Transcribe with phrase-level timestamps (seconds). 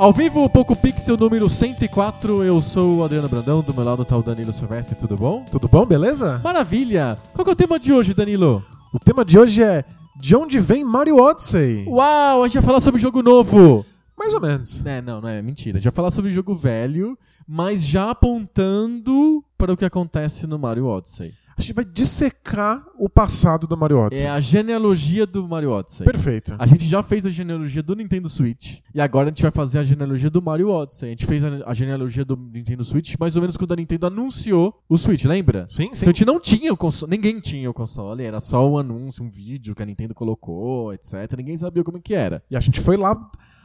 [0.00, 2.42] Ao vivo, o Poco Pixel número 104.
[2.42, 5.44] Eu sou o Adriano Brandão, do meu lado tá o Danilo Silvestre, tudo bom?
[5.44, 6.40] Tudo bom, beleza?
[6.42, 7.18] Maravilha!
[7.34, 8.64] Qual que é o tema de hoje, Danilo?
[8.94, 9.84] O tema de hoje é
[10.18, 11.84] De onde vem Mario Odyssey?
[11.86, 13.84] Uau, a gente vai falar sobre jogo novo!
[14.18, 14.86] Mais ou menos.
[14.86, 15.76] É, não, não é mentira.
[15.76, 17.14] A gente vai falar sobre jogo velho,
[17.46, 21.30] mas já apontando para o que acontece no Mario Odyssey.
[21.60, 24.26] A gente vai dissecar o passado do Mario Odyssey.
[24.26, 26.06] É a genealogia do Mario Odyssey.
[26.06, 26.56] Perfeito.
[26.58, 28.78] A gente já fez a genealogia do Nintendo Switch.
[28.94, 31.08] E agora a gente vai fazer a genealogia do Mario Odyssey.
[31.08, 34.82] A gente fez a, genealogia do Nintendo Switch mais ou menos quando a Nintendo anunciou
[34.88, 35.66] o Switch, lembra?
[35.68, 36.00] Sim, sim.
[36.00, 39.22] Então a gente não tinha o console, ninguém tinha o console, era só um anúncio,
[39.22, 41.30] um vídeo que a Nintendo colocou, etc.
[41.36, 42.42] Ninguém sabia como que era.
[42.50, 43.14] E a gente foi lá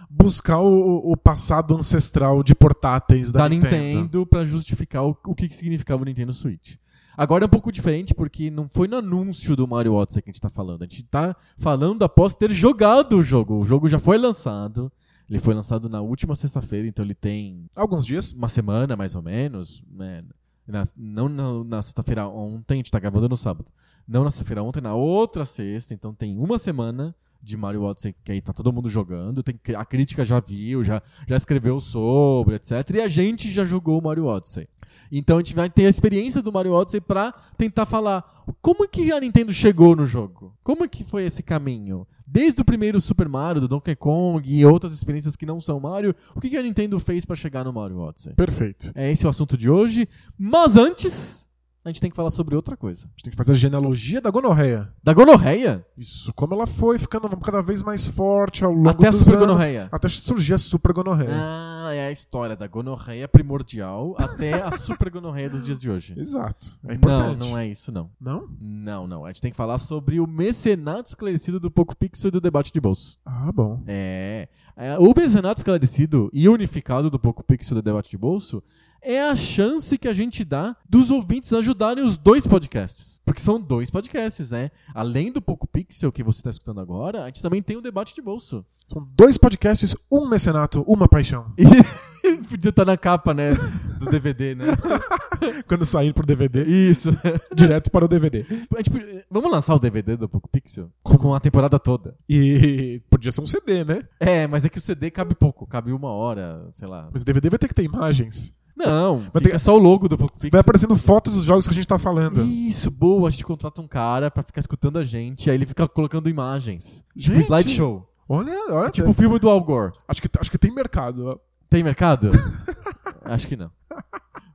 [0.09, 5.47] buscar o, o passado ancestral de portáteis da, Da Nintendo pra justificar o, o que,
[5.47, 6.75] que significava o Nintendo Switch.
[7.17, 10.33] Agora é um pouco diferente porque não foi no anúncio do Mario Odyssey que a
[10.33, 10.81] gente tá falando.
[10.83, 13.57] A gente tá falando após ter jogado o jogo.
[13.57, 14.91] O jogo já foi lançado.
[15.29, 18.31] Ele foi lançado na última sexta-feira, então ele tem Alguns dias.
[18.33, 19.81] uma semana mais ou menos.
[19.91, 20.23] Né?
[20.67, 23.71] Na- não na, na sexta-feira ontem, a gente tá gravando no sábado.
[24.07, 25.93] Não na sexta-feira ontem, na outra sexta.
[25.93, 29.43] Então tem uma semana de Mario Odyssey que aí tá todo mundo jogando.
[29.43, 32.71] Tem, a crítica já viu, já, já escreveu sobre, etc.
[32.95, 34.67] E a gente já jogou o Mario Odyssey.
[35.11, 38.23] Então a gente vai ter a experiência do Mario Odyssey pra tentar falar
[38.61, 40.53] como que a Nintendo chegou no jogo.
[40.63, 42.07] Como que foi esse caminho?
[42.27, 46.15] Desde o primeiro Super Mario, do Donkey Kong e outras experiências que não são Mario,
[46.35, 48.33] o que que a Nintendo fez pra chegar no Mario Odyssey?
[48.33, 48.91] Perfeito.
[48.95, 50.07] É esse o assunto de hoje.
[50.37, 51.44] Mas antes,
[51.85, 53.05] a gente tem que falar sobre outra coisa.
[53.05, 54.91] A gente tem que fazer a genealogia da gonorreia.
[55.03, 59.11] Da gonorreia Isso, como ela foi ficando cada vez mais forte ao longo até a
[59.11, 59.87] super anos, gonorreia.
[59.91, 61.29] Até surgir a super gonorreia.
[61.31, 66.15] Ah, é a história da gonorreia primordial até a super gonorreia dos dias de hoje.
[66.17, 66.79] Exato.
[66.83, 67.49] É não, importante.
[67.49, 68.09] não é isso não.
[68.19, 68.49] Não?
[68.59, 69.23] Não, não.
[69.23, 72.73] A gente tem que falar sobre o mecenato esclarecido do Poco Pixel e do debate
[72.73, 73.19] de bolso.
[73.23, 73.83] Ah, bom.
[73.85, 74.47] É.
[74.75, 78.63] É, O mecenato esclarecido e unificado do Poco Pixel do debate de bolso
[79.05, 83.21] é a chance que a gente dá dos ouvintes ajudarem os dois podcasts.
[83.25, 84.71] Porque são dois podcasts, né?
[84.93, 88.13] Além do Poco Pixel que você está escutando agora, a gente também tem o debate
[88.15, 88.65] de bolso.
[88.87, 91.53] São dois podcasts, um mecenato, uma paixão.
[92.25, 93.51] E podia estar na capa, né?
[93.99, 94.65] Do DVD, né?
[95.67, 97.15] Quando sair pro DVD, Isso.
[97.53, 98.43] direto para o DVD.
[98.67, 100.89] Podia- Vamos lançar o DVD do Poco Pixel?
[101.03, 102.15] Com, com a temporada toda.
[102.27, 104.01] E podia ser um CD, né?
[104.19, 107.09] É, mas é que o CD cabe pouco, cabe uma hora, sei lá.
[107.11, 108.55] Mas o DVD vai ter que ter imagens.
[108.75, 110.51] Não, Vai fica só o logo do Poco Pixel.
[110.51, 112.43] Vai aparecendo fotos dos jogos que a gente tá falando.
[112.43, 113.27] Isso, boa.
[113.27, 117.03] A gente contrata um cara pra ficar escutando a gente, aí ele fica colocando imagens.
[117.17, 117.45] Tipo Gente.
[117.45, 118.05] slideshow.
[118.27, 118.89] Olha, olha.
[118.91, 119.93] Tipo o filme do Al Gore.
[120.07, 121.39] acho, que, acho que tem mercado.
[121.69, 122.31] Tem mercado?
[123.25, 123.71] Acho que não.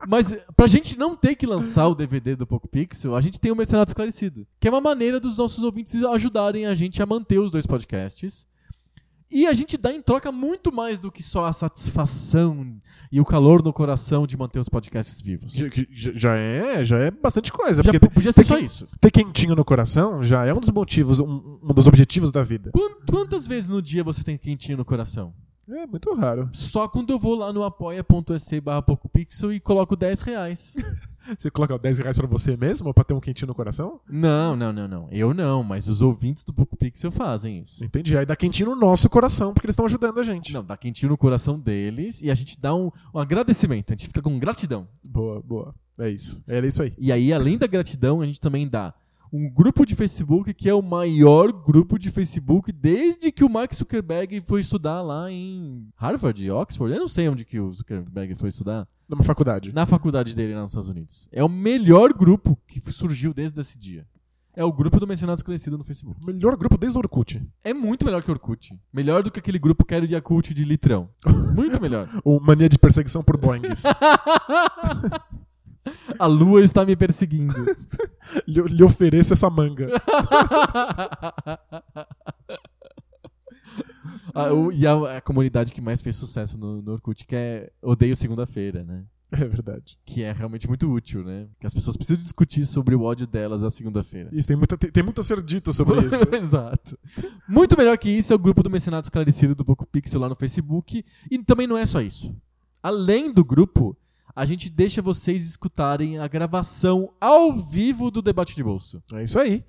[0.09, 3.51] Mas pra gente não ter que lançar o DVD do Poco Pixel, a gente tem
[3.51, 4.47] o Mercenário Esclarecido.
[4.61, 8.47] Que é uma maneira dos nossos ouvintes ajudarem a gente a manter os dois podcasts.
[9.31, 12.77] E a gente dá em troca muito mais do que só a satisfação
[13.13, 15.53] e o calor no coração de manter os podcasts vivos.
[15.53, 15.67] Já,
[16.13, 17.83] já- é, já é bastante coisa.
[17.83, 18.89] Já podia ser só que- isso.
[19.01, 22.71] Ter quentinho no coração já é um dos motivos, um, um dos objetivos da vida.
[22.73, 25.33] Quan- Quantas vezes no dia você tem quentinho no coração?
[25.69, 26.49] É muito raro.
[26.53, 30.75] Só quando eu vou lá no apoia.se barra PocoPixel e coloco 10 reais.
[31.37, 34.01] Você coloca 10 reais pra você mesmo pra ter um quentinho no coração?
[34.09, 35.09] Não, não, não, não.
[35.11, 37.85] Eu não, mas os ouvintes do PocoPixel fazem isso.
[37.85, 38.17] Entendi.
[38.17, 40.53] Aí dá quentinho no nosso coração, porque eles estão ajudando a gente.
[40.53, 43.93] Não, dá quentinho no coração deles e a gente dá um, um agradecimento.
[43.93, 44.89] A gente fica com gratidão.
[45.05, 45.75] Boa, boa.
[45.99, 46.43] É isso.
[46.49, 46.95] É isso aí.
[46.99, 48.95] E aí, além da gratidão, a gente também dá
[49.33, 53.73] um grupo de Facebook que é o maior grupo de Facebook desde que o Mark
[53.75, 56.95] Zuckerberg foi estudar lá em Harvard, Oxford.
[56.95, 58.87] Eu não sei onde que o Zuckerberg foi estudar.
[59.09, 59.73] Numa faculdade.
[59.73, 61.29] Na faculdade dele lá nos Estados Unidos.
[61.33, 64.07] É o melhor grupo que surgiu desde esse dia.
[64.55, 66.21] É o grupo do Mercenário Esclarecido no Facebook.
[66.23, 67.41] O melhor grupo desde o Orkut.
[67.63, 68.79] É muito melhor que Orkut.
[68.93, 71.09] Melhor do que aquele grupo Quero de Yakult de litrão.
[71.55, 72.09] Muito melhor.
[72.25, 73.85] O Mania de Perseguição por Boings.
[76.19, 77.55] A lua está me perseguindo.
[78.47, 79.87] lhe, lhe ofereço essa manga.
[84.35, 87.71] Ah, o- e a, a comunidade que mais fez sucesso no, no Orkut, que é
[87.83, 89.03] Odeio Segunda-feira, né?
[89.33, 89.99] É verdade.
[90.05, 91.47] Que é realmente muito útil, né?
[91.61, 94.29] Que as pessoas precisam discutir sobre o ódio delas na segunda-feira.
[94.33, 96.35] Isso, tem, muita, tem, tem muito a ser dito sobre isso.
[96.35, 96.99] Exato.
[97.49, 100.37] Muito melhor que isso é o grupo do Mecenato Esclarecido do Poco Pixel lá no
[100.37, 101.05] Facebook.
[101.31, 102.35] E também não é só isso.
[102.83, 103.97] Além do grupo,
[104.35, 109.03] a gente deixa vocês escutarem a gravação ao vivo do debate de bolso.
[109.15, 109.65] É isso aí.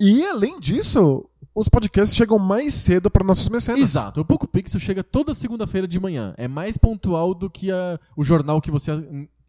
[0.00, 1.24] E além disso,
[1.54, 3.80] os podcasts chegam mais cedo para nossos mecenas.
[3.80, 4.20] Exato.
[4.20, 6.34] O Poco Pixel chega toda segunda-feira de manhã.
[6.36, 8.90] É mais pontual do que a- o jornal que você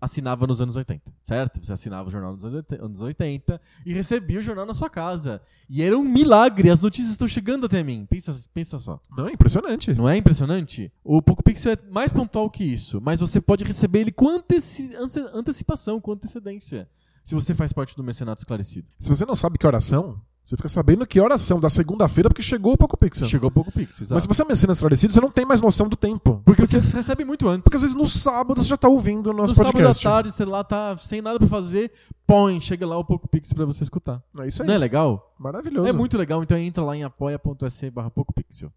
[0.01, 1.63] assinava nos anos 80, certo?
[1.63, 4.90] Você assinava o jornal nos anos 80 anos 80 e recebia o jornal na sua
[4.90, 5.42] casa.
[5.69, 8.06] E era um milagre, as notícias estão chegando até mim.
[8.10, 8.98] Pensa, pensa só.
[9.18, 9.94] Não, é impressionante.
[9.94, 10.92] Não é impressionante?
[11.04, 14.92] O Poco Pixel é mais pontual que isso, mas você pode receber ele com anteci-
[15.34, 16.88] antecipação, com antecedência,
[17.24, 18.88] se você faz parte do Mecenato Esclarecido.
[18.98, 20.19] Se você não sabe que oração,
[20.50, 23.28] você fica sabendo que oração da segunda-feira porque chegou o Poco Pixel.
[23.28, 24.16] Chegou o Poco Pixel, exato.
[24.16, 26.42] Mas se você é mecena esclarecido, você não tem mais noção do tempo.
[26.44, 27.62] Porque você recebe muito antes.
[27.62, 30.04] Porque às vezes no sábado você já tá ouvindo o nosso no sábado da podcast.
[30.04, 31.92] tarde, você lá tá sem nada pra fazer,
[32.25, 34.24] põe, chega lá o Poco Pixel pra você escutar.
[34.40, 34.68] É isso aí.
[34.68, 35.28] Não é legal?
[35.38, 35.88] Maravilhoso.
[35.88, 38.12] É muito legal, então entra lá em apoia.se barra.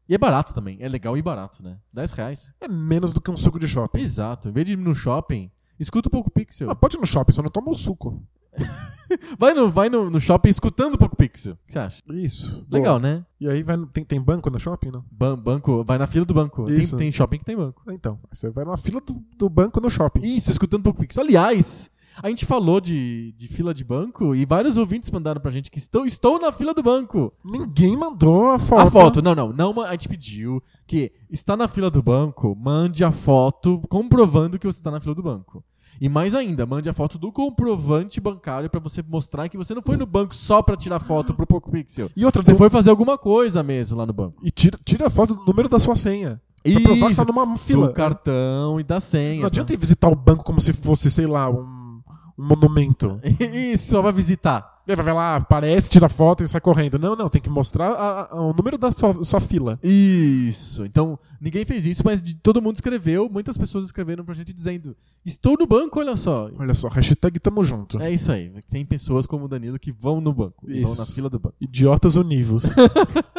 [0.07, 1.79] E é barato também, é legal e barato, né?
[1.91, 2.53] 10 reais.
[2.61, 3.99] É menos do que um suco de shopping.
[3.99, 6.71] Exato, em vez de ir no shopping, escuta o Poco Pixel.
[6.71, 8.23] Ah, pode ir no shopping, só não toma o suco.
[9.38, 11.52] Vai no, vai no, no shopping escutando o Poco Pixel.
[11.52, 12.02] O que você acha?
[12.14, 12.66] Isso.
[12.70, 13.10] Legal, Boa.
[13.10, 13.26] né?
[13.38, 15.04] E aí vai, no- tem, tem banco no shopping, não?
[15.10, 16.64] Ban- banco, vai na fila do banco.
[16.64, 16.96] Tem, Isso.
[16.96, 17.82] tem shopping que tem banco.
[17.90, 20.22] Então, você vai na fila do, do banco no shopping.
[20.25, 21.22] Isso, escutando o Poco Pixel.
[21.22, 21.90] Aliás,
[22.22, 25.78] a gente falou de, de fila de banco e vários ouvintes mandaram pra gente que
[25.78, 27.34] estou, estou na fila do banco.
[27.44, 28.81] Ninguém mandou a foto.
[28.81, 33.04] A foto, não, não, não, a gente pediu que está na fila do banco, mande
[33.04, 35.62] a foto comprovando que você está na fila do banco.
[36.00, 39.83] E mais ainda, mande a foto do comprovante bancário pra você mostrar que você não
[39.83, 42.11] foi no banco só pra tirar foto pro Poco Pixel.
[42.17, 44.37] E outra, Você do- foi fazer alguma coisa mesmo lá no banco.
[44.43, 46.41] E tira, tira a foto do número da sua senha.
[46.62, 47.89] Pra provar que Isso, tá numa fila.
[47.89, 49.41] do cartão e da senha.
[49.41, 52.00] Não adianta ir visitar o banco como se fosse, sei lá, um,
[52.38, 53.21] um monumento.
[53.53, 54.72] Isso, só vai visitar.
[55.00, 56.99] Vai lá, aparece, tira foto e sai correndo.
[56.99, 59.79] Não, não, tem que mostrar a- a- o número da sua, sua fila.
[59.83, 60.85] Isso.
[60.85, 64.97] Então, ninguém fez isso, mas de- todo mundo escreveu, muitas pessoas escreveram pra gente dizendo:
[65.25, 66.50] Estou no banco, olha só.
[66.59, 68.00] Olha só, hashtag tamo junto.
[68.03, 68.53] É isso aí.
[68.71, 70.67] Tem pessoas como o Danilo que vão no banco.
[70.67, 71.55] Vão na fila do banco.
[71.61, 72.75] Idiotas univos.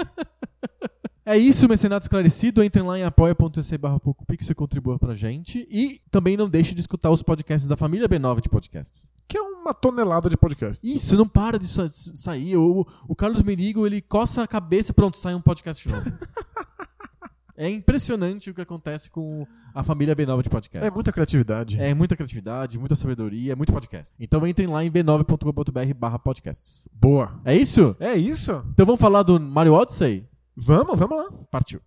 [1.26, 2.64] É isso, Mecenato Esclarecido.
[2.64, 5.66] Entrem lá em apoia.se barra PocoPix e contribua pra gente.
[5.72, 9.14] E também não deixe de escutar os podcasts da família B9 de podcasts.
[9.28, 10.84] que é uma tonelada de podcasts.
[10.84, 12.58] Isso, não para de sa- sair.
[12.58, 16.12] O, o Carlos Merigo, ele coça a cabeça pronto, sai um podcast novo.
[17.56, 20.86] é impressionante o que acontece com a família B9 de podcasts.
[20.92, 21.80] É muita criatividade.
[21.80, 24.14] É muita criatividade, muita sabedoria, muito podcast.
[24.20, 26.90] Então entrem lá em b9.com.br barra podcasts.
[26.92, 27.40] Boa.
[27.46, 27.96] É isso?
[28.00, 28.52] É isso?
[28.74, 30.28] Então vamos falar do Mario Odyssey?
[30.56, 31.32] Vamos, vamos lá.
[31.50, 31.82] Partiu.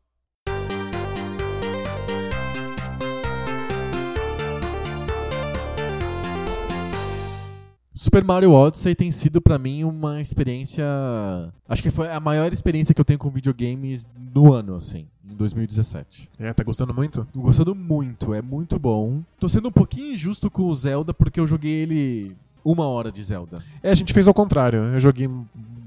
[7.95, 10.85] Super Mario Odyssey tem sido pra mim uma experiência.
[11.69, 15.35] Acho que foi a maior experiência que eu tenho com videogames no ano, assim, em
[15.35, 16.29] 2017.
[16.39, 17.27] É, tá gostando muito?
[17.33, 19.23] Tô gostando muito, é muito bom.
[19.41, 23.23] Tô sendo um pouquinho injusto com o Zelda porque eu joguei ele uma hora de
[23.23, 23.59] Zelda.
[23.83, 24.79] É, a gente fez ao contrário.
[24.79, 25.29] Eu joguei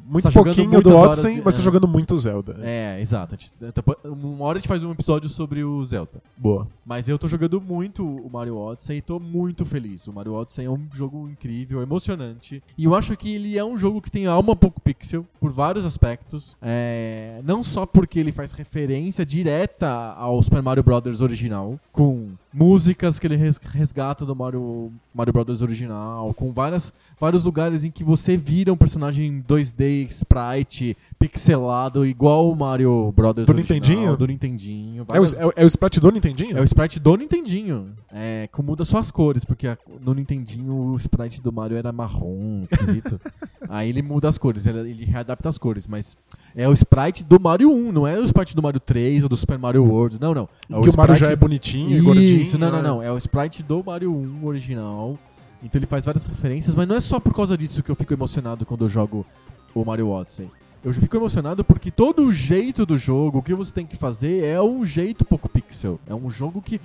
[0.10, 1.64] muito Tá pouquinho do Odyssey, de- mas tô é.
[1.64, 2.58] jogando muito Zelda.
[2.62, 3.36] É, exato.
[3.40, 6.22] Gente- depois- Uma hora a gente faz um episódio sobre o Zelda.
[6.38, 6.68] Boa.
[6.86, 10.08] Mas eu tô jogando muito o Mario Odyssey e tô muito feliz.
[10.08, 12.64] O Mario Odyssey é um jogo incrível, emocionante.
[12.78, 15.86] E eu acho que ele é um jogo que tem alma pouco pixel, por vários
[15.86, 16.58] aspectos.
[16.62, 19.88] É, Não só porque ele faz referência direta
[20.18, 21.22] ao Super Mario Bros.
[21.22, 25.62] original, com músicas que ele res- resgata do Mario, Mario Bros.
[25.62, 32.50] original, com várias, vários lugares em que você vira um personagem 2D, sprite, pixelado, igual
[32.52, 33.34] o Mario Bros.
[33.34, 34.18] Do original, Nintendinho?
[34.18, 35.00] Do Nintendinho.
[35.02, 36.58] É o, várias- é, o, é o sprite do Nintendinho?
[36.58, 37.94] é o sprite do Nintendinho.
[38.12, 41.92] É, que muda só as cores, porque a- no Nintendinho o sprite do Mario era
[41.92, 43.20] marrom, esquisito.
[43.70, 46.18] Aí ele muda as cores, ele, ele readapta as cores, mas
[46.56, 49.38] é o sprite do Mario 1, não é o sprite do Mario 3 ou do
[49.38, 50.50] Super Mario World, não, não.
[50.72, 52.42] É que o Mario já é bonitinho e gordinho.
[52.42, 52.88] Isso, não, não, né?
[52.88, 53.04] não.
[53.04, 55.18] É o sprite do Mario 1 original.
[55.62, 58.14] Então ele faz várias referências, mas não é só por causa disso que eu fico
[58.14, 59.26] emocionado quando eu jogo
[59.74, 60.50] o Mario Odyssey.
[60.84, 64.46] Eu fico emocionado porque todo o jeito do jogo, o que você tem que fazer
[64.46, 66.00] é um jeito pouco pixel.
[66.08, 66.80] É um jogo que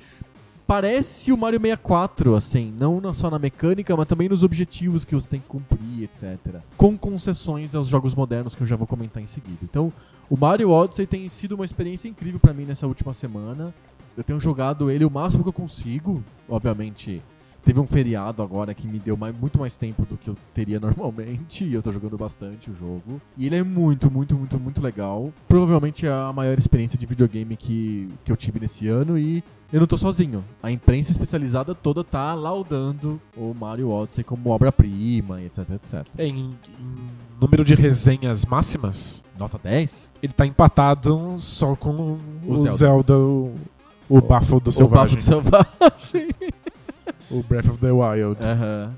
[0.66, 5.28] parece o Mario 64, assim, não só na mecânica, mas também nos objetivos que você
[5.28, 6.60] tem que cumprir, etc.
[6.76, 9.58] Com concessões aos jogos modernos que eu já vou comentar em seguida.
[9.62, 9.92] Então,
[10.28, 13.74] o Mario Odyssey tem sido uma experiência incrível pra mim nessa última semana.
[14.16, 17.22] Eu tenho jogado ele o máximo que eu consigo, obviamente
[17.64, 20.78] teve um feriado agora que me deu mais, muito mais tempo do que eu teria
[20.80, 21.64] normalmente.
[21.64, 23.20] E eu tô jogando bastante o jogo.
[23.36, 25.32] E ele é muito, muito, muito, muito legal.
[25.48, 29.18] Provavelmente é a maior experiência de videogame que, que eu tive nesse ano.
[29.18, 29.42] E
[29.72, 30.44] eu não tô sozinho.
[30.62, 36.06] A imprensa especializada toda tá laudando o Mario Odyssey como obra-prima, etc, etc.
[36.18, 37.08] É, em, em
[37.40, 40.10] número de resenhas máximas, Nota 10?
[40.22, 43.18] ele tá empatado só com o, O Zelda, Zelda.
[43.18, 43.54] o,
[44.08, 45.22] o Bafo do O Selvagem, Bafo do
[46.12, 46.28] Selvagem.
[47.34, 48.38] O Breath of the Wild.
[48.44, 48.94] Aham.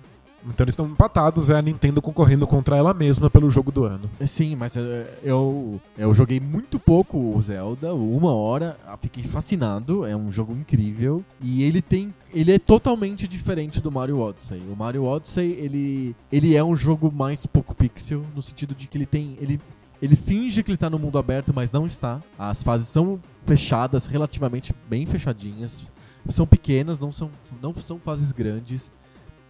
[0.48, 4.08] Então eles estão empatados, é a Nintendo concorrendo contra ela mesma pelo jogo do ano.
[4.24, 10.06] Sim, mas eh, eu, eu joguei muito pouco o Zelda, uma hora, ah, fiquei fascinado,
[10.06, 11.24] é um jogo incrível.
[11.40, 12.14] E ele tem.
[12.32, 14.62] Ele é totalmente diferente do Mario Odyssey.
[14.70, 18.96] O Mario Odyssey, ele, ele é um jogo mais pouco pixel, no sentido de que
[18.96, 19.36] ele tem.
[19.40, 19.60] Ele,
[20.00, 22.22] ele finge que ele tá no mundo aberto, mas não está.
[22.38, 25.90] As fases são fechadas, relativamente bem fechadinhas.
[26.28, 27.30] São pequenas, não são,
[27.62, 28.90] não são fases grandes.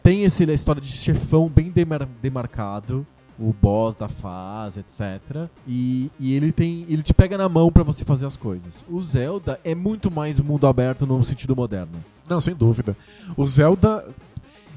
[0.03, 3.07] Tem esse, a história de chefão bem demar- demarcado,
[3.39, 5.49] o boss da fase, etc.
[5.67, 6.87] E, e ele tem.
[6.89, 8.85] Ele te pega na mão pra você fazer as coisas.
[8.89, 12.03] O Zelda é muito mais mundo aberto no sentido moderno.
[12.29, 12.97] Não, sem dúvida.
[13.37, 14.09] O Zelda,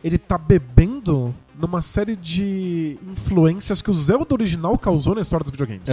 [0.03, 5.51] ele tá bebendo numa série de influências que o Zelda original causou na história dos
[5.51, 5.89] videogames.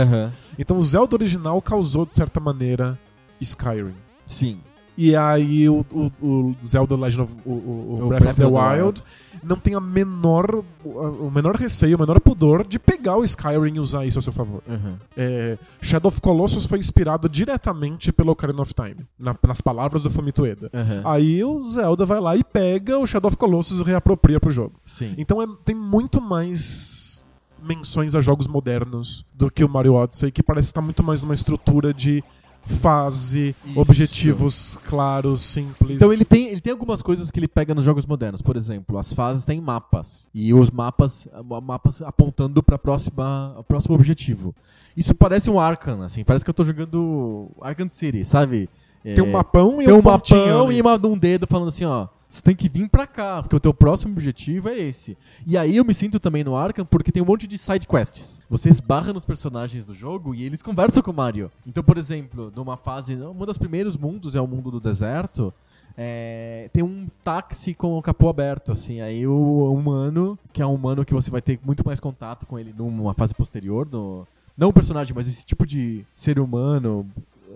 [0.59, 2.99] Então o Zelda original causou, de certa maneira,
[3.41, 3.95] Skyrim.
[4.27, 4.61] Sim.
[4.97, 9.03] E aí o, o- o Zelda Legend of o, o- o Breath, of the, Wild,
[9.43, 13.81] não tem a menor, o menor receio, o menor pudor de pegar o Skyrim e
[13.81, 14.63] usar isso a seu favor.
[14.69, 14.99] Aham.
[15.17, 20.11] É, Shadow of Colossus foi inspirado diretamente pelo Ocarina of Time, na- nas palavras do
[20.11, 20.71] Fumito Ueda.
[20.73, 21.03] Aham.
[21.05, 24.73] Aí o Zelda vai lá e pega o Shadow of Colossus e reapropria pro jogo.
[24.85, 25.15] Sim.
[25.19, 27.29] Então é- tem muito mais
[27.63, 31.35] menções a jogos modernos do que o Mario Odyssey, que parece estar muito mais numa
[31.35, 32.23] estrutura de
[32.67, 33.81] fase, Isso.
[33.81, 35.97] objetivos claros, simples.
[35.97, 38.43] Então ele tem, ele tem algumas coisas que ele pega nos jogos modernos.
[38.43, 40.29] Por exemplo, as fases têm mapas.
[40.35, 41.29] E os mapas,
[41.63, 44.55] mapas apontando para o próximo objetivo.
[44.97, 46.25] Isso parece um Arkham, assim.
[46.25, 48.69] Parece que eu tô jogando Arkham City, sabe?
[49.03, 50.79] tem um mapão e tem um, um mapão ali.
[50.79, 52.09] e uma, um dedo falando assim, ó.
[52.29, 55.17] Você tem que vir pra cá, porque o teu próximo objetivo é esse.
[55.47, 58.43] E aí eu me sinto também no Arkham porque tem um monte de side quests.
[58.51, 61.51] Você esbarra nos personagens do jogo e eles conversam com o Mario.
[61.67, 65.55] Então, por exemplo, numa fase, um dos primeiros mundos é o mundo do deserto.
[65.97, 69.01] é, tem um táxi com o capô aberto, assim.
[69.01, 72.59] Aí o humano, que é um humano que você vai ter muito mais contato com
[72.59, 77.07] ele numa fase posterior, no, não o personagem, mas esse tipo de ser humano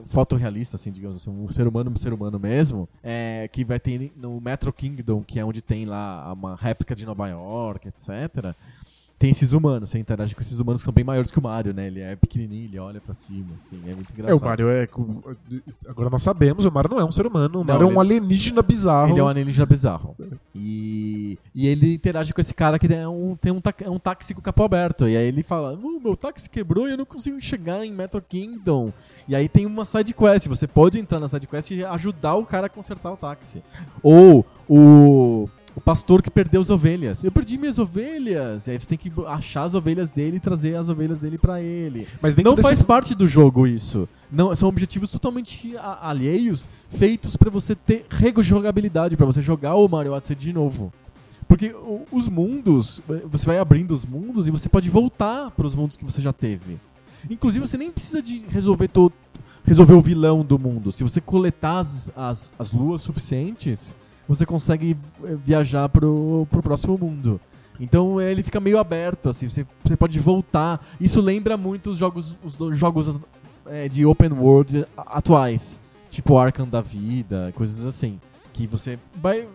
[0.07, 4.12] fotorrealista, assim, digamos assim, um ser humano, um ser humano mesmo, é, que vai ter
[4.16, 8.54] no Metro Kingdom, que é onde tem lá uma réplica de Nova York, etc.
[9.20, 11.74] Tem esses humanos, você interage com esses humanos que são bem maiores que o Mario,
[11.74, 11.86] né?
[11.88, 14.40] Ele é pequenininho, ele olha pra cima, assim, é muito É, engraçado.
[14.40, 14.88] o Mario é.
[15.86, 18.00] Agora nós sabemos, o Mario não é um ser humano, o Não, Mario é um
[18.00, 19.12] alienígena bizarro.
[19.12, 20.16] Ele é um alienígena bizarro.
[20.54, 24.32] E, e ele interage com esse cara que é um, tem um, é um táxi
[24.32, 25.06] com o capô aberto.
[25.06, 28.22] E aí ele fala: "Uh, meu táxi quebrou e eu não consigo chegar em Metro
[28.22, 28.90] Kingdom.
[29.28, 30.46] E aí tem uma side quest.
[30.48, 33.62] Você pode entrar na side quest e ajudar o cara a consertar o táxi.
[34.02, 35.46] Ou o.
[35.74, 37.22] O pastor que perdeu as ovelhas.
[37.22, 38.66] Eu perdi minhas ovelhas.
[38.66, 41.60] E aí você tem que achar as ovelhas dele e trazer as ovelhas dele pra
[41.60, 42.06] ele.
[42.20, 44.08] Mas Não desse faz parte do jogo isso.
[44.30, 50.12] Não, são objetivos totalmente alheios, feitos pra você ter rejogabilidade, pra você jogar o Mario
[50.12, 50.92] Odyssey de novo.
[51.46, 51.74] Porque
[52.12, 56.20] os mundos, você vai abrindo os mundos e você pode voltar pros mundos que você
[56.20, 56.78] já teve.
[57.28, 59.12] Inclusive, você nem precisa de resolver todo
[59.64, 60.90] resolver o vilão do mundo.
[60.90, 63.94] Se você coletar as, as, as luas suficientes,
[64.30, 67.40] você consegue eh, viajar pro, pro próximo mundo.
[67.80, 70.80] Então eh, ele fica meio aberto, assim, você, você pode voltar.
[71.00, 73.20] Isso lembra muito os jogos, os jogos
[73.66, 78.20] eh, de open world atuais, tipo Arkham da vida, coisas assim,
[78.52, 79.49] que você vai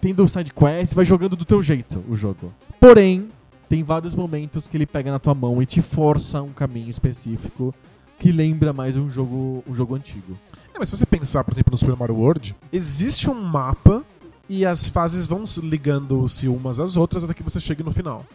[0.00, 2.54] tendo side quest, vai jogando do teu jeito o jogo.
[2.78, 3.30] Porém,
[3.68, 7.74] tem vários momentos que ele pega na tua mão e te força um caminho específico
[8.16, 10.38] que lembra mais um jogo, um jogo antigo.
[10.74, 14.04] É, mas se você pensar, por exemplo, no Super Mario World, existe um mapa
[14.48, 18.26] e as fases vão se ligando-se umas às outras até que você chegue no final.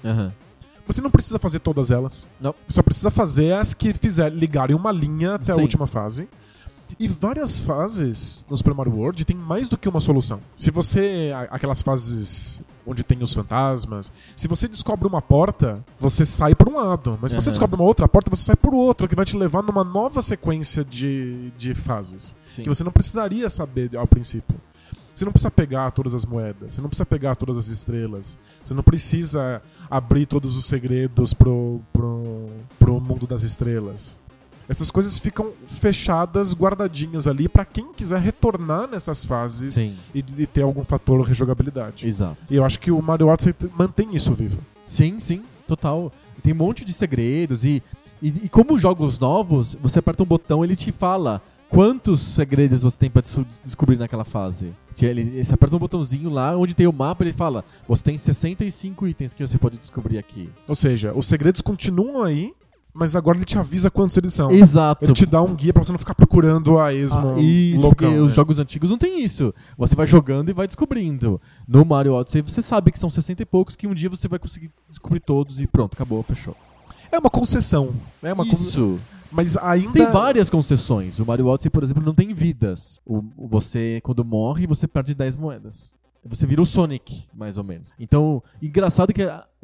[0.87, 2.27] Você não precisa fazer todas elas.
[2.41, 2.55] Não.
[2.67, 5.61] Você só precisa fazer as que fizer ligarem uma linha até a Sim.
[5.61, 6.27] última fase.
[6.97, 10.41] E várias fases no Super Mario World tem mais do que uma solução.
[10.55, 11.31] Se você.
[11.49, 14.11] Aquelas fases onde tem os fantasmas.
[14.35, 17.19] Se você descobre uma porta, você sai por um lado.
[17.21, 17.51] Mas se você Aham.
[17.51, 20.83] descobre uma outra porta, você sai por outra, que vai te levar numa nova sequência
[20.83, 22.63] de, de fases Sim.
[22.63, 24.59] que você não precisaria saber ao princípio.
[25.15, 28.73] Você não precisa pegar todas as moedas, você não precisa pegar todas as estrelas, você
[28.73, 32.47] não precisa abrir todos os segredos pro, pro,
[32.79, 34.17] pro mundo das estrelas.
[34.69, 39.95] Essas coisas ficam fechadas, guardadinhas ali para quem quiser retornar nessas fases Sim.
[40.13, 42.07] e, e ter algum fator rejogabilidade.
[42.07, 42.37] Exato.
[42.49, 44.59] E eu acho que o Mario Odyssey mantém isso vivo.
[44.85, 46.11] Sim, sim, total.
[46.43, 47.81] Tem um monte de segredos e,
[48.21, 52.97] e, e como jogos novos, você aperta um botão ele te fala quantos segredos você
[52.97, 54.71] tem pra des- descobrir naquela fase.
[55.01, 59.07] Ele, você aperta um botãozinho lá onde tem o mapa ele fala: você tem 65
[59.07, 60.49] itens que você pode descobrir aqui.
[60.67, 62.53] Ou seja, os segredos continuam aí,
[62.93, 64.49] mas agora ele te avisa quantos eles são.
[64.51, 65.05] Exato.
[65.05, 68.07] Ele te dá um guia pra você não ficar procurando a esmo Ah, isso, loucão,
[68.09, 68.35] porque os né?
[68.35, 69.53] jogos antigos não tem isso.
[69.77, 71.39] Você vai jogando e vai descobrindo.
[71.67, 74.39] No Mario Odyssey você sabe que são 60 e poucos, que um dia você vai
[74.39, 76.55] conseguir descobrir todos e pronto, acabou, fechou.
[77.11, 77.93] É uma concessão.
[78.21, 78.99] É uma con- isso.
[79.31, 79.93] Mas ainda.
[79.93, 81.19] Tem várias concessões.
[81.19, 82.99] O Mario Odyssey, por exemplo, não tem vidas.
[83.05, 85.93] O- você, quando morre, você perde 10 moedas.
[86.25, 87.91] Você vira o Sonic, mais ou menos.
[87.99, 89.21] Então, engraçado que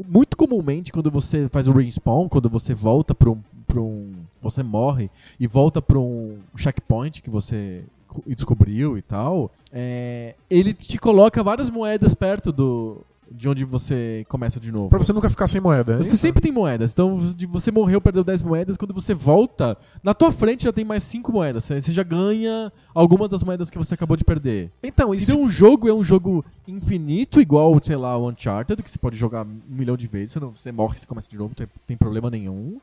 [0.08, 3.42] muito comumente quando você faz o respawn, quando você volta pra um.
[3.68, 5.10] Pra um você morre
[5.40, 11.44] e volta pra um checkpoint que você co- descobriu e tal, é, ele te coloca
[11.44, 13.02] várias moedas perto do.
[13.32, 14.90] De onde você começa de novo.
[14.90, 15.94] Pra você nunca ficar sem moeda.
[15.94, 16.92] é Você sempre tem moedas.
[16.92, 18.78] Então, de você morreu, perdeu 10 moedas.
[18.78, 21.64] Quando você volta, na tua frente já tem mais 5 moedas.
[21.64, 24.72] Você já ganha algumas das moedas que você acabou de perder.
[24.84, 25.32] Então, isso.
[25.32, 29.18] Então, o jogo é um jogo infinito, igual, sei lá, o Uncharted, que você pode
[29.18, 30.34] jogar um milhão de vezes.
[30.34, 32.80] Você, não, você morre, você começa de novo, não tem, tem problema nenhum.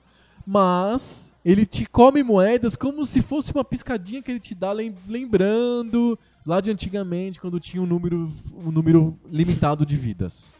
[0.46, 4.94] Mas ele te come moedas como se fosse uma piscadinha que ele te dá lem-
[5.08, 10.54] lembrando lá de antigamente, quando tinha um número, um número limitado de vidas.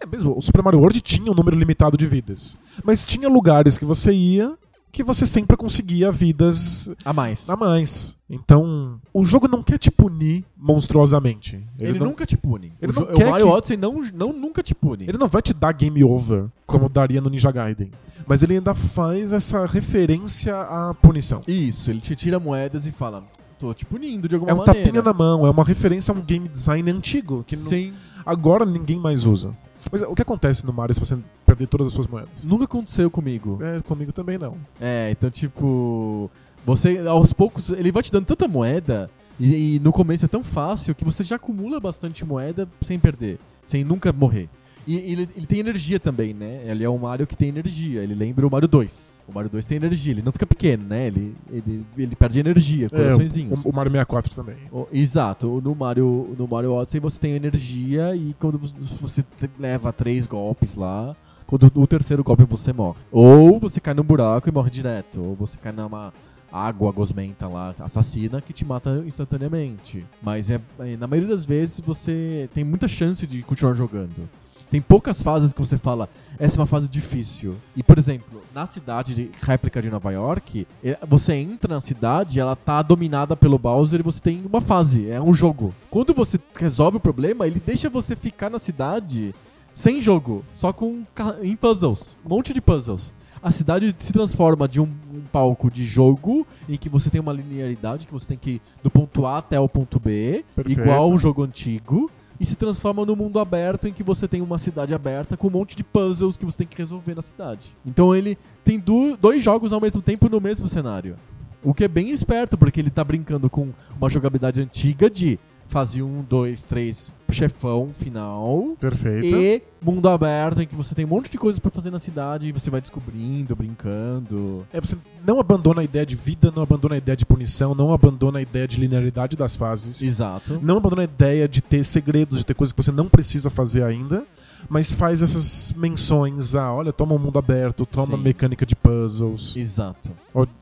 [0.00, 2.56] É mesmo, o Super Mario World tinha um número limitado de vidas.
[2.84, 4.56] Mas tinha lugares que você ia
[4.90, 7.48] que você sempre conseguia vidas A mais.
[7.48, 8.16] a mais.
[8.28, 11.62] Então, o jogo não quer te punir monstruosamente.
[11.80, 12.72] Ele, não, nunca te pune.
[12.80, 15.04] ele o, não o Mario que- Odyssey não, não, nunca te pune.
[15.08, 17.90] ele não vai te dar game over como daria no Ninja Gaiden.
[18.26, 21.40] Mas ele ainda faz essa referência à punição.
[21.46, 23.24] Isso, ele te tira moedas e fala,
[23.58, 24.80] tô te punindo de alguma É um maneira.
[24.84, 27.92] tapinha na mão, é uma referência a um game design antigo que não-
[28.26, 29.56] agora ninguém mais usa.
[29.90, 32.44] Mas o que acontece no Mario se você perder todas as suas moedas?
[32.44, 33.58] Nunca aconteceu comigo.
[33.62, 34.56] É, comigo também não.
[34.80, 36.30] É, então, tipo.
[36.66, 39.10] Você, aos poucos, ele vai te dando tanta moeda.
[39.40, 43.38] E, e no começo é tão fácil que você já acumula bastante moeda sem perder,
[43.64, 44.48] sem nunca morrer.
[44.90, 46.62] E ele, ele tem energia também, né?
[46.64, 48.02] Ele é um Mario que tem energia.
[48.02, 49.22] Ele lembra o Mario 2.
[49.28, 50.12] O Mario 2 tem energia.
[50.14, 51.06] Ele não fica pequeno, né?
[51.08, 53.66] Ele, ele, ele perde energia, coraçõezinhos.
[53.66, 54.56] É, o, o Mario 64 também.
[54.72, 59.22] O- Exato, no Mario, no Mario Odyssey você tem energia e quando vo- você
[59.58, 61.14] leva três golpes lá,
[61.46, 62.98] quando o terceiro golpe você morre.
[63.12, 66.14] Ou você cai num buraco e morre direto, ou você cai numa
[66.50, 70.04] água gosmenta lá, assassina, que te mata instantaneamente.
[70.22, 74.26] Mas é, é, na maioria das vezes você tem muita chance de continuar jogando.
[74.70, 77.56] Tem poucas fases que você fala, essa é uma fase difícil.
[77.74, 82.38] E, por exemplo, na cidade de réplica de Nova York, eh, você entra na cidade,
[82.38, 85.74] ela tá dominada pelo Bowser e você tem uma fase, é um jogo.
[85.90, 89.34] Quando você resolve o problema, ele deixa você ficar na cidade
[89.78, 91.04] sem jogo, só com
[91.40, 93.14] em puzzles, um monte de puzzles.
[93.40, 97.32] A cidade se transforma de um, um palco de jogo em que você tem uma
[97.32, 100.80] linearidade que você tem que ir do ponto A até o ponto B, Perfeito.
[100.80, 102.10] igual um jogo antigo.
[102.40, 105.50] E se transforma no mundo aberto em que você tem uma cidade aberta com um
[105.50, 107.76] monte de puzzles que você tem que resolver na cidade.
[107.84, 111.16] Então ele tem du- dois jogos ao mesmo tempo no mesmo cenário.
[111.64, 115.38] O que é bem esperto, porque ele tá brincando com uma jogabilidade antiga de
[115.68, 118.74] fase 1, 2, 3, chefão final.
[118.80, 119.26] Perfeito.
[119.26, 122.48] E mundo aberto, em que você tem um monte de coisas pra fazer na cidade
[122.48, 124.66] e você vai descobrindo, brincando.
[124.72, 127.92] É, você não abandona a ideia de vida, não abandona a ideia de punição, não
[127.92, 130.02] abandona a ideia de linearidade das fases.
[130.02, 130.58] Exato.
[130.62, 133.84] Não abandona a ideia de ter segredos, de ter coisas que você não precisa fazer
[133.84, 134.26] ainda,
[134.68, 138.22] mas faz essas menções a, olha, toma um mundo aberto, toma Sim.
[138.22, 139.56] mecânica de puzzles.
[139.56, 140.12] Exato.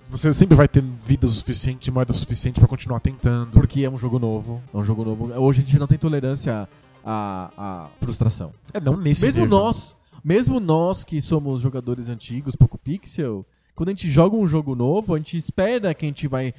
[0.08, 3.50] Você sempre vai ter vida suficiente, moeda suficiente pra continuar tentando.
[3.50, 4.62] Porque é um jogo novo.
[4.72, 5.32] É um jogo novo.
[5.40, 6.68] Hoje a gente não tem tolerância
[7.04, 8.52] à, à frustração.
[8.72, 9.58] É, não nesse mesmo nível.
[9.58, 14.74] nós, mesmo nós que somos jogadores antigos, pouco pixel, quando a gente joga um jogo
[14.74, 16.52] novo, a gente espera que a gente vai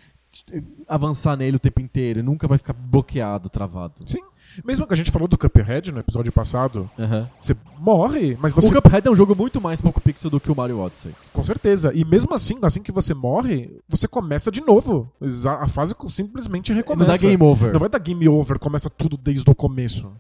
[0.88, 4.04] avançar nele o tempo inteiro e nunca vai ficar bloqueado, travado.
[4.06, 4.20] Sim.
[4.66, 7.30] Mesmo que a gente falou do Cuphead no episódio passado, Aham.
[7.40, 8.68] você morre, mas você.
[8.76, 11.14] O Cuphead é um jogo muito mais pouco pixel do que o Mario Odyssey.
[11.34, 11.92] Com certeza.
[11.94, 15.12] E mesmo assim, assim que você morre, você começa de novo.
[15.60, 17.12] A fase simplesmente Não recomeça.
[17.12, 17.72] dá game over.
[17.74, 20.12] Não vai dar game over, começa tudo desde o começo.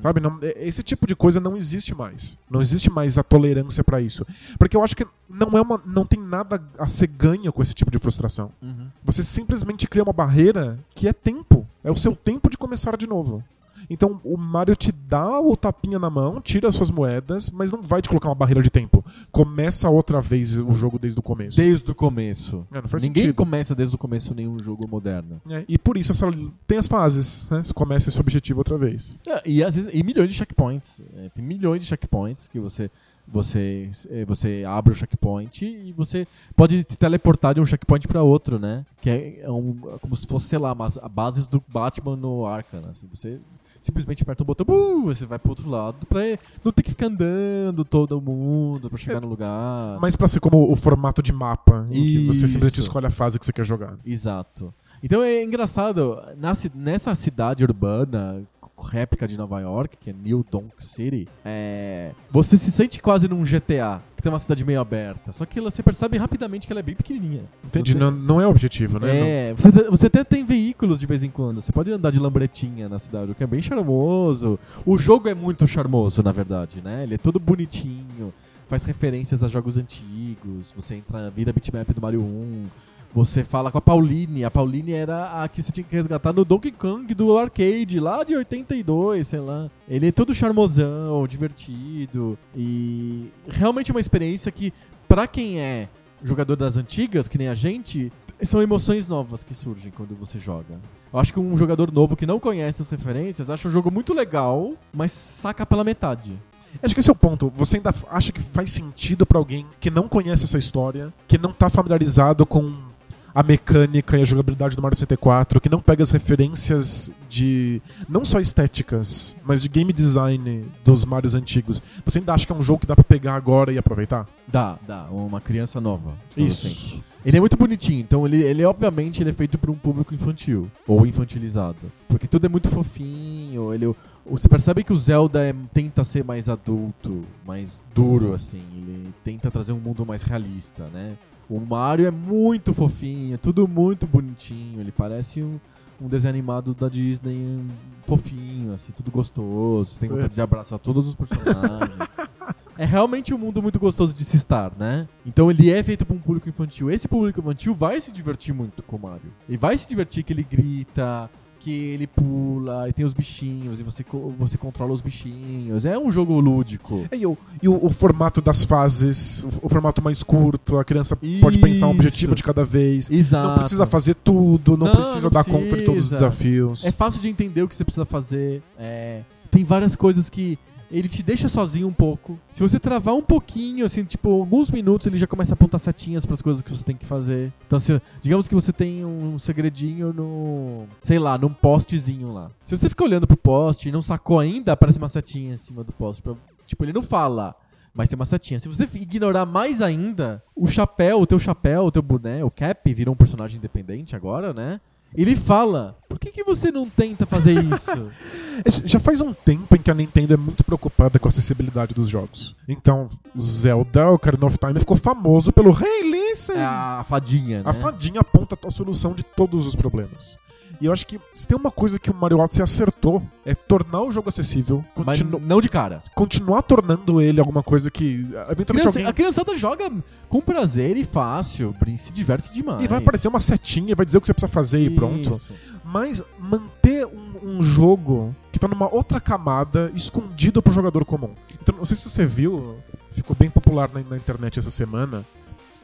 [0.00, 0.20] Sabe?
[0.20, 2.38] Não- é- esse tipo de coisa não existe mais.
[2.50, 4.24] Não existe mais a tolerância pra isso.
[4.58, 7.74] Porque eu acho que não é uma, não tem nada a ser ganho com esse
[7.74, 8.50] tipo de frustração.
[8.62, 8.86] Uhum.
[9.04, 11.66] Você simplesmente cria uma barreira que é tempo.
[11.82, 13.42] É o seu tempo de começar de novo.
[13.90, 17.82] Então o Mario te dá o tapinha na mão, tira as suas moedas, mas não
[17.82, 19.04] vai te colocar uma barreira de tempo.
[19.30, 21.56] Começa outra vez o jogo desde o começo.
[21.56, 22.66] Desde o começo.
[22.72, 23.36] É, não faz Ninguém sentido.
[23.36, 25.40] começa desde o começo nenhum jogo moderno.
[25.50, 26.26] É, e por isso essa,
[26.66, 27.62] tem as fases, né?
[27.62, 29.18] Você começa esse objetivo outra vez.
[29.26, 31.02] É, E, às vezes, e milhões de checkpoints.
[31.16, 32.90] É, tem milhões de checkpoints que você,
[33.26, 38.22] você, é, você abre o checkpoint e você pode se teleportar de um checkpoint pra
[38.22, 38.84] outro, né?
[39.00, 42.46] Que é, é um- como se fosse, sei lá, mas a bases do Batman no
[42.46, 42.80] Arkham.
[42.82, 42.88] né?
[42.90, 43.38] Assim, você
[43.84, 46.22] simplesmente aperta o botão, uh, você vai pro outro lado pra
[46.64, 49.98] não ter que ficar andando todo mundo pra chegar no lugar.
[50.00, 53.38] Mas pra ser como o formato de mapa, em que você simplesmente escolhe a fase
[53.38, 53.98] que você quer jogar.
[54.04, 54.72] Exato.
[55.02, 58.42] Então é engraçado, na nessa cidade urbana,
[58.78, 63.42] réplica de Nova York, que é New Donk City, é, você se sente quase num
[63.44, 65.30] GTA, que tem uma cidade meio aberta.
[65.32, 67.44] Só que você percebe rapidamente que ela é bem pequenininha.
[67.64, 67.92] Entendi?
[67.92, 69.08] Você- Não, não é o objetivo, né?
[69.50, 71.60] É, você, te- você até tem veículos de vez em quando.
[71.60, 74.58] Você pode andar de lambretinha na cidade, o que é bem charmoso.
[74.84, 77.04] O jogo é muito charmoso, na verdade, né?
[77.04, 78.32] Ele é todo bonitinho,
[78.68, 80.72] faz referências a jogos antigos.
[80.76, 82.66] Você entra, vira bitmap do Mario 1.
[83.14, 84.44] Você fala com a Pauline.
[84.44, 88.24] A Pauline era a que você tinha que resgatar no Donkey Kong do arcade, lá
[88.24, 89.70] de 82, sei lá.
[89.88, 92.36] Ele é todo charmosão, divertido.
[92.56, 94.72] E realmente uma experiência que,
[95.06, 95.88] pra quem é
[96.24, 100.80] jogador das antigas, que nem a gente, são emoções novas que surgem quando você joga.
[101.12, 104.12] Eu acho que um jogador novo que não conhece as referências acha o jogo muito
[104.12, 106.36] legal, mas saca pela metade.
[106.82, 107.52] Acho que esse é o ponto.
[107.54, 111.52] Você ainda acha que faz sentido pra alguém que não conhece essa história, que não
[111.52, 112.92] tá familiarizado com
[113.34, 118.24] a mecânica e a jogabilidade do Mario 64, que não pega as referências de não
[118.24, 121.82] só estéticas, mas de game design dos Marios antigos.
[122.04, 124.28] Você ainda acha que é um jogo que dá pra pegar agora e aproveitar?
[124.46, 126.12] Dá, dá, uma criança nova.
[126.30, 126.44] assim.
[126.44, 127.04] Isso.
[127.26, 130.70] Ele é muito bonitinho, então ele, ele obviamente ele é feito para um público infantil
[130.86, 133.72] ou infantilizado, porque tudo é muito fofinho.
[133.72, 133.94] Ele,
[134.26, 138.62] você percebe que o Zelda é- tenta ser mais adulto, mais duro assim.
[138.76, 141.16] Ele tenta trazer um mundo mais realista, né?
[141.48, 144.80] O Mario é muito fofinho, tudo muito bonitinho.
[144.80, 145.60] Ele parece um,
[146.00, 147.68] um desenho animado da Disney um,
[148.04, 149.90] fofinho, assim, tudo gostoso.
[149.90, 152.16] Você tem vontade de abraçar todos os personagens.
[152.76, 155.06] É realmente um mundo muito gostoso de se estar, né?
[155.24, 156.90] Então ele é feito para um público infantil.
[156.90, 159.32] Esse público infantil vai se divertir muito com o Mario.
[159.48, 161.30] Ele vai se divertir que ele grita,
[161.64, 164.04] que ele pula, e tem os bichinhos, e você,
[164.38, 165.86] você controla os bichinhos.
[165.86, 167.08] É um jogo lúdico.
[167.10, 171.16] E, o, e o, o formato das fases, o, o formato mais curto, a criança
[171.40, 172.00] pode pensar um Isso.
[172.00, 173.10] objetivo de cada vez.
[173.10, 173.48] Exato.
[173.48, 176.16] Não precisa fazer tudo, não, Não, precisa não dar conta de todos os precisa.
[176.16, 176.84] desafios.
[176.84, 178.62] É fácil de entender o que você precisa fazer.
[178.78, 180.58] É, tem várias coisas que
[180.90, 182.38] ele te deixa sozinho um pouco.
[182.50, 186.24] Se você travar um pouquinho, assim, tipo, alguns minutos, ele já começa a apontar setinhas
[186.24, 187.52] para as coisas que você tem que fazer.
[187.66, 192.50] Então, se, digamos que você tem um segredinho no, sei lá, num postezinho lá.
[192.64, 195.82] Se você ficar olhando pro poste e não sacou ainda, aparece uma setinha em cima
[195.82, 196.22] do poste.
[196.66, 197.54] tipo, ele não fala.
[197.94, 198.58] Mas tem uma setinha.
[198.58, 202.92] Se você ignorar mais ainda, o chapéu, o teu chapéu, o teu boné, o Cap
[202.92, 204.80] virou um personagem independente agora, né?
[205.14, 208.10] Ele fala: Por que, que você não tenta fazer isso?
[208.84, 212.08] Já faz um tempo em que a Nintendo é muito preocupada com a acessibilidade dos
[212.08, 212.54] jogos.
[212.68, 216.56] Então, Zelda, Ocarina of Time, ficou famoso pelo Hey, listen!
[216.56, 217.70] é a fadinha, né?
[217.70, 220.38] A fadinha aponta a solução de todos os problemas.
[220.80, 224.02] E eu acho que se tem uma coisa que o Mario Odyssey acertou, é tornar
[224.02, 226.02] o jogo acessível, Mas não de cara.
[226.14, 229.06] continuar tornando ele alguma coisa que eventualmente Criança- alguém...
[229.06, 229.90] A criançada joga
[230.28, 232.84] com prazer e fácil, se diverte demais.
[232.84, 235.30] E vai aparecer uma setinha vai dizer o que você precisa fazer e pronto.
[235.30, 235.54] Isso.
[235.84, 241.30] Mas manter um, um jogo que tá numa outra camada escondido pro jogador comum.
[241.62, 242.76] Então, não sei se você viu,
[243.10, 245.24] ficou bem popular na, na internet essa semana.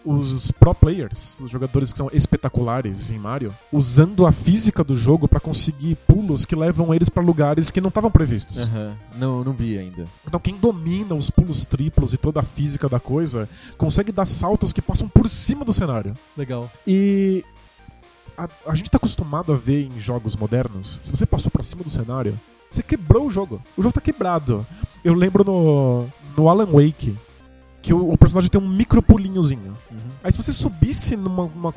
[0.04, 5.28] Os pro players, os jogadores que são espetaculares em Mario, usando a física do jogo
[5.28, 8.62] pra conseguir pulos que levam eles pra lugares que não estavam previstos.
[8.62, 8.96] Aham.
[9.16, 10.06] Não, não vi ainda.
[10.26, 14.72] Então quem domina os pulos triplos e toda a física da coisa consegue dar saltos
[14.72, 16.14] que passam por cima do cenário.
[16.36, 16.70] Legal.
[16.86, 17.44] E
[18.38, 21.84] a, a gente tá acostumado a ver em jogos modernos, se você passou pra cima
[21.84, 22.38] do cenário,
[22.70, 23.60] você quebrou o jogo.
[23.76, 24.66] O jogo tá quebrado.
[25.04, 27.16] Eu lembro no, no Alan Wake
[27.82, 29.76] que o, o personagem tem um micro pulinhozinho.
[29.90, 29.98] Uhum.
[30.22, 31.74] Aí se você subisse numa, uma-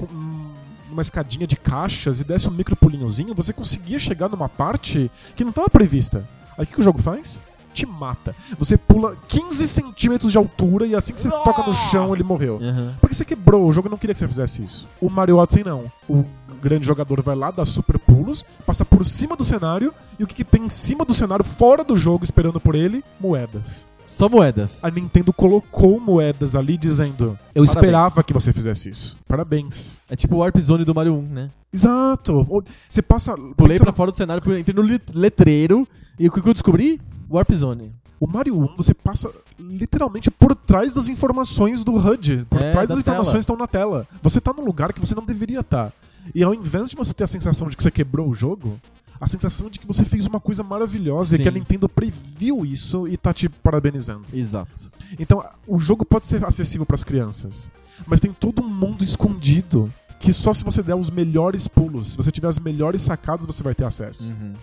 [0.90, 5.44] numa escadinha de caixas e desse um micro pulinhozinho, você conseguia chegar numa parte que
[5.44, 6.28] não estava prevista.
[6.58, 7.42] Aí o que, que o jogo faz?
[7.74, 8.36] Te mata.
[8.60, 12.60] Você pula 15 centímetros de altura e assim que você toca no chão, ele morreu.
[12.62, 12.96] Aham.
[13.02, 14.88] Porque você quebrou, o jogo não queria que você fizesse isso.
[15.02, 15.92] O Mario Odyssey não.
[16.08, 16.24] O
[16.62, 20.36] grande jogador vai lá, dá super pulos, passa por cima do cenário, e o que,
[20.36, 23.04] que tem em cima do cenário, fora do jogo, esperando por ele?
[23.20, 23.90] Moedas.
[24.06, 24.84] Só moedas.
[24.84, 27.70] A Nintendo colocou moedas ali dizendo: Eu Parabéns.
[27.70, 29.18] esperava que você fizesse isso.
[29.28, 30.00] Parabéns.
[30.10, 31.50] É tipo o Warp Zone do Mario 1, né?
[31.74, 32.48] Exato.
[32.90, 33.36] Você passa.
[33.58, 35.88] Pulei você- pra fora do cenário, entrei no letreiro
[36.20, 37.02] e o que eu descobri?
[37.30, 37.92] Warp Zone.
[38.20, 42.46] O Mario 1, você passa literalmente por trás das informações do HUD.
[42.50, 43.38] Por É, trás da das informações tela.
[43.38, 44.08] que estão na tela.
[44.22, 45.92] Você tá num lugar que você não deveria estar.
[46.34, 48.80] E ao invés de você ter a sensação de que você quebrou o jogo,
[49.24, 51.42] a sensação de que você fez uma coisa maravilhosa Sim.
[51.42, 54.26] e que a Nintendo previu isso e tá te parabenizando.
[54.34, 54.92] Exato.
[55.18, 57.72] Então, o jogo pode ser acessível para as crianças,
[58.06, 62.18] mas tem todo um mundo escondido que só se você der os melhores pulos, se
[62.18, 64.30] você tiver as melhores sacadas, você vai ter acesso.
[64.30, 64.54] Uhum.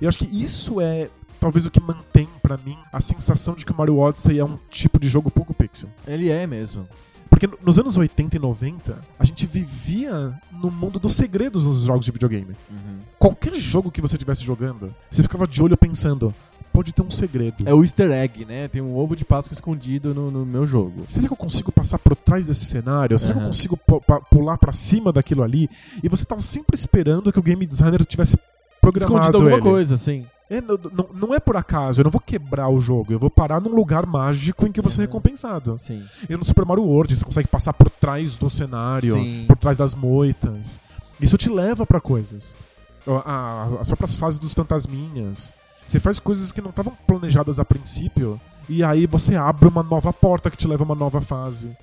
[0.00, 3.64] E eu acho que isso é talvez o que mantém pra mim a sensação de
[3.64, 5.88] que o Mario Odyssey é um tipo de jogo pouco pixel.
[6.06, 6.86] Ele é mesmo.
[7.40, 11.84] Porque no- nos anos 80 e 90, a gente vivia no mundo dos segredos nos
[11.84, 12.54] jogos de videogame.
[12.70, 12.98] Uhum.
[13.18, 16.34] Qualquer jogo que você estivesse jogando, você ficava de olho pensando,
[16.70, 17.56] pode ter um segredo.
[17.66, 18.68] É o easter egg, né?
[18.68, 21.04] Tem um ovo de Páscoa escondido no, no meu jogo.
[21.06, 23.18] Será que eu consigo passar por trás desse cenário?
[23.18, 23.78] Será que eu consigo
[24.30, 25.66] pular pra cima daquilo ali?
[26.02, 28.36] E você tava sempre esperando que o game designer tivesse
[28.82, 29.62] programado Escondido alguma ele.
[29.62, 30.26] coisa, assim.
[30.50, 30.76] É, não,
[31.14, 34.04] não- é por acaso, eu não vou quebrar o jogo, eu vou parar num lugar
[34.04, 35.06] mágico em que você é Uhum.
[35.06, 35.78] recompensado.
[35.78, 36.02] Sim.
[36.28, 39.44] E no Super Mario World você consegue passar por trás do cenário, Sim.
[39.46, 40.80] por trás das moitas.
[41.20, 42.56] Isso te leva pra coisas.
[43.80, 45.52] As próprias fases dos fantasminhas.
[45.86, 50.12] Você faz coisas que não estavam planejadas a princípio, e aí você abre uma nova
[50.12, 51.76] porta que te leva a uma nova fase.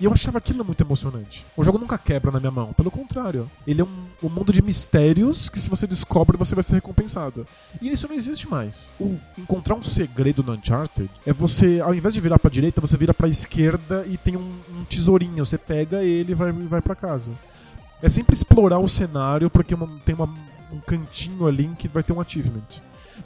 [0.00, 1.44] E eu achava aquilo muito emocionante.
[1.56, 3.50] O jogo nunca quebra na minha mão, pelo contrário.
[3.66, 7.44] Ele é um, um mundo de mistérios que se você descobre, você vai ser recompensado.
[7.82, 8.92] E isso não existe mais.
[9.00, 12.96] O encontrar um segredo no Uncharted é você, ao invés de virar pra direita, você
[12.96, 15.44] vira pra esquerda e tem um, um tesourinho.
[15.44, 17.32] Você pega ele e vai, vai para casa.
[18.00, 20.32] É sempre explorar o cenário porque uma- tem uma-
[20.72, 22.62] um cantinho ali que vai ter um achievement.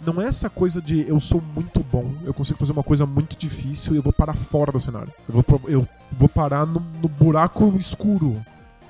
[0.05, 3.37] Não é essa coisa de eu sou muito bom, eu consigo fazer uma coisa muito
[3.39, 5.13] difícil e eu vou parar fora do cenário.
[5.29, 8.41] Eu vou, eu vou parar no, no buraco escuro.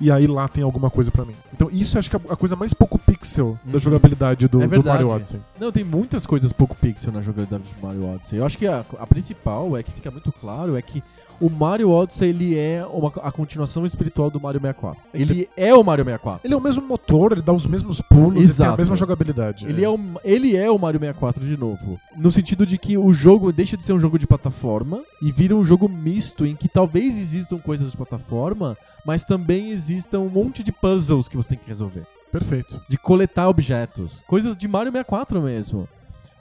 [0.01, 1.35] E aí lá tem alguma coisa pra mim.
[1.53, 3.79] Então isso acho que é a coisa mais pouco pixel da Uhum.
[3.79, 4.83] jogabilidade do, É do.
[4.83, 5.39] Mario Odyssey.
[5.59, 8.39] Não, tem muitas coisas pouco pixel na jogabilidade de Mario Odyssey.
[8.39, 11.01] Eu acho que a, a principal é que fica muito claro é que
[11.39, 15.01] o Mario Odyssey ele é uma, a continuação espiritual do Mario 64.
[15.13, 16.41] Ele é o Mario 64.
[16.43, 18.77] Ele é o mesmo motor, ele dá os mesmos pulos, ele tem a Exato.
[18.77, 19.67] mesma jogabilidade.
[19.67, 21.99] Ele é, o, ele é o Mario 64 de novo.
[22.15, 25.55] No sentido de que o jogo deixa de ser um jogo de plataforma e vira
[25.55, 30.63] um jogo misto em que talvez existam coisas de plataforma, mas também existam um monte
[30.63, 32.05] de puzzles que você tem que resolver.
[32.31, 32.81] Perfeito.
[32.87, 34.23] De coletar objetos.
[34.27, 35.87] Coisas de Mario 64 mesmo.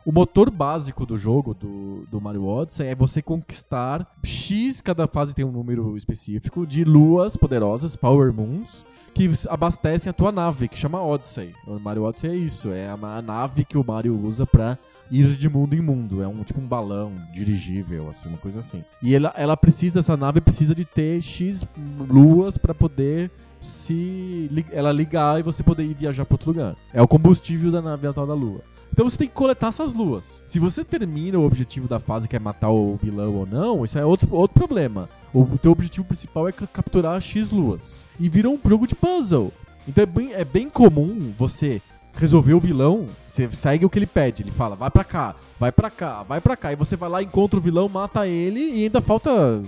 [0.04, 5.32] O motor básico do jogo, do, do Mario Odyssey, é você conquistar X, cada fase
[5.32, 8.84] tem um número específico, de luas poderosas, Power Moons,
[9.14, 11.54] que abastecem a tua nave, que chama Odyssey.
[11.68, 14.76] O Mario Odyssey é isso, é a, nave que o Mario usa pra
[15.08, 16.20] ir de mundo em mundo.
[16.20, 18.82] É um tipo um balão dirigível, assim, uma coisa assim.
[19.00, 21.64] E ela, ela precisa, essa nave precisa de ter X
[22.08, 26.76] luas pra poder se ela ligar e você poder ir viajar pra outro lugar.
[26.92, 28.62] É o combustível da nave natal da lua.
[28.92, 30.44] Então você tem que coletar essas luas.
[30.46, 33.98] Se você termina o objetivo da fase, que é matar o vilão ou não, isso
[33.98, 35.08] é outro, outro problema.
[35.32, 38.06] O teu objetivo principal é ca- capturar X luas.
[38.20, 39.50] E vira um jogo de puzzle.
[39.88, 41.80] Então é bem, é bem comum você
[42.14, 44.42] resolver o vilão, você segue o que ele pede.
[44.42, 46.70] Ele fala, vai pra cá, vai pra cá, vai pra cá.
[46.72, 49.62] E você vai lá, encontra o vilão, mata ele e ainda falta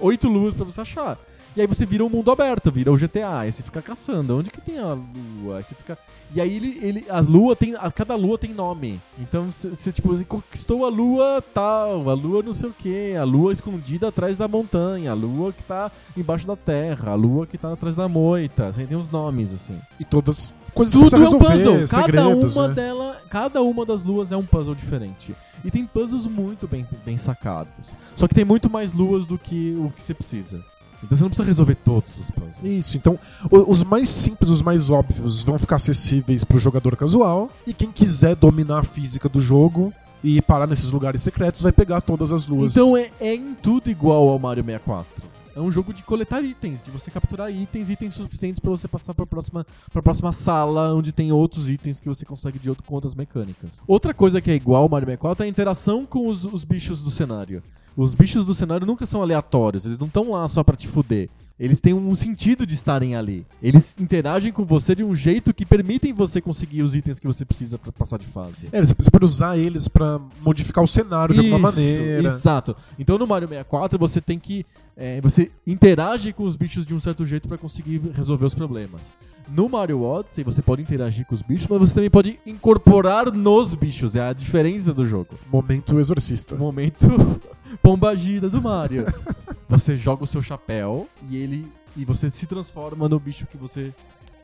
[0.00, 1.18] oito luas pra você achar.
[1.56, 4.38] E aí você vira um mundo aberto, vira o GTA, aí você fica caçando.
[4.38, 5.58] Onde que tem a lua?
[5.58, 5.98] Aí você fica.
[6.32, 6.78] E aí ele.
[6.80, 7.74] ele a lua tem.
[7.74, 9.00] A, cada lua tem nome.
[9.18, 13.16] Então você, você, tipo, você conquistou a lua tal, a lua não sei o que,
[13.16, 17.46] a lua escondida atrás da montanha, a lua que tá embaixo da terra, a lua
[17.46, 18.68] que tá atrás da moita.
[18.68, 19.78] Assim, tem uns nomes, assim.
[19.98, 21.88] E todas coisas Tudo que é você um puzzle.
[21.88, 22.74] Cada uma né?
[22.74, 25.34] dela, cada uma das luas é um puzzle diferente.
[25.64, 27.96] E tem puzzles muito bem, bem sacados.
[28.14, 30.64] Só que tem muito mais luas do que o que você precisa.
[31.02, 32.64] Então você não precisa resolver todos os puzzles.
[32.64, 33.18] Isso, então
[33.50, 37.90] o- os mais simples, os mais óbvios vão ficar acessíveis pro jogador casual e quem
[37.90, 42.46] quiser dominar a física do jogo e parar nesses lugares secretos vai pegar todas as
[42.46, 42.72] luas.
[42.76, 45.30] Então é, é em tudo igual ao Mario 64.
[45.56, 49.12] É um jogo de coletar itens, de você capturar itens, itens suficientes pra você passar
[49.14, 52.94] pra próxima, pra próxima sala, onde tem outros itens que você consegue de outro, com
[52.94, 53.82] outras mecânicas.
[53.86, 57.02] Outra coisa que é igual ao Mario 64 é a interação com os, os bichos
[57.02, 57.62] do cenário.
[58.00, 61.28] Os bichos do cenário nunca são aleatórios, eles não estão lá só pra te fuder.
[61.60, 63.46] Eles têm um sentido de estarem ali.
[63.62, 67.44] Eles interagem com você de um jeito que permitem você conseguir os itens que você
[67.44, 68.68] precisa pra passar de fase.
[68.72, 72.26] É, você pode usar eles pra modificar o cenário de alguma Isso, maneira.
[72.26, 72.74] Exato.
[72.98, 74.64] Então no Mario 64 você tem que.
[74.96, 79.12] é, você interage com os bichos de um certo jeito pra conseguir resolver os problemas.
[79.46, 83.74] No Mario Odyssey você pode interagir com os bichos, mas você também pode incorporar nos
[83.74, 84.16] bichos.
[84.16, 85.34] É a diferença do jogo.
[85.52, 86.54] Momento exorcista.
[86.56, 87.06] Momento
[87.82, 89.04] Pomba gira do Mario.
[89.70, 93.94] você joga o seu chapéu e ele e você se transforma no bicho que você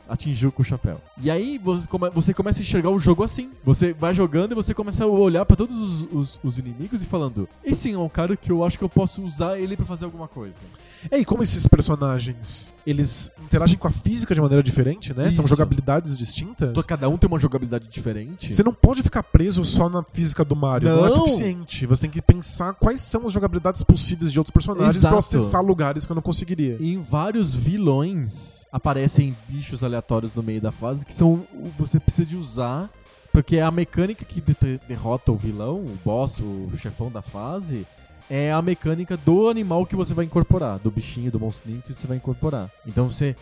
[0.09, 1.01] atingiu com o chapéu.
[1.21, 3.51] E aí você, come, você começa a enxergar o jogo assim.
[3.65, 7.07] Você vai jogando e você começa a olhar para todos os, os, os, inimigos e
[7.07, 10.05] falando: esse é um cara que eu acho que eu posso usar ele para fazer
[10.05, 10.65] alguma coisa.
[11.11, 15.29] É, e como esses personagens eles interagem com a física de maneira diferente, né?
[15.29, 15.37] Isso.
[15.37, 16.71] São jogabilidades distintas.
[16.71, 18.55] Então, cada um tem uma jogabilidade diferente.
[18.55, 20.89] Você não pode ficar preso só na física do Mario.
[20.89, 21.87] Não, não é suficiente.
[21.87, 26.07] Você tem que pensar quais são as jogabilidades possíveis de outros personagens para acessar lugares
[26.07, 26.77] que eu não conseguiria.
[26.79, 32.29] E em vários vilões aparecem bichos aleatórios no meio da fase que são você precisa
[32.29, 32.91] de usar
[33.33, 34.57] porque é a mecânica que de
[34.89, 37.87] derrota o vilão, o boss, o chefão da fase,
[38.31, 42.07] é a mecânica do animal que você vai incorporar, do bichinho, do monstrinho que você
[42.07, 42.71] vai incorporar.
[42.87, 43.37] Então você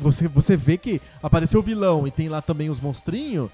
[0.00, 3.50] você você vê que apareceu o vilão e tem lá também os monstrinhos,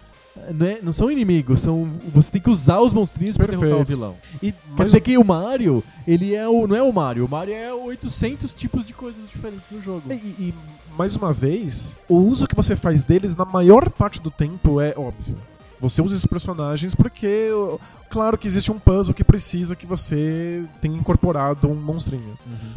[0.54, 3.84] não, é, não, são inimigos, são você tem que usar os monstrinhos para derrotar o
[3.84, 4.16] vilão.
[4.42, 7.54] E quer dizer que o Mario, ele é o não é o Mario, o Mario
[7.54, 10.02] é 800 tipos de coisas diferentes no jogo.
[10.10, 10.54] E, e
[10.96, 14.94] mais uma vez, o uso que você faz deles na maior parte do tempo é
[14.96, 15.36] óbvio.
[15.80, 17.48] Você usa esses personagens porque,
[18.10, 22.38] claro que existe um puzzle que precisa que você tenha incorporado um monstrinho.
[22.46, 22.74] Uhum.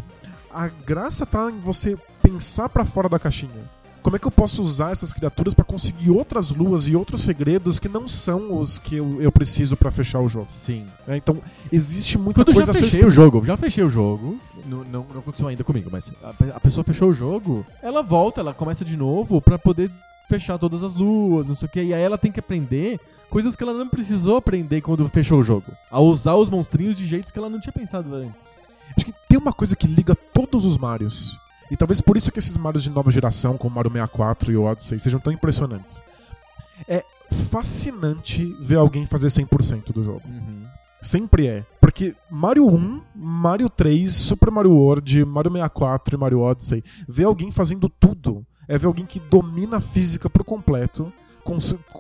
[0.49, 3.69] A graça tá em você pensar para fora da caixinha
[4.03, 7.79] como é que eu posso usar essas criaturas para conseguir outras luas e outros segredos
[7.79, 10.47] que não são os que eu, eu preciso para fechar o jogo?
[10.49, 10.85] Sim.
[11.07, 14.37] É, então, existe muita Quando coisa eu já fechei o jogo, já fechei o jogo,
[14.65, 18.41] não, não, não aconteceu ainda comigo, mas a, a pessoa fechou o jogo, ela volta,
[18.41, 19.89] ela começa de novo para poder
[20.27, 21.81] fechar todas as luas, não sei o que.
[21.81, 25.43] E aí ela tem que aprender coisas que ela não precisou aprender quando fechou o
[25.43, 25.71] jogo.
[25.89, 28.61] A usar os monstrinhos de jeitos que ela não tinha pensado antes.
[28.95, 31.39] Acho que tem uma coisa que liga todos os Marios.
[31.73, 34.65] E talvez por isso que esses Marios de nova geração, como Mario 64 e o
[34.65, 36.03] Odyssey, sejam tão impressionantes.
[36.88, 40.21] É fascinante ver alguém fazer 100% do jogo.
[40.23, 40.67] Uhum.
[41.01, 41.65] Sempre é.
[41.81, 47.49] Porque Mario 1, Mario 3, Super Mario World, Mario 64 e Mario Odyssey, ver alguém
[47.49, 48.45] fazendo tudo.
[48.67, 51.12] É ver alguém que domina a física por completo,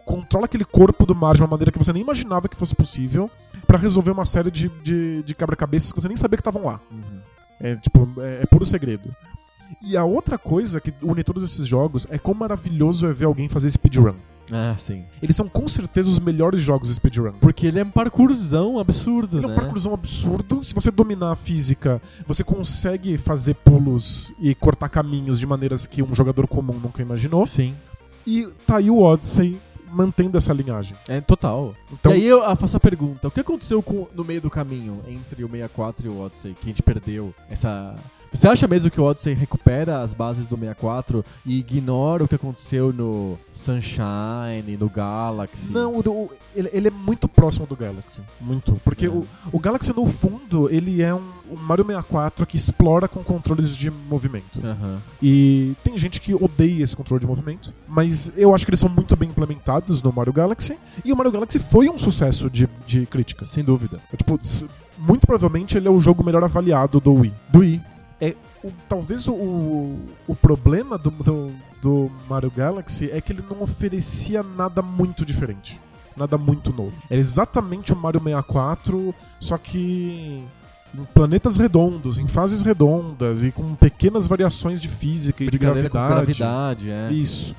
[0.05, 3.27] controla aquele corpo do Mario de uma maneira que você nem imaginava que fosse possível,
[3.65, 6.79] para resolver uma série de, de, de quebra-cabeças que você nem sabia que estavam lá.
[6.91, 7.19] Uhum.
[7.59, 9.13] É tipo, é, é puro segredo.
[9.81, 13.47] E a outra coisa que une todos esses jogos é quão maravilhoso é ver alguém
[13.47, 14.15] fazer speedrun.
[14.51, 15.03] Ah, sim.
[15.21, 17.33] Eles são com certeza os melhores jogos de speedrun.
[17.39, 19.51] Porque ele é um parkourzão absurdo, ele né?
[19.51, 19.61] é um né?
[19.61, 20.63] parkourzão absurdo.
[20.63, 26.03] Se você dominar a física, você consegue fazer pulos e cortar caminhos de maneiras que
[26.03, 27.47] um jogador comum nunca imaginou.
[27.47, 27.73] Sim.
[28.27, 29.59] E tá aí o Odyssey
[29.93, 30.95] mantendo essa linhagem.
[31.07, 31.75] É, total.
[31.91, 35.01] Então, e aí eu faço a pergunta, o que aconteceu com, no meio do caminho
[35.07, 37.95] entre o 64 e o Odyssey, que a gente perdeu essa
[38.33, 42.33] você acha mesmo que o Odyssey recupera as bases do 64 e ignora o que
[42.33, 45.71] aconteceu no Sunshine, no Galaxy?
[45.71, 48.21] Não, o, ele, ele, é muito próximo do Galaxy.
[48.41, 48.73] Muito.
[48.83, 49.09] Porque é.
[49.09, 53.77] o, o Galaxy, no fundo, ele é um, um, Mario 64 que explora com controles
[53.77, 54.59] de movimento.
[54.63, 54.97] Uhum.
[55.21, 58.89] E tem gente que odeia esse controle de movimento, mas eu acho que eles são
[58.89, 60.75] muito bem implementados no Mario Galaxy.
[61.05, 63.45] E o Mario Galaxy foi um sucesso de, de crítica.
[63.45, 64.01] Sem dúvida.
[64.11, 64.39] É, tipo,
[64.97, 67.33] muito provavelmente ele é o jogo melhor avaliado do Wii.
[67.51, 67.92] Do Wii
[68.63, 69.33] o, talvez o,
[70.27, 75.79] o problema do, do, do, Mario Galaxy é que ele não oferecia nada muito diferente.
[76.15, 76.95] Nada muito novo.
[77.09, 80.43] Era exatamente o Mario 64, só que
[80.95, 85.89] em planetas redondos, em fases redondas e com pequenas variações de física e de gravidade.
[85.89, 87.11] Com gravidade, é.
[87.11, 87.55] Isso.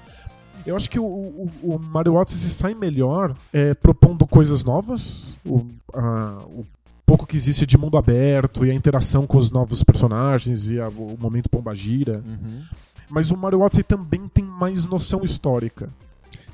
[0.65, 5.37] Eu acho que o, o, o Mario Odyssey se sai melhor é, propondo coisas novas.
[5.45, 6.65] O, a, o
[7.05, 10.89] pouco que existe de mundo aberto e a interação com os novos personagens e a,
[10.89, 12.23] o momento pombagira.
[12.25, 12.63] Uhum.
[13.11, 15.91] Mas o Mario Odyssey também tem mais noção histórica.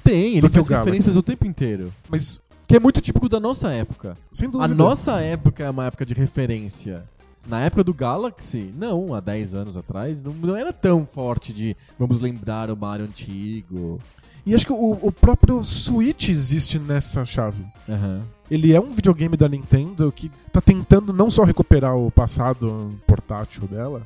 [0.03, 1.93] Tem, ele faz referências o tempo inteiro.
[2.09, 4.17] Mas que é muito típico da nossa época.
[4.31, 4.73] Sem dúvida.
[4.73, 7.05] A nossa época é uma época de referência.
[7.47, 11.77] Na época do Galaxy, não, há 10 anos atrás, não, não era tão forte de
[11.99, 14.01] vamos lembrar o Mario antigo.
[14.45, 17.65] E acho que o, o próprio Switch existe nessa chave.
[17.89, 18.23] Uhum.
[18.51, 23.67] Ele é um videogame da Nintendo que tá tentando não só recuperar o passado portátil
[23.69, 24.05] dela,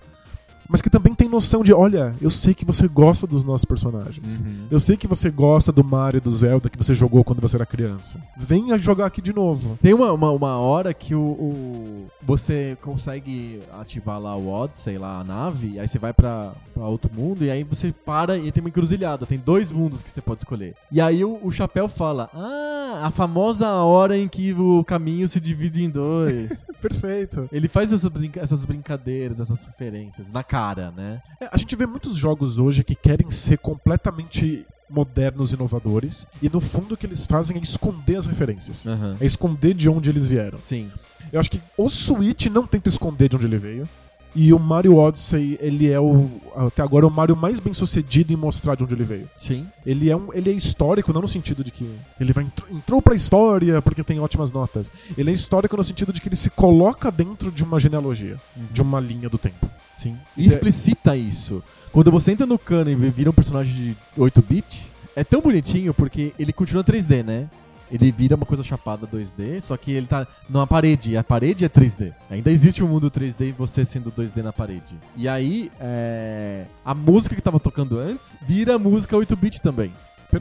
[0.68, 4.36] mas que também tem noção de, olha, eu sei que você gosta dos nossos personagens.
[4.36, 4.66] Uhum.
[4.70, 7.56] Eu sei que você gosta do Mario e do Zelda que você jogou quando você
[7.56, 8.20] era criança.
[8.36, 9.78] Venha jogar aqui de novo.
[9.82, 15.20] Tem uma, uma, uma hora que o, o, você consegue ativar lá o Odyssey, lá
[15.20, 18.62] a nave, aí você vai pra, pra outro mundo e aí você para e tem
[18.62, 19.26] uma encruzilhada.
[19.26, 20.74] Tem dois mundos que você pode escolher.
[20.90, 25.40] E aí o, o chapéu fala, ah, a famosa hora em que o caminho se
[25.40, 26.64] divide em dois.
[26.80, 27.48] Perfeito.
[27.50, 31.20] Ele faz essas, brinca essas brincadeiras, essas referências na cara, né?
[31.40, 36.28] É, a gente vê muitos jogos hoje que querem ser completamente modernos e inovadores.
[36.40, 38.86] E no fundo o que eles fazem é esconder as referências.
[38.86, 39.16] Aham.
[39.20, 40.56] É esconder de onde eles vieram.
[40.56, 40.92] Sim.
[41.32, 43.88] Eu acho que o Switch não tenta esconder de onde ele veio.
[44.36, 46.28] E o Mario Odyssey, ele é o.
[46.56, 49.30] Até agora, o Mario mais bem sucedido em mostrar de onde ele veio.
[49.36, 49.66] Sim.
[49.86, 51.88] Ele é, um, ele é histórico, não no sentido de que
[52.18, 54.90] ele vai entrou, entrou pra história porque tem ótimas notas.
[55.16, 58.40] Ele é histórico no sentido de que ele se coloca dentro de uma genealogia,
[58.72, 59.68] de uma linha do tempo.
[59.96, 60.16] Sim.
[60.36, 61.62] E explicita isso.
[61.92, 66.34] Quando você entra no cano e vira um personagem de 8-bit, é tão bonitinho porque
[66.38, 67.48] ele continua 3D, né?
[67.90, 71.68] Ele vira uma coisa chapada 2D, só que ele tá numa parede, a parede é
[71.68, 72.12] 3D.
[72.30, 74.98] Ainda existe um mundo 3D e você sendo 2D na parede.
[75.16, 76.64] E aí, é...
[76.84, 79.92] a música que tava tocando antes vira música 8-bit também.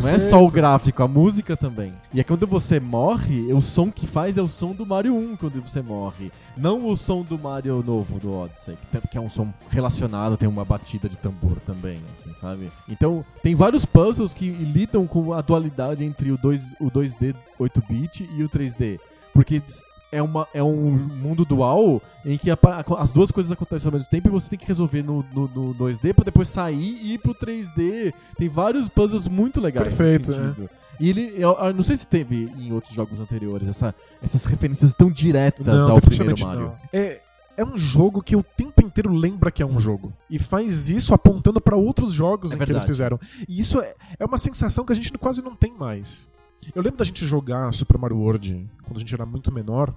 [0.01, 1.93] Não é só o gráfico, a música também.
[2.13, 5.35] E é quando você morre, o som que faz é o som do Mario 1
[5.37, 6.31] quando você morre.
[6.57, 8.77] Não o som do Mario novo, do Odyssey,
[9.09, 12.71] que, é um som relacionado, tem uma batida de tambor também, assim, sabe?
[12.87, 18.29] Então, tem vários puzzles que lidam com a dualidade entre o, 2, o 2D 8-bit
[18.35, 18.99] e o 3D.
[19.33, 19.61] Porque
[20.13, 22.57] é, uma, é um mundo dual em que a
[22.97, 25.75] as duas coisas acontecem ao mesmo tempo e você tem que resolver no, no, no
[25.75, 28.13] 2D pra depois sair e ir pro 3D.
[28.37, 30.69] Tem vários puzzles muito legais Perfeito, nesse sentido.
[30.99, 34.93] E ele, eu, eu não sei se teve em outros jogos anteriores essa, essas referências
[34.93, 36.65] tão diretas ao primeiro Mario.
[36.65, 36.77] não.
[36.91, 37.19] É,
[37.57, 40.13] é um jogo que o tempo inteiro lembra que é um jogo.
[40.29, 43.19] E faz isso apontando pra outros jogos É em que eles fizeram.
[43.47, 46.29] E isso é, é uma sensação que a gente quase não tem mais.
[46.75, 49.93] Eu lembro da gente jogar Super Mario World quando a gente era muito menor.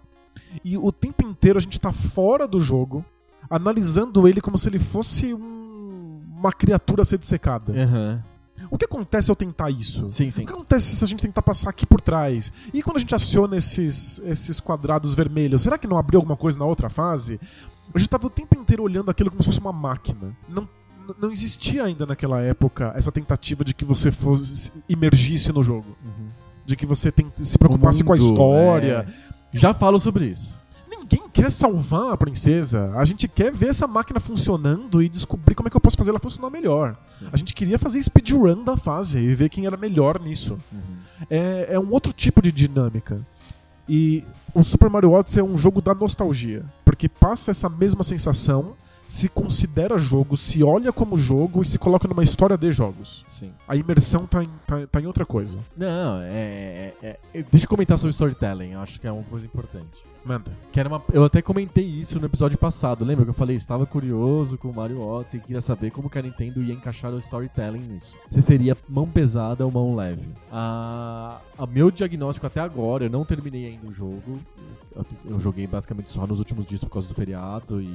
[0.65, 3.05] E o tempo inteiro a gente tá fora do jogo,
[3.49, 7.73] analisando ele como se ele fosse um- uma criatura a ser dissecada.
[7.73, 8.25] Aham.
[8.71, 10.09] O que acontece ao tentar isso?
[10.09, 10.43] Sim, sim.
[10.43, 12.53] O que acontece se a gente tentar passar aqui por trás?
[12.75, 16.59] E quando a gente aciona esses, esses quadrados vermelhos, será que não abriu alguma coisa
[16.59, 17.39] na outra fase?
[17.95, 20.37] A gente tava o tempo inteiro olhando aquilo como se fosse uma máquina.
[20.49, 20.69] Não,
[21.21, 25.97] não existia ainda naquela época essa tentativa de que você fosse imergisse no jogo.
[26.67, 29.07] De que você tente, se preocupasse com a mundo, história.
[29.09, 29.37] é.
[29.53, 30.59] Já falo sobre isso.
[30.91, 32.93] Ninguém quer salvar a princesa.
[32.97, 36.11] A gente quer ver essa máquina funcionando e descobrir como é que eu posso fazer
[36.11, 36.97] ela funcionar melhor.
[37.33, 40.59] A gente queria fazer speedrun da fase e ver quem era melhor nisso.
[41.31, 43.25] É, é um outro tipo de dinâmica.
[43.89, 46.65] E o Super Mario Odyssey é um jogo da nostalgia.
[46.85, 48.75] Porque passa essa mesma sensação,
[49.09, 53.25] se considera jogo, se olha como jogo e se coloca numa história de jogos.
[53.27, 53.53] Sim.
[53.69, 55.59] A imersão tá em, tá, tá em outra coisa.
[55.77, 59.47] Não, é, é- é- Deixa eu comentar sobre storytelling, eu acho que é uma coisa
[59.47, 60.05] importante.
[60.27, 60.51] Manda.
[60.73, 63.55] Que era uma- eu até comentei isso no episódio passado, lembra que eu falei?
[63.55, 67.13] Estava curioso com o Mario Odyssey e queria saber como que a Nintendo ia encaixar
[67.15, 68.19] o storytelling nisso.
[68.29, 70.29] Se seria mão pesada ou mão leve.
[70.51, 74.41] A, a meu diagnóstico até agora, eu não terminei ainda o jogo.
[75.25, 77.87] Eu, joguei basicamente só nos últimos dias por causa do feriado e,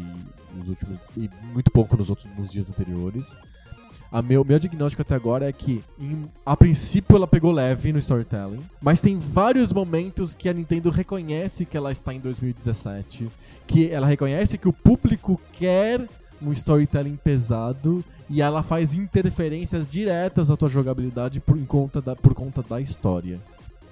[0.56, 3.36] nos últimos, e muito pouco nos outros nos dias anteriores.
[4.12, 7.99] A meu, meu diagnóstico até agora é que, em- a princípio, ela pegou leve no
[7.99, 13.32] storytelling, mas tem vários momentos que a Nintendo reconhece que ela está em 2017,
[13.66, 16.05] que ela reconhece que o público quer
[16.41, 22.34] um storytelling pesado e ela faz interferências diretas à tua jogabilidade por, conta da, por
[22.34, 23.39] conta da história.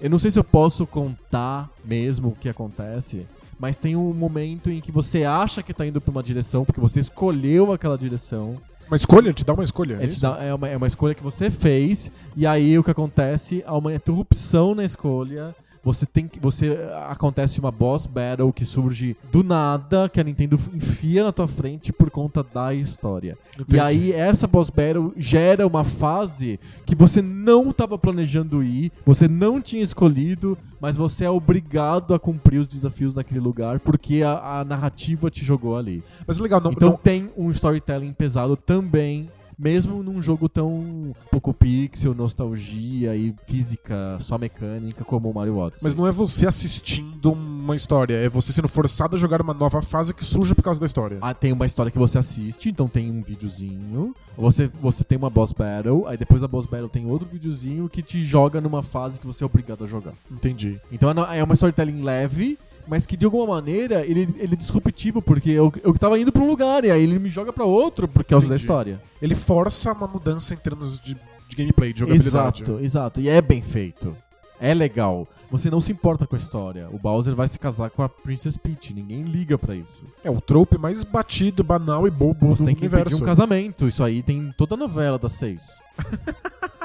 [0.01, 3.25] Eu não sei se eu posso contar mesmo o que acontece,
[3.59, 6.79] mas tem um momento em que você acha que tá indo pra uma direção, porque
[6.81, 8.57] você escolheu aquela direção,
[8.89, 9.31] Uma escolha?
[9.33, 9.99] Te dá uma escolha?
[10.01, 13.63] é dá- é, uma, é uma escolha que você fez, e aí o que acontece?
[13.65, 15.55] Há uma interrupção na escolha.
[15.83, 16.39] Você tem que.
[16.39, 16.77] Você.
[17.07, 21.91] Acontece uma boss battle que surge do nada, que a Nintendo enfia na tua frente
[21.93, 23.37] por conta da história.
[23.53, 23.75] Entendi.
[23.75, 29.27] E aí, essa boss battle gera uma fase que você não estava planejando ir, você
[29.27, 34.59] não tinha escolhido, mas você é obrigado a cumprir os desafios naquele lugar, porque a,
[34.59, 36.03] a narrativa te jogou ali.
[36.27, 41.53] Mas legal, não, Então não- tem um storytelling pesado também, mesmo num jogo tão pouco
[41.53, 45.83] pixel, nostalgia e física só mecânica como o Mario Odyssey.
[45.83, 49.81] Mas não é você assistindo uma história, é você sendo forçado a jogar uma nova
[49.81, 51.17] fase que surge por causa da história.
[51.21, 54.15] Ah, tem uma história que você assiste, então tem um videozinho.
[54.37, 58.01] Você, você tem uma boss battle, aí depois da boss battle tem outro videozinho que
[58.01, 60.13] te joga numa fase que você é obrigado a jogar.
[60.31, 60.79] Entendi.
[60.91, 62.57] Então é é uma storytelling leve,
[62.89, 66.41] mas que de alguma maneira ele, ele é disruptivo, porque eu, eu tava indo pra
[66.41, 68.63] um lugar e aí ele me joga pra outro por causa da Entendi.
[68.63, 69.01] história.
[69.21, 71.15] Ele força uma mudança em termos de,
[71.47, 72.63] de gameplay, de jogabilidade.
[72.63, 73.21] Exato, exato.
[73.21, 74.15] E é bem feito.
[74.59, 75.25] É legal.
[75.49, 76.89] Você não se importa com a história.
[76.91, 78.93] O Bowser vai se casar com a Princess Peach.
[78.93, 80.05] Ninguém liga pra isso.
[80.21, 83.21] É o trope mais batido, banal e bobo Você do tem que universo.
[83.23, 83.87] um casamento.
[83.87, 85.81] Isso aí tem toda a novela das seis.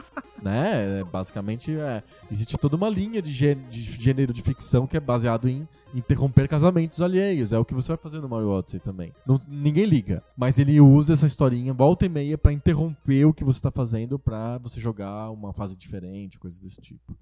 [0.44, 1.00] né?
[1.00, 5.00] É, basicamente, é, existe toda uma linha de, gê de gênero de ficção que é
[5.00, 7.52] baseado em interromper casamentos alheios.
[7.52, 9.12] É o que você vai fazer no Mario Odyssey também.
[9.26, 10.22] Não, ninguém liga.
[10.36, 14.18] Mas ele usa essa historinha volta e meia para interromper o que você tá fazendo
[14.18, 17.16] para você jogar uma fase diferente, coisas desse tipo.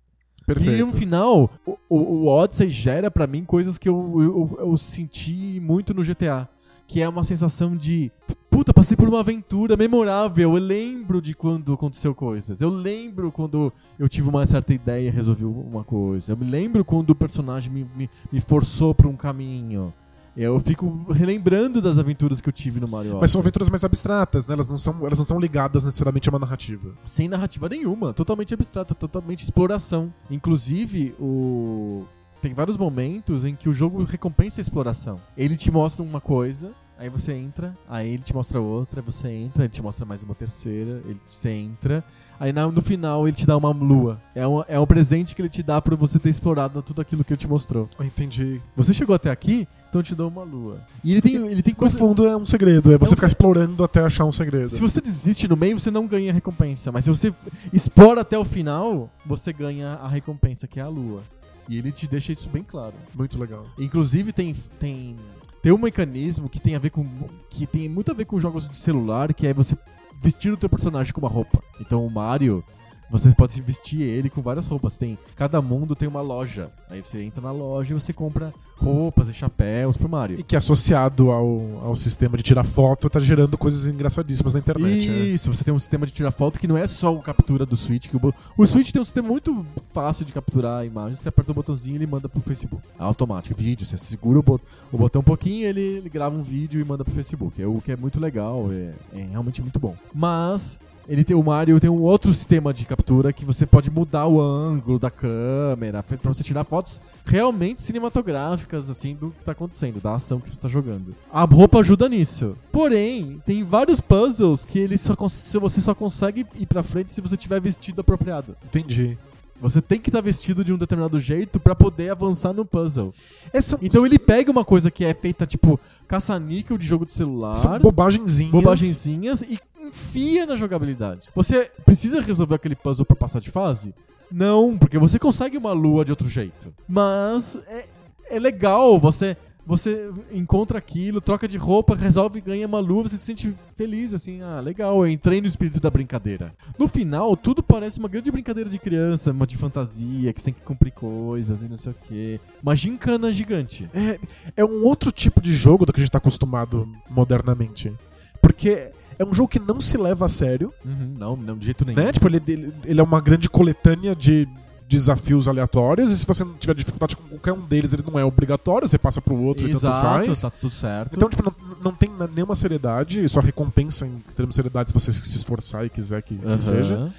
[0.44, 0.80] Perfeito.
[0.80, 4.76] E no final, o, o, o Odyssey gera para mim coisas que eu, eu, eu
[4.76, 6.48] senti muito no GTA.
[6.88, 8.10] Que é uma sensação de
[8.52, 10.54] puta, passei por uma aventura memorável.
[10.54, 12.60] Eu lembro de quando aconteceu coisas.
[12.60, 16.32] Eu lembro quando eu tive uma certa ideia e resolvi uma coisa.
[16.32, 19.92] Eu me lembro quando o personagem me, me, me forçou para um caminho.
[20.36, 23.18] Eu fico relembrando das aventuras que eu tive no Mario.
[23.20, 24.54] Mas são aventuras mais abstratas, né?
[24.54, 26.92] Elas não são, elas não são ligadas necessariamente a uma narrativa.
[27.04, 30.12] Sem narrativa nenhuma, totalmente abstrata, totalmente exploração.
[30.30, 32.04] Inclusive, o
[32.42, 35.20] tem vários momentos em que o jogo recompensa a exploração.
[35.36, 39.64] Ele te mostra uma coisa, Aí você entra, aí ele te mostra outra, você entra,
[39.64, 42.04] ele te mostra mais uma terceira, ele, você entra.
[42.38, 44.20] Aí no final ele te dá uma lua.
[44.34, 47.24] É um, é um presente que ele te dá pra você ter explorado tudo aquilo
[47.24, 47.88] que ele te mostrou.
[47.98, 48.60] Eu entendi.
[48.76, 50.80] Você chegou até aqui, então eu te dou uma lua.
[51.02, 51.98] E ele tem, ele tem coisa...
[51.98, 54.70] No fundo é um segredo, é você é um ficar explorando até achar um segredo.
[54.70, 56.92] Se você desiste no meio, você não ganha recompensa.
[56.92, 57.34] Mas se você
[57.72, 61.22] explora até o final, você ganha a recompensa, que é a lua.
[61.68, 62.94] E ele te deixa isso bem claro.
[63.14, 63.64] Muito legal.
[63.78, 65.16] Inclusive tem, tem
[65.62, 67.06] tem um mecanismo que tem a ver com.
[67.48, 69.76] que tem muito a ver com jogos de celular, que é você
[70.20, 71.62] vestir o teu personagem com uma roupa.
[71.80, 72.64] Então o Mario,
[73.12, 74.96] você pode vestir ele com várias roupas.
[74.96, 76.70] Tem cada mundo tem uma loja.
[76.88, 80.40] Aí você entra na loja e você compra roupas e chapéus pro Mario.
[80.40, 85.10] E que associado ao, ao sistema de tirar foto tá gerando coisas engraçadíssimas na internet.
[85.10, 85.18] Né?
[85.26, 85.56] Isso, né?
[85.56, 88.08] você tem um sistema de tirar foto que não é só a captura do Switch.
[88.08, 91.20] Que o, o Switch tem um sistema muito fácil de capturar imagens.
[91.20, 92.82] Você aperta o botãozinho e ele manda pro Facebook.
[92.98, 93.86] É automático, vídeo.
[93.86, 97.04] Você segura o, bot, o botão um pouquinho ele, ele grava um vídeo e manda
[97.04, 97.60] pro Facebook.
[97.60, 99.94] É o que é muito legal, é, é realmente muito bom.
[100.14, 104.26] Mas ele tem o Mario tem um outro sistema de captura que você pode mudar
[104.26, 110.00] o ângulo da câmera para você tirar fotos realmente cinematográficas assim do que está acontecendo,
[110.00, 111.14] da ação que você está jogando.
[111.32, 112.56] A roupa ajuda nisso.
[112.70, 115.14] Porém, tem vários puzzles que ele só
[115.60, 118.56] você só consegue ir para frente se você tiver vestido apropriado.
[118.64, 119.18] Entendi.
[119.62, 123.14] Você tem que estar tá vestido de um determinado jeito para poder avançar no puzzle.
[123.52, 123.78] Essa...
[123.80, 125.78] Então ele pega uma coisa que é feita tipo
[126.08, 127.54] caça-níquel de jogo de celular.
[127.54, 128.50] São bobagenzinhas.
[128.50, 131.28] Bobagenzinhas e enfia na jogabilidade.
[131.34, 133.94] Você precisa resolver aquele puzzle para passar de fase?
[134.30, 136.72] Não, porque você consegue uma lua de outro jeito.
[136.88, 137.86] Mas é,
[138.30, 143.24] é legal, você você encontra aquilo, troca de roupa, resolve ganha uma lua, você se
[143.24, 146.52] sente feliz, assim, ah, legal, eu entrei no espírito da brincadeira.
[146.78, 150.54] No final, tudo parece uma grande brincadeira de criança, uma de fantasia, que você tem
[150.54, 152.40] que cumprir coisas e não sei o quê.
[152.60, 153.88] Uma gincana gigante.
[153.94, 154.18] É,
[154.56, 157.92] é um outro tipo de jogo do que a gente tá acostumado modernamente.
[158.40, 158.90] Porque
[159.22, 160.72] é um jogo que não se leva a sério.
[160.84, 162.02] Uhum, não, não, de jeito nenhum.
[162.02, 162.12] Né?
[162.12, 164.48] Tipo, ele, ele, ele é uma grande coletânea de
[164.88, 168.24] desafios aleatórios e se você não tiver dificuldade com qualquer um deles, ele não é
[168.24, 170.40] obrigatório, você passa pro outro Exato, e tanto faz.
[170.42, 171.16] Tá tudo certo.
[171.16, 175.10] Então, tipo, não, não tem nenhuma seriedade, só recompensa em termos de seriedade se você
[175.10, 176.60] se esforçar e quiser que, que uhum.
[176.60, 177.10] seja.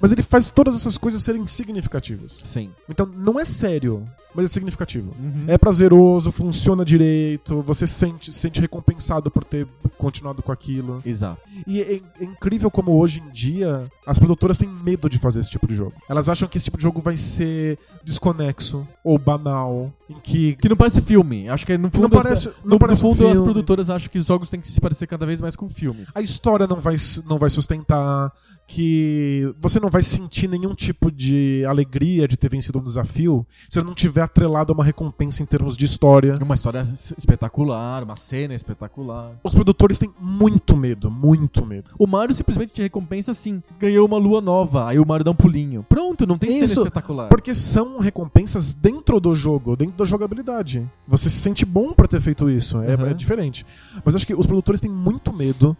[0.00, 2.40] Mas ele faz todas essas coisas serem significativas.
[2.44, 2.70] Sim.
[2.88, 5.14] Então não é sério, mas é significativo.
[5.18, 5.44] Uhum.
[5.46, 9.66] É prazeroso, funciona direito, você se sente, se sente recompensado por ter
[9.98, 11.00] continuado com aquilo.
[11.04, 11.40] Exato.
[11.66, 15.50] E é, é, incrível como hoje em dia as produtoras têm medo de fazer esse
[15.50, 15.94] tipo de jogo.
[16.08, 20.68] Elas acham que esse tipo de jogo vai ser desconexo ou banal, em que que
[20.68, 21.48] não parece filme.
[21.48, 23.90] Acho que no fundo, não parece, as, não no, parece no fundo um as produtoras
[23.90, 26.10] acham que os jogos têm que se parecer cada vez mais com filmes.
[26.14, 28.32] A história não vai não vai sustentar
[28.70, 33.82] que você não vai sentir nenhum tipo de alegria de ter vencido um desafio se
[33.82, 36.36] não tiver atrelado a uma recompensa em termos de história.
[36.40, 36.80] Uma história
[37.18, 39.32] espetacular, uma cena espetacular.
[39.42, 41.90] Os produtores têm muito medo, muito medo.
[41.98, 45.34] O Mario simplesmente te recompensa assim, ganhou uma lua nova, aí o Mario dá um
[45.34, 45.84] pulinho.
[45.88, 47.28] Pronto, não tem Isso, cena espetacular.
[47.28, 50.88] Porque são recompensas dentro do jogo, dentro da jogabilidade.
[51.08, 53.06] Você se sente bom por ter feito isso, é, uhum.
[53.06, 53.66] é diferente.
[54.04, 55.76] Mas acho que os produtores têm muito medo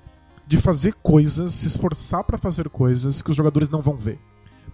[0.50, 4.18] de fazer coisas, se esforçar para fazer coisas que os jogadores não vão ver.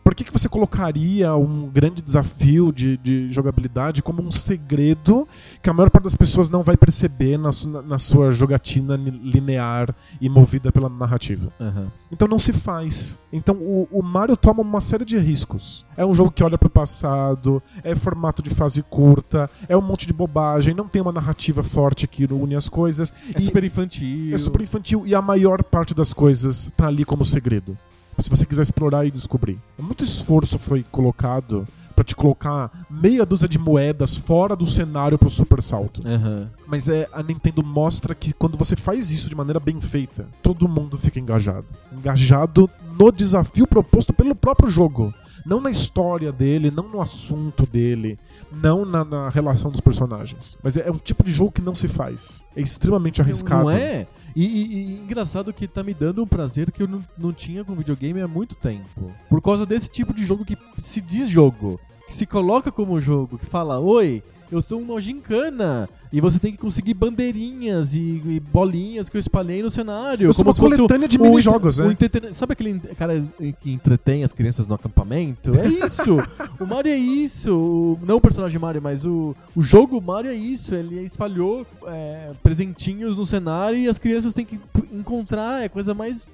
[0.07, 5.27] Por que, que você colocaria um grande desafio de, de jogabilidade como um segredo
[5.61, 7.51] que a maior parte das pessoas não vai perceber na,
[7.85, 11.53] na sua jogatina linear e movida pela narrativa?
[11.59, 11.89] Uhum.
[12.13, 13.19] Então não se faz.
[13.33, 15.85] Então o, o, Mario toma uma série de riscos.
[15.97, 19.83] É um jogo que olha para o passado, é formato de fase curta, é um
[19.83, 23.13] monte de bobagem, não tem uma narrativa forte que une as coisas.
[23.35, 24.33] É super infantil.
[24.33, 27.77] É super infantil e a maior parte das coisas tá ali como segredo
[28.23, 29.59] se você quiser explorar e descobrir.
[29.79, 35.31] Muito esforço foi colocado para te colocar meia dúzia de moedas fora do cenário pro
[35.31, 36.07] super salto.
[36.07, 36.47] Uhum.
[36.67, 40.69] Mas é, a Nintendo mostra que quando você faz isso de maneira bem feita, todo
[40.69, 41.75] mundo fica engajado.
[41.91, 45.12] Engajado no desafio proposto pelo próprio jogo.
[45.47, 48.19] Não na história dele, não no assunto dele,
[48.51, 50.59] não na, na relação dos personagens.
[50.61, 52.45] Mas é, é, um tipo de jogo que não se faz.
[52.55, 53.62] É extremamente arriscado.
[53.62, 54.07] Não é?
[54.37, 57.64] E, e, e engraçado que tá me dando um prazer que eu não, não tinha
[57.64, 59.11] com videogame há muito tempo.
[59.30, 63.39] Por causa desse tipo de jogo que se diz jogo, que se coloca como jogo,
[63.39, 65.89] que fala, oi, eu sou uma gincana.
[66.13, 70.29] E você tem que conseguir bandeirinhas e, e bolinhas que eu espalhei no cenário.
[70.29, 71.97] Eu como sou uma coletânea de mini-jogos, né?
[72.33, 73.23] Sabe aquele cara
[73.61, 75.55] que entretém as crianças no acampamento?
[75.59, 76.17] É isso!
[76.61, 77.99] o Mario é isso!
[78.07, 80.75] Não o personagem Mario, mas o, o jogo Mario é isso.
[80.75, 84.59] Ele espalhou é, presentinhos no cenário e as crianças têm que
[84.93, 85.63] encontrar.
[85.63, 86.27] É a coisa mais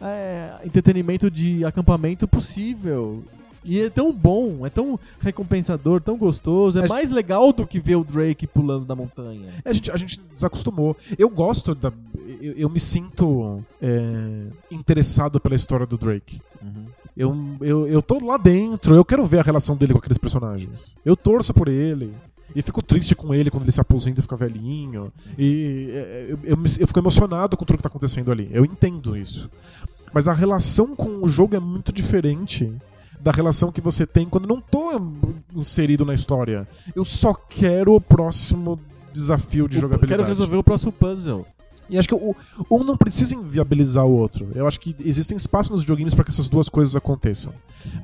[0.00, 3.24] é, entretenimento de acampamento possível.
[3.64, 6.78] E é tão bom, é tão recompensador, tão gostoso.
[6.78, 9.48] É mais legal do que ver o Drake pulando da montanha.
[9.64, 10.96] É, a, gente, a gente desacostumou.
[11.18, 11.92] Eu gosto da.
[12.40, 16.40] Eu, eu me sinto é, interessado pela história do Drake.
[16.62, 16.86] Uhum.
[17.16, 20.96] Eu, eu, eu tô lá dentro, eu quero ver a relação dele com aqueles personagens.
[21.04, 22.12] Eu torço por ele.
[22.54, 25.12] E fico triste com ele quando ele se aposenta e fica velhinho.
[25.38, 28.48] E é, eu, eu, eu fico emocionado com tudo que tá acontecendo ali.
[28.52, 29.50] Eu entendo isso.
[30.12, 32.72] Mas a relação com o jogo é muito diferente
[33.24, 35.00] da relação que você tem quando não tô
[35.54, 36.68] inserido na história.
[36.94, 38.78] Eu só quero o próximo
[39.14, 40.12] desafio de o, jogabilidade.
[40.12, 41.46] Eu quero resolver o próximo puzzle.
[41.88, 42.36] E acho que o,
[42.70, 44.46] um não precisa inviabilizar o outro.
[44.54, 47.54] Eu acho que existem espaços nos videogames para que essas duas coisas aconteçam.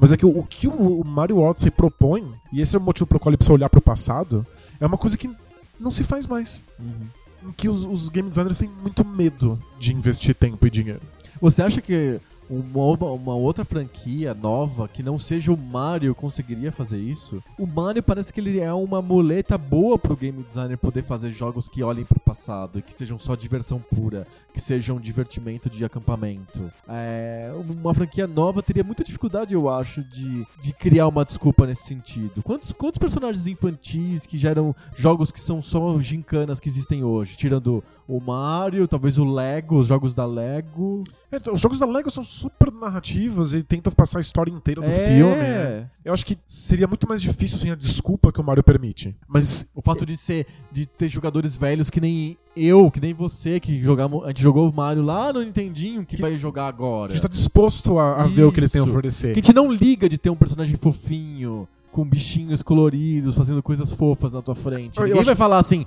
[0.00, 3.06] Mas é que o, o que o, Mario Odyssey propõe, e esse é o motivo
[3.06, 4.46] pelo qual ele precisa olhar para o passado,
[4.80, 5.30] é uma coisa que
[5.78, 6.64] não se faz mais.
[6.78, 7.48] Uhum.
[7.50, 11.02] Em que os, os game designers têm muito medo de investir tempo e dinheiro.
[11.42, 16.98] Você acha que uma, uma, outra franquia nova que não seja o Mario conseguiria fazer
[16.98, 17.42] isso.
[17.56, 21.68] O Mario parece que ele é uma muleta boa pro game designer poder fazer jogos
[21.68, 26.70] que olhem pro passado que sejam só diversão pura, que sejam divertimento de acampamento.
[26.88, 31.84] É, uma franquia nova teria muita dificuldade, eu acho, de, de criar uma desculpa nesse
[31.84, 32.42] sentido.
[32.42, 37.36] Quantos, quantos personagens infantis que geram jogos que são só gincanas que existem hoje?
[37.36, 41.04] Tirando o Mario, talvez o Lego, os jogos da Lego.
[41.30, 44.88] É, os jogos da Lego são super narrativos e tentam passar a história inteira do
[44.88, 44.92] é.
[44.92, 45.36] filme.
[45.36, 45.90] Né?
[46.04, 49.14] Eu acho que seria muito mais difícil sem a desculpa que o Mario permite.
[49.28, 53.60] Mas o fato de ser de ter jogadores velhos que nem eu, que nem você,
[53.60, 57.08] que jogamos, a gente jogou o Mario lá no Nintendinho, que, que vai jogar agora.
[57.08, 59.32] Que está disposto a, a ver o que ele tem a oferecer.
[59.34, 63.92] Que a gente não liga de ter um personagem fofinho, com bichinhos coloridos, fazendo coisas
[63.92, 64.98] fofas na tua frente.
[64.98, 65.38] Eu Ninguém vai que...
[65.38, 65.84] falar assim,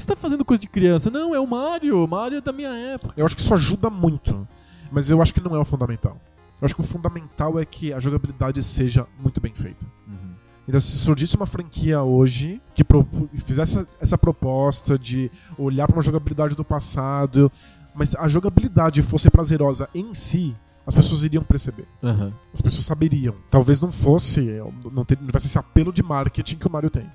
[0.00, 1.10] que você tá fazendo coisa de criança?
[1.10, 3.14] Não, é o Mario, o Mario é da minha época.
[3.16, 4.46] Eu acho que isso ajuda muito.
[4.90, 6.20] Mas eu acho que não é o fundamental.
[6.60, 9.86] Eu acho que o fundamental é que a jogabilidade seja muito bem feita.
[10.06, 10.34] Uhum.
[10.68, 12.84] Então, se surgisse uma franquia hoje que
[13.42, 17.50] fizesse essa proposta de olhar para uma jogabilidade do passado,
[17.94, 21.88] mas a jogabilidade fosse prazerosa em si, as pessoas iriam perceber.
[22.02, 22.32] Uhum.
[22.52, 23.34] As pessoas saberiam.
[23.50, 24.60] Talvez não fosse,
[24.92, 27.10] não, tivesse esse apelo de marketing que o Mario tem.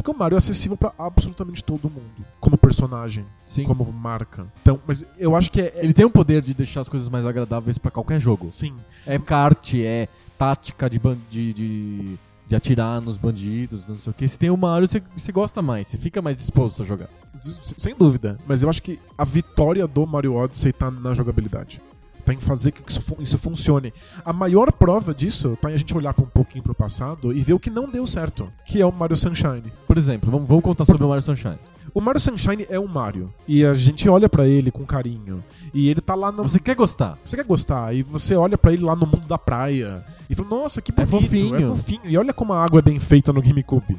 [0.00, 2.24] Porque o Mario é acessível para absolutamente todo mundo.
[2.40, 3.64] Como personagem, Sim.
[3.64, 4.46] como marca.
[4.62, 5.84] Então, mas eu acho que é, é...
[5.84, 8.50] Ele tem o poder de deixar as coisas mais agradáveis para qualquer jogo.
[8.50, 8.74] Sim.
[9.06, 10.98] É kart, é tática de,
[11.28, 14.26] de, de, de, atirar nos bandidos, não sei o que.
[14.26, 17.10] Se tem o Mario, você, você gosta mais, você fica mais disposto a jogar.
[17.38, 18.38] Sem dúvida.
[18.46, 21.82] Mas eu acho que a vitória do Mario Odyssey tá na jogabilidade
[22.20, 23.92] tá em fazer que isso, isso funcione.
[24.24, 27.54] A maior prova disso tá em a gente olhar um pouquinho pro passado e ver
[27.54, 29.72] o que não deu certo, que é o Mario Sunshine.
[29.86, 31.58] Por exemplo, vamos, vamos contar sobre o Mario Sunshine.
[31.92, 33.32] O Mario Sunshine é um Mario.
[33.48, 35.42] E a gente olha para ele com carinho.
[35.74, 36.42] E ele tá lá no.
[36.42, 37.18] Você quer gostar?
[37.24, 37.94] Você quer gostar.
[37.94, 40.04] E você olha para ele lá no mundo da praia.
[40.28, 41.16] E fala, nossa, que é bonito.
[41.16, 41.56] É fofinho.
[41.56, 42.00] É fofinho.
[42.04, 43.98] E olha como a água é bem feita no GameCube.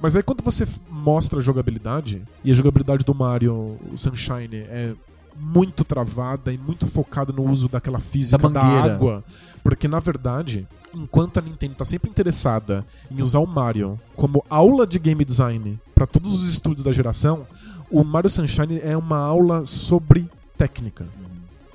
[0.00, 4.94] Mas aí quando você mostra a jogabilidade, e a jogabilidade do Mario, o Sunshine, é
[5.40, 9.24] muito travada e muito focada no uso daquela física da, da água.
[9.62, 14.86] Porque, na verdade, enquanto a Nintendo está sempre interessada em usar o Mario como aula
[14.86, 17.46] de game design para todos os estúdios da geração,
[17.90, 21.06] o Mario Sunshine é uma aula sobre técnica.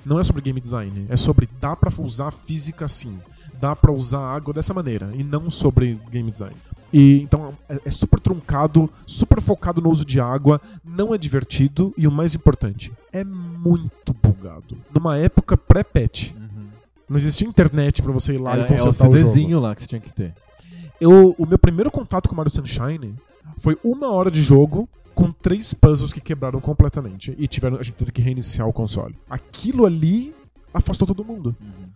[0.06, 3.18] Não é sobre game design, é sobre dá para usar física assim,
[3.60, 6.56] dá para usar água dessa maneira e não sobre game design.
[6.92, 11.94] E então é, é, super truncado, super focado no uso de água, não é divertido
[11.98, 14.78] e o mais importante, é muito bugado.
[14.94, 16.34] Numa época pré-patch.
[16.34, 16.68] Uhum.
[17.08, 19.60] Não existia internet para você ir lá é, e consertar é o, o jogo.
[19.60, 20.34] lá que você tinha que ter.
[21.00, 23.16] Eu, o meu primeiro contato com Mario Sunshine
[23.58, 27.96] foi uma hora de jogo com três puzzles que quebraram completamente e tiveram a gente
[27.96, 29.16] teve que reiniciar o console.
[29.30, 30.34] Aquilo ali
[30.74, 31.56] afastou todo mundo.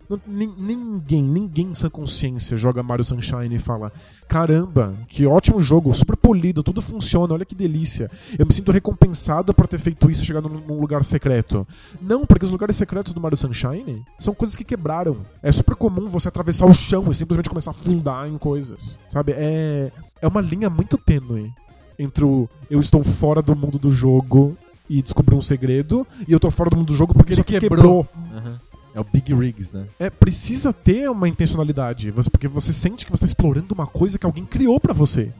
[0.09, 3.91] Não- nin- Ninguém, ninguém sem consciência joga Mario Sunshine e fala:
[4.27, 8.09] caramba, que ótimo jogo, super polido, tudo funciona, olha que delícia.
[8.37, 11.65] Eu me sinto recompensado por ter feito isso e chegado num- lugar secreto.
[12.01, 15.17] Não, porque os lugares secretos do Mario Sunshine são coisas que quebraram.
[15.41, 18.99] É super comum você atravessar o chão e simplesmente começar a afundar em coisas.
[19.07, 19.33] Sabe?
[19.35, 21.51] É, é uma linha muito tênue
[21.99, 24.55] entre o eu estou fora do mundo do jogo
[24.89, 27.59] e descobri um segredo, e eu tô fora do mundo do jogo porque isso aqui
[27.59, 28.07] quebrou.
[28.33, 28.59] Aham.
[28.97, 29.85] É o Big Rigs, né?
[29.99, 34.25] É, precisa ter uma intencionalidade, porque você sente que você tá explorando uma coisa que
[34.25, 35.31] alguém criou pra você.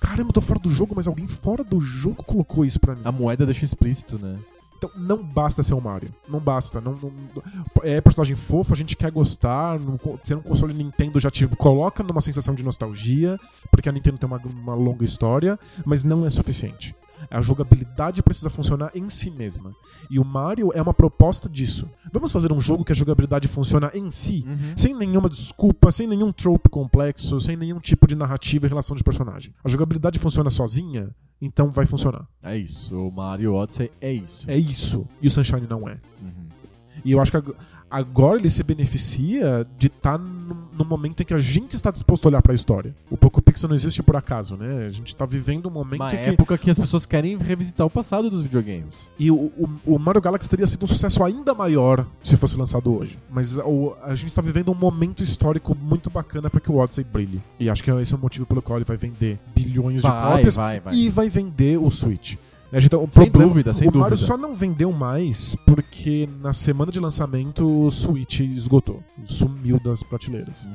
[0.00, 3.02] Caramba, eu tô fora do jogo, mas alguém fora do jogo colocou isso pra mim.
[3.04, 4.38] A moeda deixa explícito, né?
[4.76, 6.12] Então não basta ser o Mario.
[6.26, 6.80] Não basta.
[6.80, 7.12] Não, não-
[7.82, 9.78] é personagem fofo, a gente quer gostar.
[10.24, 13.38] Ser um console Nintendo já te coloca numa sensação de nostalgia,
[13.70, 16.96] porque a Nintendo tem uma, uma longa história, mas não é suficiente.
[17.30, 19.72] A jogabilidade precisa funcionar em si mesma.
[20.10, 21.88] E o Mario é uma proposta disso.
[22.12, 24.44] Vamos fazer um jogo que a jogabilidade funciona em si,
[24.76, 29.04] sem nenhuma desculpa, sem nenhum trope complexo, sem nenhum tipo de narrativa em relação de
[29.04, 29.52] personagem.
[29.62, 32.26] A jogabilidade funciona sozinha, então vai funcionar.
[32.42, 32.94] É isso.
[32.96, 34.50] O Mario Odyssey é isso.
[34.50, 35.06] É isso.
[35.22, 36.00] E o Sunshine não é.
[36.20, 36.48] Uhum.
[37.04, 37.54] E eu acho que ag-
[37.90, 42.26] agora ele se beneficia de estar no, no momento em que a gente está disposto
[42.26, 42.94] a olhar pra história.
[43.10, 44.84] O Poco Pixel não existe por acaso, né?
[44.86, 46.30] A gente tá vivendo um momento Uma em que.
[46.30, 49.08] época que as pessoas querem revisitar o passado dos videogames.
[49.18, 52.94] E o, o, o Mario Galaxy teria sido um sucesso ainda maior se fosse lançado
[52.96, 53.18] hoje.
[53.30, 57.04] Mas o- a gente está vivendo um momento histórico muito bacana para que o Odyssey
[57.04, 57.40] brilhe.
[57.58, 60.32] E acho que esse é o motivo pelo qual ele vai vender bilhões de Vai,
[60.36, 60.94] cópias vai, vai.
[60.94, 62.36] e vai vender o Switch.
[62.72, 64.16] Né, gente, o Sem problema- dúvida, sem o Mario dúvida.
[64.16, 69.02] só não vendeu mais porque na semana de lançamento o Switch esgotou.
[69.24, 70.66] Sumiu das prateleiras.
[70.66, 70.72] Uhum.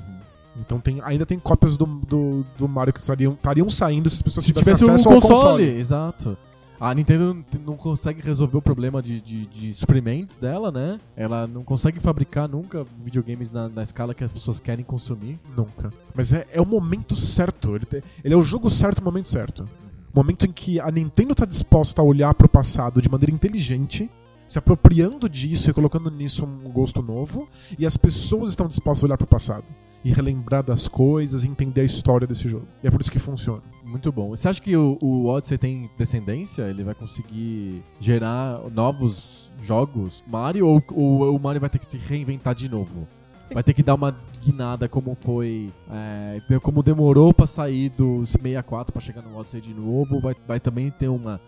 [0.59, 3.37] Então tem, ainda tem cópias do, do, do Mario que estariam,
[3.69, 5.79] saindo se as pessoas Se tivessem tivesse um acesso console, ao console.
[5.79, 6.37] exato.
[6.77, 10.99] A Nintendo não- consegue resolver o problema de, de, de suprimentos dela, né?
[11.15, 15.39] Ela não consegue fabricar nunca videogames na, na escala que as pessoas querem consumir.
[15.55, 15.91] Nunca.
[16.13, 17.75] Mas é, é o momento certo.
[17.75, 19.67] Ele, ele é o jogo certo no momento certo.
[20.15, 24.09] Momento em que a Nintendo está disposta a olhar pro passado de maneira inteligente,
[24.47, 29.07] se apropriando disso e colocando nisso um gosto novo, e as pessoas estão dispostas a
[29.07, 29.65] olhar pro passado
[30.05, 32.65] e relembrar das coisas e entender a história desse jogo.
[32.81, 33.61] E é por isso que funciona.
[33.83, 34.29] Muito bom.
[34.29, 36.61] Você acha que o, o Odyssey tem descendência?
[36.63, 41.97] Ele vai conseguir gerar novos jogos Mario ou, ou o Mario vai ter que se
[41.97, 43.05] reinventar de novo?
[43.51, 44.15] Vai ter que dar uma
[44.45, 45.71] guinada como foi.
[45.91, 50.19] é, como demorou pra sair do 64 pra chegar no Odyssey de novo.
[50.19, 51.39] Vai, vai também ter uma,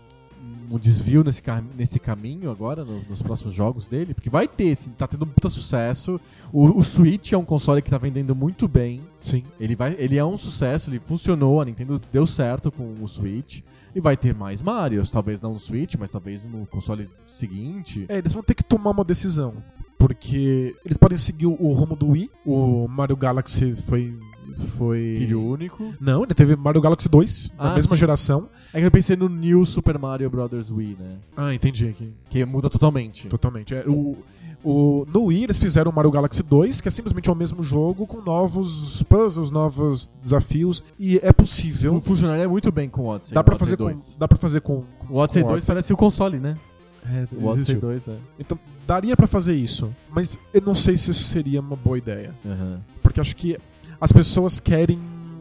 [0.70, 1.42] um desvio nesse,
[1.76, 4.14] nesse caminho agora, no- nos próximos jogos dele?
[4.14, 6.20] Porque vai ter, se tá tendo um puta sucesso.
[6.52, 9.02] O, o Switch é um console que tá vendendo muito bem.
[9.22, 9.42] Sim.
[9.58, 13.60] Ele, vai, ele é um sucesso, ele funcionou, a Nintendo deu certo com o Switch.
[13.94, 18.04] E vai ter mais Marios, talvez não no Switch, mas talvez no console seguinte.
[18.08, 19.54] É, eles vão ter que tomar uma decisão.
[19.98, 22.30] Porque eles podem seguir o, rumo do Wii.
[22.46, 24.14] O Mario Galaxy foi.
[24.54, 25.14] foi...
[25.18, 25.92] Filho único.
[26.00, 28.00] Não, ele teve Mario Galaxy 2, na Ah, mesma sim.
[28.00, 28.48] geração.
[28.72, 30.70] É que eu pensei no New Super Mario Bros.
[30.70, 31.16] Wii, né?
[31.36, 32.12] Ah, entendi aqui.
[32.30, 33.26] Que muda totalmente.
[33.28, 33.74] Totalmente.
[33.74, 34.16] É, o,
[34.62, 38.06] o, no Wii eles fizeram o Mario Galaxy 2, que é simplesmente o mesmo jogo
[38.06, 40.84] com novos puzzles, novos desafios.
[40.98, 42.00] E é possível.
[42.02, 43.34] Funcionaria muito bem com o Odyssey.
[43.34, 44.16] Dá pra, Odyssey fazer com, 2.
[44.18, 44.84] dá pra fazer com.
[45.10, 46.56] O Odyssey com 2 parece o console, né?
[47.04, 47.80] É, O Odyssey existiu.
[47.80, 48.16] 2, é.
[48.38, 49.94] Então, daria pra fazer isso.
[50.10, 52.34] Mas eu não sei se isso seria uma boa ideia.
[52.44, 52.80] Aham.
[53.02, 53.58] Porque acho que
[54.00, 54.98] as pessoas querem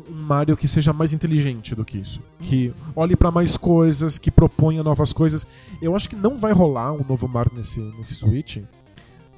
[0.10, 2.22] um Mario que seja mais inteligente do que isso.
[2.42, 5.48] Que olhe pra mais coisas, que proponha novas coisas.
[5.82, 8.58] Eu acho que não vai rolar um novo Mario nesse, nesse Switch.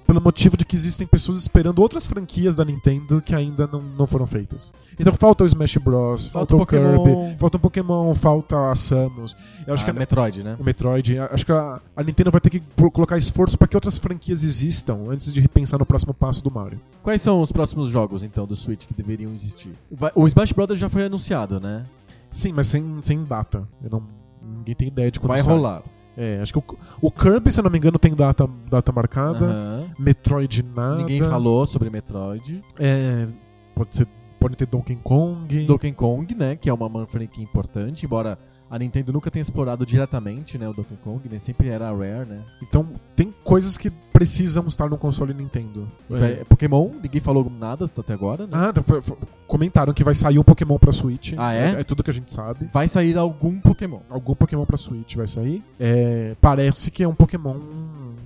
[0.10, 4.08] Pelo motivo de que existem pessoas esperando outras franquias da Nintendo que ainda não, não
[4.08, 4.74] foram feitas.
[5.00, 7.04] Então falta o Smash Bros, falta, Falta o o Pokémon.
[7.04, 9.36] Kirby, falta um Pokémon, falta a Samus.
[9.68, 10.58] Eu acho Ah, que a, Metroid, né?
[10.60, 11.20] o Metroid.
[11.20, 12.60] Acho que a, a Nintendo vai ter que
[12.92, 16.82] colocar esforço para que outras franquias existam antes de repensar no próximo passo do Mario.
[17.04, 19.72] Quais são os próximos jogos, então, do Switch que deveriam existir?
[20.16, 20.80] O Smash Bros.
[20.80, 21.86] já foi anunciado, né?
[22.32, 23.68] Sim, mas sem, sem data.
[23.84, 24.04] Eu não,
[24.58, 25.54] ninguém tem ideia de quando Vai sai.
[25.54, 25.84] rolar.
[26.22, 26.64] É, acho que o,
[27.02, 29.46] o Kirby, se eu não me engano, tem data, data marcada.
[29.46, 29.90] Aham.
[29.98, 30.98] Metroid nada.
[30.98, 32.62] Ninguém falou sobre Metroid.
[32.78, 33.26] É,
[33.74, 34.06] pode ser,
[34.38, 35.66] pode ter Donkey Kong.
[35.66, 36.58] Donkey Kong, né?
[36.58, 38.38] Que é uma uma franquia importante, embora
[38.70, 40.68] a Nintendo nunca tenha explorado diretamente, né?
[40.70, 42.42] O Donkey Kong, nem sempre era a Rare, né?
[42.62, 45.88] Então tem coisas que precisam estar no console Nintendo.
[46.12, 46.42] É.
[46.42, 48.52] É, Pokémon, ninguém falou nada até agora, né?
[48.54, 48.74] Ah,
[49.48, 51.34] comentaram que vai sair um Pokémon pra Switch.
[51.38, 51.82] Ah, é?
[51.82, 52.70] É tudo que a gente sabe.
[52.72, 54.02] Vai sair algum Pokémon.
[54.10, 55.64] Algum Pokémon pra Switch vai sair.
[55.80, 57.60] É, parece que é um Pokémon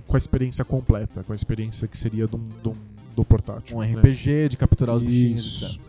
[0.06, 2.76] com a experiência completa, com a experiência que seria do, do,
[3.16, 3.78] do portátil.
[3.78, 3.94] Um né?
[3.94, 5.76] RPG de capturar os bichinhos, Isso.
[5.76, 5.83] etc.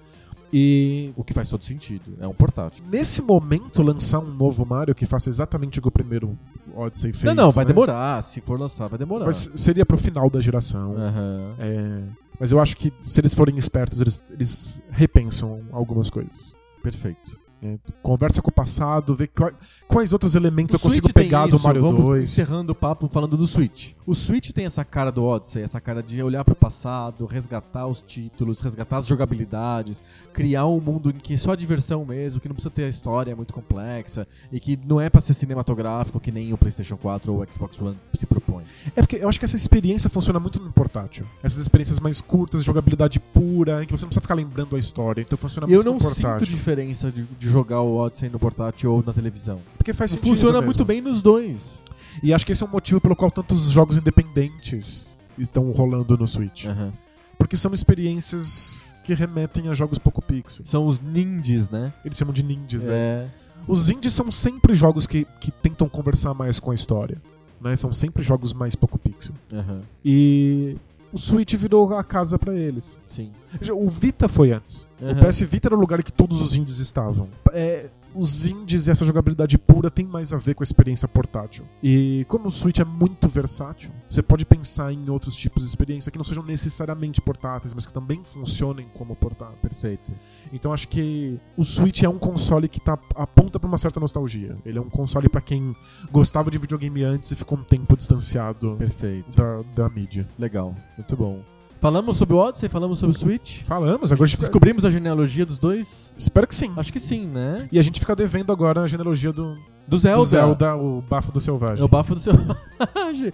[0.51, 2.13] E O que faz todo sentido.
[2.19, 2.83] É um portátil.
[2.89, 6.37] nesse momento lançar um novo Mario que faça exatamente o que o primeiro
[6.75, 7.23] Odyssey fez.
[7.23, 7.69] Não, não, vai né?
[7.69, 8.21] demorar.
[8.21, 9.25] Se for lançar, vai demorar.
[9.25, 10.95] Mas seria pro final da geração.
[10.97, 11.55] Aham.
[11.59, 12.03] É,
[12.39, 16.53] mas eu acho que se eles forem espertos, eles, eles repensam algumas coisas.
[16.83, 17.39] Perfeito.
[17.63, 19.51] É, conversa com o passado, vê qual-
[19.87, 22.23] quais outros elementos O eu consigo Switch pegar do Mario vamos 2.
[22.25, 23.93] encerrando o papo falando do Switch.
[24.05, 28.01] O Switch tem essa cara do Odyssey, essa cara de olhar pro passado, resgatar os
[28.03, 30.03] títulos, resgatar as jogabilidades,
[30.33, 33.35] criar um mundo em que é só diversão mesmo, que não precisa ter a história
[33.35, 37.41] muito complexa e que não é pra ser cinematográfico que nem o PlayStation 4 ou
[37.41, 38.63] o Xbox One se propõe.
[38.95, 41.25] É porque eu acho que essa experiência funciona muito no portátil.
[41.41, 45.21] Essas experiências mais curtas, jogabilidade pura, em que você não precisa ficar lembrando a história.
[45.21, 46.45] Então funciona eu muito não no portátil.
[46.45, 49.59] sinto diferença de, de jogar o Odyssey no portátil ou na televisão.
[49.77, 50.27] Porque faz sentido.
[50.27, 50.65] Funciona mesmo.
[50.65, 51.83] muito bem nos dois.
[52.23, 56.25] E acho que esse é um motivo pelo qual tantos jogos independentes estão rolando no
[56.25, 56.65] Switch.
[56.65, 56.93] Aham.
[57.37, 60.65] Porque são experiências que remetem a jogos pouco pixel.
[60.65, 61.93] São os ninjas, né?
[62.03, 62.85] Eles chamam de ninjas.
[62.87, 62.93] né?
[62.93, 63.27] É.
[63.67, 67.21] Os indies são sempre jogos que, que tentam conversar mais com a história.
[67.59, 67.75] Né?
[67.75, 69.33] São sempre jogos mais pouco pixel.
[69.51, 69.81] Aham.
[70.03, 70.77] E
[71.15, 73.01] o Switch virou a casa pra eles.
[73.07, 73.31] Sim.
[73.73, 74.87] O Vita foi antes.
[75.01, 75.13] Aham.
[75.13, 77.29] O PS Vita era o lugar que todos os indies estavam.
[77.53, 81.65] É, os indies e essa jogabilidade pura tem mais a ver com a experiência portátil.
[81.83, 86.11] E como o Switch é muito versátil, você pode pensar em outros tipos de experiência
[86.11, 89.59] que não sejam necessariamente portáteis, mas que também funcionem como portáteis.
[89.61, 90.13] Perfeito.
[90.53, 94.57] Então acho que o Switch é um console que tá, aponta pra uma certa nostalgia.
[94.65, 95.75] Ele é um console pra quem
[96.11, 99.35] gostava de videogame antes e ficou um tempo distanciado Perfeito.
[99.35, 100.27] da, da mídia.
[100.37, 100.73] Legal.
[100.97, 101.54] Muito bom.
[101.85, 103.61] Falamos sobre o Odyssey, falamos sobre o Switch.
[103.61, 104.39] Falamos, agora a gente.
[104.39, 106.15] Descobrimos a genealogia dos dois?
[106.17, 106.73] Espero que sim.
[106.75, 107.69] Acho que sim, né?
[107.71, 109.55] E a gente fica devendo agora a genealogia do,
[109.87, 110.17] Do Zelda.
[110.17, 111.85] do Zelda, o bafo do É selvagem.
[111.85, 112.55] o bafo do selvagem.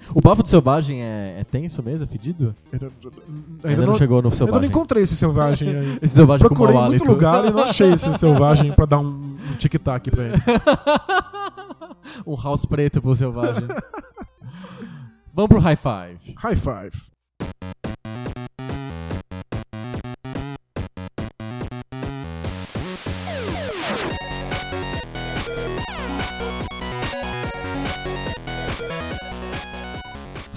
[0.13, 2.03] o bafo do selvagem é, é tenso mesmo?
[2.03, 2.53] É fedido?
[2.73, 2.91] Ainda,
[3.63, 4.59] Ainda, não, chegou no selvagem.
[4.63, 5.99] não encontrei esse selvagem aí.
[6.01, 9.55] Esse selvagem Procurei com muito lugar e não achei esse selvagem pra dar um, um
[9.57, 10.35] tic-tac pra ele.
[12.27, 13.65] um house preto pro selvagem.
[15.33, 16.35] Vamos pro high five.
[16.37, 17.11] High five.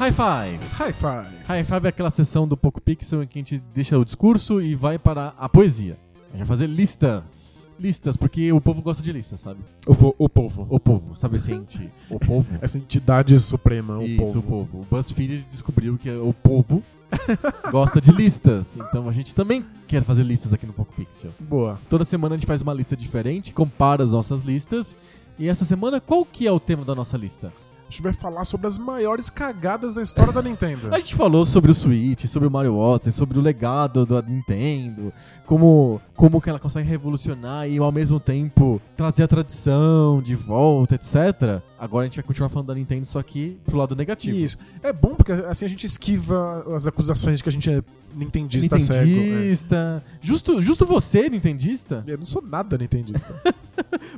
[0.04, 0.58] High five.
[0.76, 1.34] High five.
[1.48, 4.60] High five é aquela sessão do Poco Pixel em que a gente deixa o discurso
[4.60, 5.96] e vai para a poesia.
[6.26, 7.70] A gente vai fazer listas.
[7.80, 9.60] Listas, porque o povo gosta de listas, sabe?
[9.86, 10.66] O, o povo.
[10.68, 11.90] O povo, sabe esse ente?
[12.10, 12.46] O povo.
[12.60, 14.38] Essa entidade suprema, o Isso, povo.
[14.38, 14.80] o povo.
[14.82, 16.82] O BuzzFeed descobriu que o povo
[17.72, 18.76] gosta de listas.
[18.76, 21.30] Então a gente também quer fazer listas aqui no Poco Pixel.
[21.40, 21.80] Boa.
[21.88, 24.94] Toda semana a gente faz uma lista diferente, compara as nossas listas.
[25.38, 27.50] E essa semana, qual que é o tema da nossa lista?
[27.86, 30.88] A gente vai falar sobre as maiores cagadas da história da Nintendo.
[30.92, 35.12] A gente falou sobre o Switch, sobre o Mario Odyssey, sobre o legado da Nintendo,
[35.44, 40.94] como, como que ela consegue revolucionar e ao mesmo tempo trazer a tradição de volta,
[40.94, 41.60] etc.
[41.78, 44.36] Agora a gente vai continuar falando da Nintendo, só que pro lado negativo.
[44.36, 44.56] Isso.
[44.82, 47.82] É bom porque assim a gente esquiva as acusações de que a gente é
[48.14, 49.00] nintendista, cego.
[49.04, 49.06] né?
[49.06, 50.04] Nintendista.
[50.20, 52.00] Justo, justo você, Nintendista?
[52.06, 53.34] Eu não sou nada nintendista.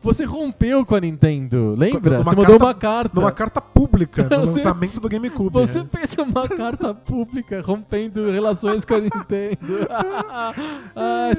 [0.02, 2.18] Você rompeu com a Nintendo, lembra?
[2.18, 3.20] Numa Você mandou carta- uma carta.
[3.20, 5.50] Numa carta pública, no Você- lançamento do GameCube.
[5.52, 5.88] Você né?
[5.90, 9.56] fez uma carta pública rompendo relações com a Nintendo.
[10.94, 11.30] ah,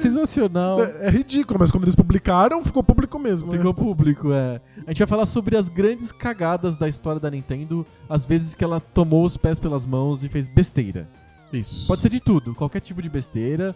[0.48, 1.04] é.
[1.04, 3.50] É, é ridículo, mas quando eles publicaram, ficou público mesmo.
[3.52, 3.58] né?
[3.58, 4.60] Ficou público, é.
[4.86, 8.64] A gente vai falar sobre as grandes cagadas da história da Nintendo, as vezes que
[8.64, 11.08] ela tomou os pés pelas mãos e fez besteira.
[11.52, 11.86] Isso.
[11.86, 13.74] Pode ser de tudo, qualquer tipo de besteira.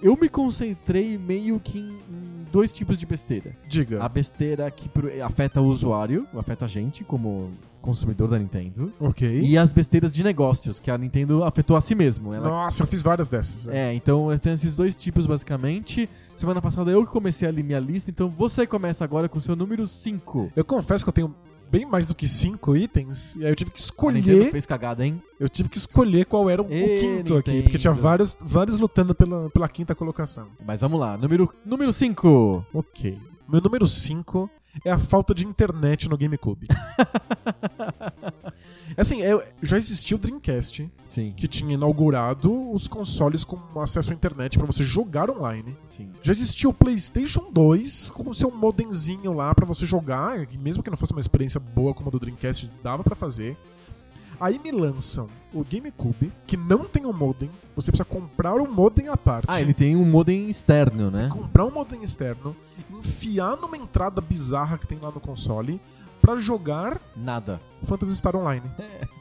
[0.00, 3.50] Eu me concentrei meio que em, em dois tipos de besteira.
[3.68, 4.00] Diga.
[4.02, 4.88] A besteira que
[5.20, 7.50] afeta o usuário, afeta a gente como
[7.88, 8.92] consumidor da Nintendo.
[9.00, 9.40] Ok.
[9.40, 12.34] E as besteiras de negócios, que a Nintendo afetou a si mesmo.
[12.34, 13.66] Ela Nossa, eu fiz várias dessas.
[13.68, 16.08] é, então tem esses dois tipos basicamente.
[16.34, 19.40] Semana passada eu que comecei a ler minha lista, então você começa agora com o
[19.40, 20.52] seu número 5.
[20.54, 21.34] Eu confesso que eu tenho
[21.70, 24.50] bem mais do que cinco itens, e aí eu tive que A Nintendo escolher.
[24.50, 25.22] fez cagada, hein?
[25.40, 27.62] Eu tive que escolher qual era o, o Ê, quinto aqui, Nintendo.
[27.64, 30.46] porque tinha vários, vários lutando pela, pela quinta colocação.
[30.66, 31.54] Mas vamos lá, número 5.
[31.66, 32.66] Número cinco.
[32.74, 33.18] Ok.
[33.48, 34.50] Meu número 5
[34.84, 36.68] é a falta de internet no GameCube.
[38.96, 44.14] assim, é- já existiu o Dreamcast, Sim, que tinha inaugurado os consoles com acesso à
[44.14, 45.76] internet pra você jogar online.
[45.86, 46.10] sim.
[46.22, 50.90] Já existia o PlayStation 2 com o seu modemzinho lá pra você jogar, mesmo que
[50.90, 53.56] não fosse uma experiência boa como a do Dreamcast, dava pra fazer.
[54.40, 59.08] Aí me lançam o GameCube, que não tem um modem, você precisa comprar o modem
[59.08, 59.46] à parte.
[59.48, 61.28] Ah, ele tem um modem externo, né?
[61.32, 62.54] comprar um modem externo,
[62.90, 65.80] enfiar numa entrada bizarra que tem lá no console
[66.28, 67.60] pra jogar Nada.
[67.82, 68.62] Phantasy Star Online.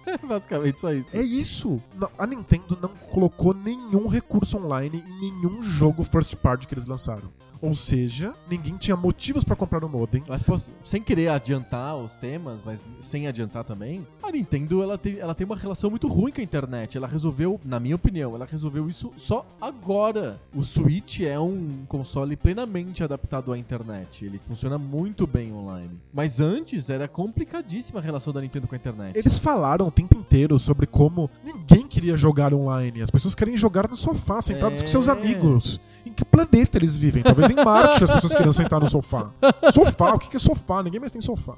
[0.06, 1.16] É basicamente só isso.
[1.16, 1.82] É isso.
[1.96, 6.86] Não, a Nintendo não colocou nenhum recurso online em nenhum jogo first party que eles
[6.88, 7.32] lançaram.
[7.62, 10.24] Ou seja, ninguém tinha motivos para comprar o modem.
[10.28, 15.20] Mas posso, sem querer adiantar os temas, mas sem adiantar também, a Nintendo ela tem,
[15.20, 16.98] ela tem uma relação muito ruim com a internet.
[16.98, 20.40] Ela resolveu, na minha opinião, ela resolveu isso só agora.
[20.54, 24.26] O Switch é um console plenamente adaptado à internet.
[24.26, 26.00] Ele funciona muito bem online.
[26.14, 29.16] Mas antes era complicadíssima a relação da Nintendo com a internet.
[29.18, 33.02] Eles falaram o tempo inteiro sobre como ninguém queria jogar online.
[33.02, 34.82] As pessoas querem jogar no sofá, sentados É.
[34.84, 35.80] com seus amigos.
[36.06, 37.24] Em que planeta eles vivem?
[37.24, 39.30] Talvez em Marte as pessoas queriam sentar no sofá.
[39.74, 40.14] Sofá?
[40.14, 40.82] O que é sofá?
[40.84, 41.56] Ninguém mais tem sofá.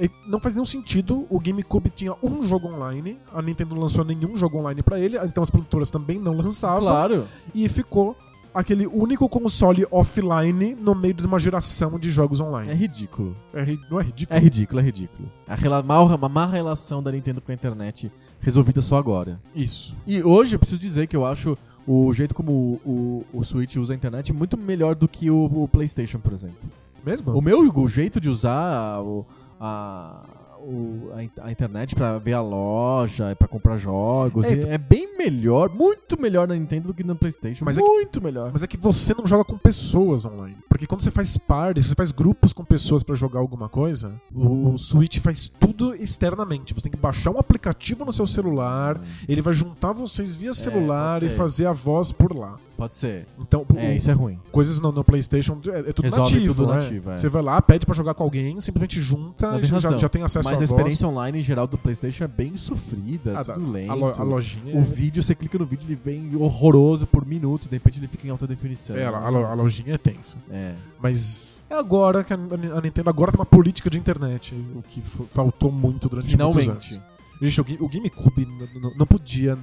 [0.00, 1.26] E não faz nenhum sentido.
[1.30, 3.18] O GameCube tinha um jogo online.
[3.32, 5.16] A Nintendo não lançou nenhum jogo online pra ele.
[5.18, 6.80] Então as produtoras também não lançavam.
[6.82, 7.26] Claro.
[7.54, 8.16] E ficou
[8.52, 12.72] aquele único console offline no meio de uma geração de jogos É online.
[12.74, 13.36] ridículo.
[13.52, 14.36] É, ri- não é ridículo?
[14.38, 15.32] É ridículo, é ridículo.
[15.46, 18.10] A rela mal, uma má relação da Nintendo com a internet
[18.40, 19.40] resolvida só agora.
[19.54, 19.96] Isso.
[20.06, 22.52] E hoje eu preciso dizer que eu acho o jeito como
[22.84, 26.32] o, o, o Switch usa a internet muito melhor do que o, o PlayStation, por
[26.32, 26.56] exemplo.
[27.04, 27.32] Mesmo?
[27.36, 29.26] O meu o jeito de usar o-
[29.60, 30.22] a,
[30.64, 35.68] o- a, a internet pra ver a loja, pra comprar jogos, É, é, bem melhor,
[35.70, 37.64] muito melhor na Nintendo do que no PlayStation.
[37.64, 38.50] Mas é que- muito melhor.
[38.52, 40.56] Mas é que você não joga com pessoas online.
[40.68, 44.70] Porque quando você faz parties, você faz grupos com pessoas pra jogar alguma coisa, o,
[44.70, 46.74] o Switch faz tudo externamente.
[46.74, 51.20] Você tem que baixar um aplicativo no seu celular, ele vai juntar vocês via celular
[51.20, 52.58] pode e fazer a voz por lá.
[52.76, 53.26] Pode ser.
[53.38, 54.38] Então, É, isso é ruim.
[54.50, 56.54] coisas no, no PlayStation é, é tudo Resolve nativo.
[56.54, 56.74] tudo né?
[56.74, 57.18] nativo, é.
[57.18, 60.08] Você vai lá, pede pra jogar com alguém, simplesmente junta Não, e tem já, já
[60.08, 60.70] tem acesso Mas a voz.
[60.70, 63.90] experiência online em geral do PlayStation é bem sofrida, Ah, tudo da- lento.
[63.92, 64.76] a, lo- a lojinha.
[64.76, 68.26] O vídeo, você clica no vídeo, ele vem horroroso por minutos, de repente ele fica
[68.26, 68.96] em alta definição.
[68.96, 70.36] É, a, lo- a lojinha é tensa.
[70.50, 70.74] É.
[71.00, 75.00] Mas é agora que a, a Nintendo agora tem uma política de internet, o que
[75.00, 76.94] faltou muito durante muitos Finalmente.
[76.94, 77.14] anos.
[77.42, 79.58] Gente, o, o GameCube n- n- não podia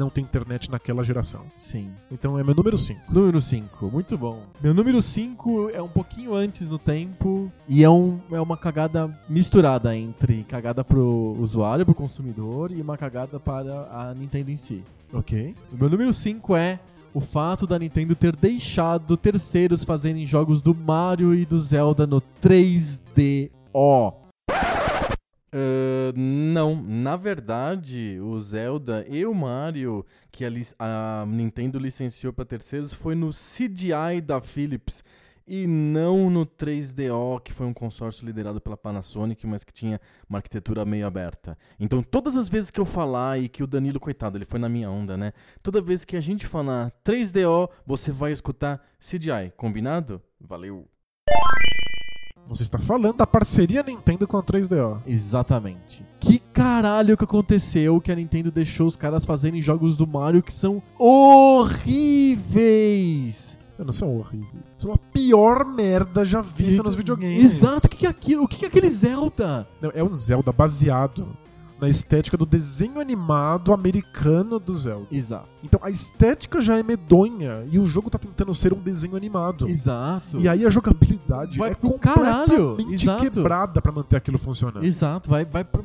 [0.00, 1.44] não ter internet naquela geração.
[1.56, 1.90] Sim.
[2.10, 3.12] Então é meu número 5.
[3.12, 4.42] Número 5, muito bom.
[4.60, 9.14] Meu número 5 é um pouquinho antes no tempo e é, um, é uma cagada
[9.28, 14.82] misturada entre cagada pro usuário, pro consumidor e uma cagada para a Nintendo em si.
[15.12, 15.54] Ok.
[15.72, 16.80] O meu número 5 é
[17.12, 22.22] o fato da Nintendo ter deixado terceiros fazerem jogos do Mario e do Zelda no
[22.42, 24.19] 3DO.
[25.52, 32.44] Ah, não, na verdade, o Zelda e o Mario que a, a Nintendo licenciou para
[32.44, 35.02] terceiros foi no CDI da Philips
[35.46, 40.38] e não no 3DO, que foi um consórcio liderado pela Panasonic, mas que tinha uma
[40.38, 41.58] arquitetura meio aberta.
[41.80, 44.68] Então, todas as vezes que eu falar e que o Danilo, coitado, ele foi na
[44.68, 45.32] minha onda, né?
[45.60, 50.22] Toda vez que a gente falar 3DO, você vai escutar CDI, combinado?
[50.40, 50.88] Valeu!
[52.50, 55.00] Você está falando da parceria Nintendo com a 3DO.
[55.06, 56.04] Exatamente.
[56.18, 60.52] Que caralho que aconteceu que a Nintendo deixou os caras fazerem jogos do Mario que
[60.52, 61.96] são horríveis?
[63.78, 64.74] Não são horríveis.
[64.76, 67.40] São a pior merda já vista nos videogames.
[67.40, 68.42] Exato, o que que é aquilo?
[68.42, 69.68] O que que é aquele Zelda?
[69.80, 71.28] Não, é um Zelda baseado
[71.80, 75.06] na estética do desenho animado americano do Zelda.
[75.10, 75.48] Exato.
[75.64, 79.68] Então a estética já é medonha e o jogo tá tentando ser um desenho animado.
[79.68, 80.38] Exato.
[80.38, 82.76] E aí a jogabilidade Vai é pro caralho.
[82.90, 83.22] Exato.
[83.30, 84.84] quebrada pra manter aquilo funcionando.
[84.84, 85.82] Exato, vai, vai pra,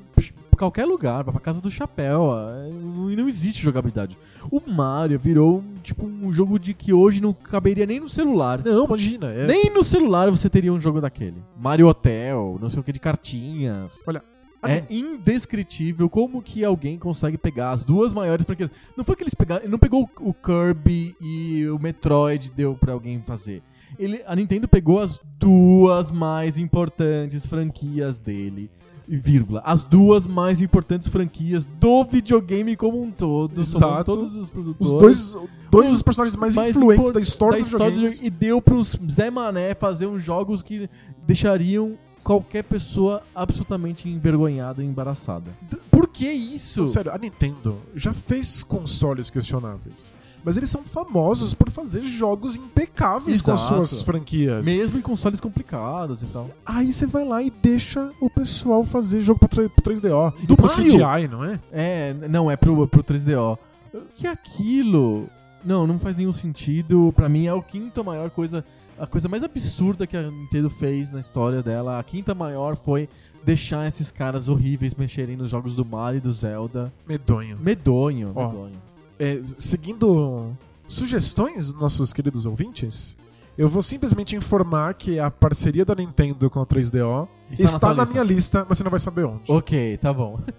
[0.58, 2.22] qualquer lugar, vai pra casa do chapéu.
[2.22, 2.50] ó.
[3.10, 4.18] E não existe jogabilidade.
[4.52, 8.62] O Mario virou tipo um jogo de que hoje não caberia nem no celular.
[8.64, 9.28] Não, imagina.
[9.28, 11.42] É, Nem no celular você teria um jogo daquele.
[11.60, 13.98] Mario Hotel, não sei o que de cartinhas.
[14.08, 14.24] Olha,
[14.70, 18.70] É indescritível como que alguém consegue pegar as duas maiores franquias.
[18.98, 22.94] Não foi que eles pegaram, ele não pegou o Kirby e o Metroid deu pra
[22.94, 23.62] alguém fazer.
[23.98, 28.70] Ele, a Nintendo pegou as duas mais importantes franquias dele,
[29.08, 34.12] vírgula, as duas mais importantes franquias do videogame como um todo, Exato.
[34.12, 34.92] todos os produtores.
[34.92, 35.38] os dois,
[35.70, 38.18] dois Os dos personagens mais, mais influentes da história, da história do videogames.
[38.18, 40.90] jogo- e deu pros Zé Mané fazer uns jogos que
[41.26, 45.52] deixariam qualquer pessoa absolutamente envergonhada e embaraçada.
[45.70, 46.88] D- Por que isso?
[46.88, 50.12] Sério, a Nintendo já fez consoles questionáveis.
[50.44, 53.86] Mas eles são famosos por fazer jogos impecáveis com as Exato.
[53.86, 54.66] suas franquias.
[54.66, 56.50] Mesmo em consoles complicados e tal.
[56.66, 60.34] Aí você vai lá e deixa o pessoal fazer jogo pro, 3, pro 3DO.
[60.46, 60.68] Do pro?
[60.68, 61.60] CGI, não é?
[61.72, 63.58] É, não, é pro, pro 3DO.
[64.16, 65.28] Que aquilo?
[65.66, 67.12] Não, não faz nenhum sentido.
[67.16, 68.64] Pra mim é o quinto maior coisa.
[69.00, 72.00] A coisa mais absurda que a Nintendo fez na história dela.
[72.00, 73.10] A quinta maior foi
[73.44, 76.92] deixar esses caras horríveis mexerem nos jogos do Mario e do Zelda.
[77.08, 77.58] Medonho.
[77.60, 78.82] Medonho, Ó, medonho.
[79.20, 80.52] É, seguindo
[80.88, 83.18] sugestões dos nossos queridos ouvintes,
[83.58, 87.94] eu vou simplesmente informar que a parceria da Nintendo com a 3DO Está está, na
[87.96, 88.14] na, lista.
[88.14, 89.52] minha lista, mas você não vai saber onde.
[89.52, 90.40] Ok, tá bom.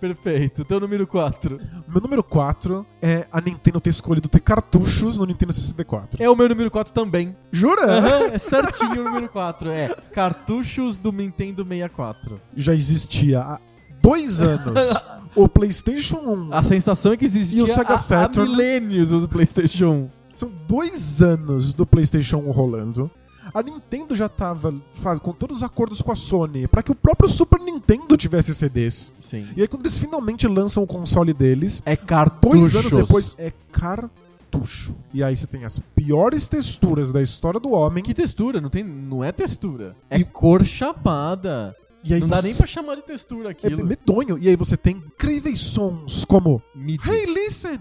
[0.00, 0.64] Perfeito.
[0.64, 1.58] Teu número 4.
[1.86, 6.22] Meu número 4 é a Nintendo ter escolhido ter cartuchos no Nintendo 64.
[6.22, 7.36] É o meu número 4 também.
[7.52, 7.84] Jura?
[7.84, 9.70] Aham, é certinho o número 4.
[9.70, 12.40] É cartuchos do Nintendo 64.
[12.56, 13.58] Já existia há
[14.02, 14.94] dois anos
[15.36, 16.48] o PlayStation 1.
[16.54, 20.10] A sensação é que existia E o Sega há- há milênios o do PlayStation 1.
[20.34, 23.10] São dois anos do PlayStation 1 rolando.
[23.54, 26.94] A Nintendo já tava faz, com todos os acordos com a Sony para que o
[26.94, 29.12] próprio Super Nintendo tivesse CDs.
[29.18, 29.46] Sim.
[29.56, 32.60] E aí quando eles finalmente lançam o console deles, É cartuchos.
[32.72, 34.94] dois anos depois é cartucho.
[35.12, 38.02] E aí você tem as piores texturas da história do homem.
[38.02, 38.60] Que textura?
[38.60, 39.96] Não, tem, não é textura.
[40.08, 41.74] É cor chapada.
[42.02, 43.84] E aí não dá você- nem pra chamar de textura É aquilo.
[43.84, 44.38] medonho.
[44.38, 47.10] E aí você tem incríveis sons como MIDI.
[47.10, 47.78] Hey, listen!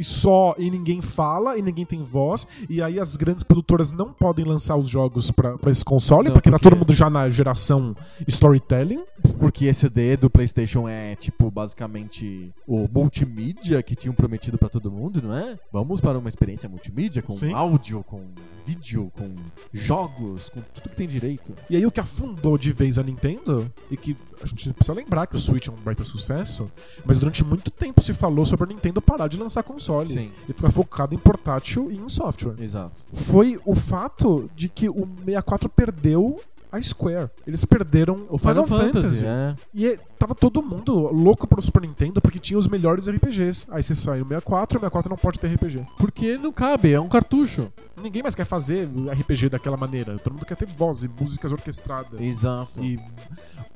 [0.00, 4.14] E só, e ninguém fala, e ninguém tem voz, e aí as grandes produtoras não
[4.14, 7.10] podem lançar os jogos pra, pra esse console, Não, porque, tá porque- todo mundo já
[7.10, 7.94] na geração
[8.26, 9.04] storytelling.
[9.38, 14.90] Porque esse CD do PlayStation é, tipo, basicamente o multimídia que tinham prometido pra todo
[14.90, 15.58] mundo, não é?
[15.70, 17.52] Vamos para uma experiência multimídia com Sim.
[17.52, 18.22] áudio, com
[18.66, 19.34] vídeo, com
[19.72, 21.54] jogos, com tudo que tem direito.
[21.68, 25.26] E aí o que afundou de vez a Nintendo, e que a gente precisa lembrar
[25.26, 26.70] que o Switch é um baita sucesso,
[27.04, 30.30] mas durante muito tempo se falou sobre a Nintendo parar de lançar console Sim.
[30.48, 32.54] e ficar focado em portátil e em software.
[32.58, 33.02] Exato.
[33.12, 37.30] Foi o fato de que o 64 perdeu a Square.
[37.46, 39.56] Eles perderam O Final, Fantasy, é.
[39.74, 43.66] E é- tava todo mundo louco pro Super Nintendo porque tinha os melhores RPGs.
[43.70, 45.86] Aí você sai o 64, o 64 não pode ter RPG.
[45.96, 47.72] Porque não cabe, é um cartucho.
[48.00, 50.18] Ninguém mais quer fazer RPG daquela maneira.
[50.18, 52.20] Todo mundo quer ter voz e músicas orquestradas.
[52.20, 52.82] Exato.
[52.82, 52.98] E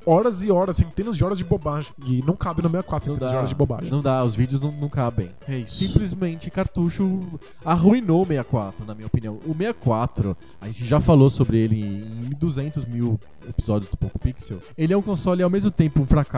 [0.07, 1.93] horas e horas, centenas de horas de bobagem.
[2.07, 3.91] E não cabe no 64 Não centenas de horas de bobagem.
[3.91, 5.31] não dá, os vídeos não, não cabem.
[5.49, 5.77] É isso.
[5.85, 7.23] Simplesmente cartucho
[7.65, 9.37] arruinou o 64, na minha opinião.
[9.47, 13.19] O 64, a gente já falou sobre ele em 200 mil
[13.49, 14.59] episódios do Poco Pixel.
[14.77, 16.34] Ele é um console ao mesmo tempo um fracasso,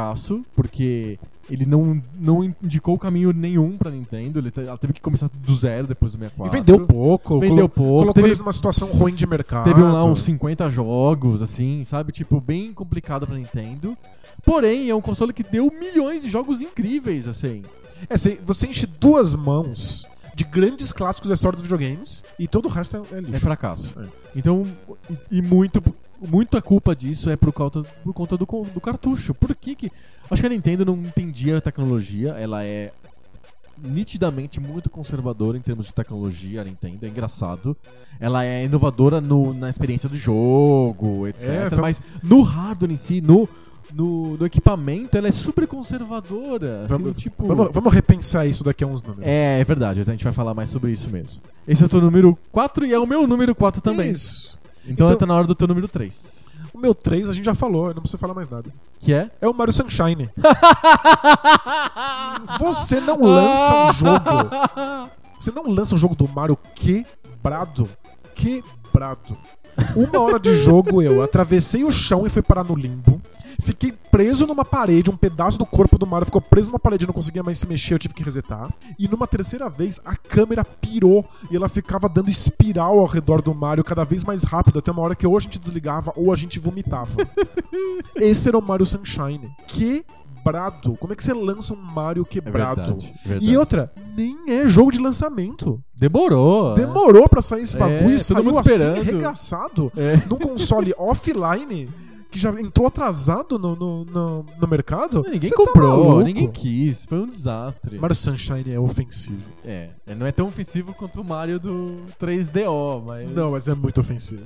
[0.55, 1.19] porque
[1.49, 4.39] ele não, não indicou caminho nenhum pra Nintendo.
[4.41, 6.53] Ele te- ela teve que começar do zero depois do E 64.
[6.59, 7.39] vendeu pouco.
[7.41, 7.91] Vendeu pouco.
[8.01, 9.65] Colocou Teve- eles numa situação ruim de mercado.
[9.65, 12.11] Teve lá uns 50 jogos, assim, sabe?
[12.13, 13.97] Tipo, bem complicado pra Nintendo.
[14.45, 17.63] Porém, é um console que deu milhões de jogos incríveis, assim.
[18.11, 22.69] É, você enche duas mãos de grandes clássicos da história dos videogames e todo o
[22.69, 23.37] resto é, é lixo.
[23.37, 23.95] É fracasso.
[23.99, 24.05] É.
[24.37, 24.67] Então,
[25.31, 25.83] e, e muito,
[26.21, 29.35] muita culpa disso é por conta, por conta do, do cartucho.
[29.35, 29.91] Por que que...
[30.31, 32.93] Acho que a Nintendo não entendia a tecnologia, ela é
[33.79, 37.77] nitidamente muito conservadora em termos de tecnologia, a Nintendo, é engraçado.
[38.19, 41.49] Ela é inovadora no- na experiência do jogo, etc.
[41.49, 43.47] É, foi- Mas no hardware em si, no,
[43.93, 46.85] no, no equipamento, ela é super conservadora.
[46.85, 47.47] Assim, Vamos- tipo...
[47.47, 49.27] Vamos, vamos repensar isso daqui a uns números.
[49.27, 51.43] É, é verdade, a gente vai falar mais sobre isso mesmo.
[51.69, 54.11] Esse é o teu número 4 e é o meu número 4 também.
[54.11, 54.59] Isso.
[54.89, 56.47] Então, Então- tá na hora do teu número 3.
[56.73, 58.73] O meu 3 a gente já falou, eu não preciso falar mais nada.
[58.99, 59.31] Que é?
[59.41, 60.29] É o Mario Sunshine.
[62.59, 65.11] Você não lança um jogo.
[65.41, 67.89] Você não lança um jogo do Mario quebrado.
[68.35, 69.37] Quebrado.
[69.95, 73.21] Uma hora de jogo eu atravessei o chão e fui parar no limbo.
[73.61, 77.09] Fiquei preso numa parede, um pedaço do corpo do Mario ficou preso numa parede, eu
[77.09, 78.73] não conseguia mais se mexer, eu tive que resetar.
[78.99, 83.55] E numa terceira vez, a câmera pirou e ela ficava dando espiral ao redor do
[83.55, 86.37] Mario cada vez mais rápido, até uma hora que ou a gente desligava ou a
[86.37, 87.11] gente vomitava.
[88.17, 89.51] Esse era o Mario Sunshine.
[89.67, 90.97] Quebrado.
[90.99, 92.83] Como é que você lança um Mario quebrado?
[92.83, 93.51] verdade, verdade.
[93.51, 95.83] E outra, nem é jogo de lançamento.
[95.95, 96.71] Demorou.
[96.71, 96.75] né?
[96.87, 98.99] Demorou pra sair esse É, bagulho e todo mundo assim, esperando.
[99.01, 100.17] arregaçado É.
[100.29, 101.89] num console offline
[102.37, 105.23] que já entrou atrasado no, no, no, no mercado.
[105.23, 106.23] Ninguém tá comprou, maluco?
[106.23, 107.07] ninguém quis.
[107.07, 107.99] Foi um desastre.
[107.99, 109.53] Mario Sunshine é ofensivo.
[109.65, 113.31] É, não é tão ofensivo quanto o Mario do 3DO, mas...
[113.31, 114.45] Não, mas é muito ofensivo.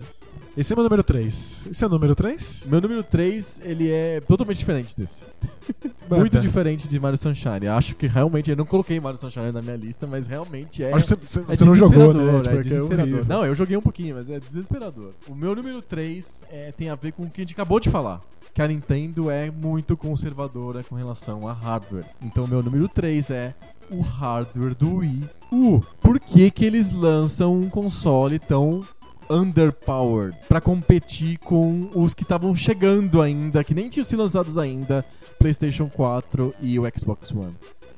[0.56, 1.68] Esse é meu número 3.
[1.70, 2.66] Esse é o número 3?
[2.70, 5.24] Meu número 3, ele é totalmente diferente desse.
[6.10, 7.68] Muito diferente de Mario Sunshine.
[7.68, 10.92] Acho que realmente, eu não coloquei Mario Sunshine na minha lista, mas realmente é...
[10.92, 12.22] Acho que você, É não jogou, né?
[12.32, 13.14] desesperador, Tipo, é que desesperador.
[13.14, 13.24] horrível.
[13.36, 15.12] Não, eu joguei um pouquinho, mas é desesperador.
[15.28, 17.88] O meu número 3 é, tem a ver com o que a gente acabou de
[17.88, 18.20] falar.
[18.52, 22.04] Que a Nintendo é muito conservadora com relação a hardware.
[22.20, 23.54] Então, o meu número 3 é
[23.88, 25.80] o hardware do Wii U.
[26.02, 28.84] Por que, que eles lançam um console tão
[29.30, 35.04] underpowered pra competir com os que estavam chegando ainda, que nem tinham sido lançados ainda,
[35.38, 37.54] PlayStation 4 e o Xbox One?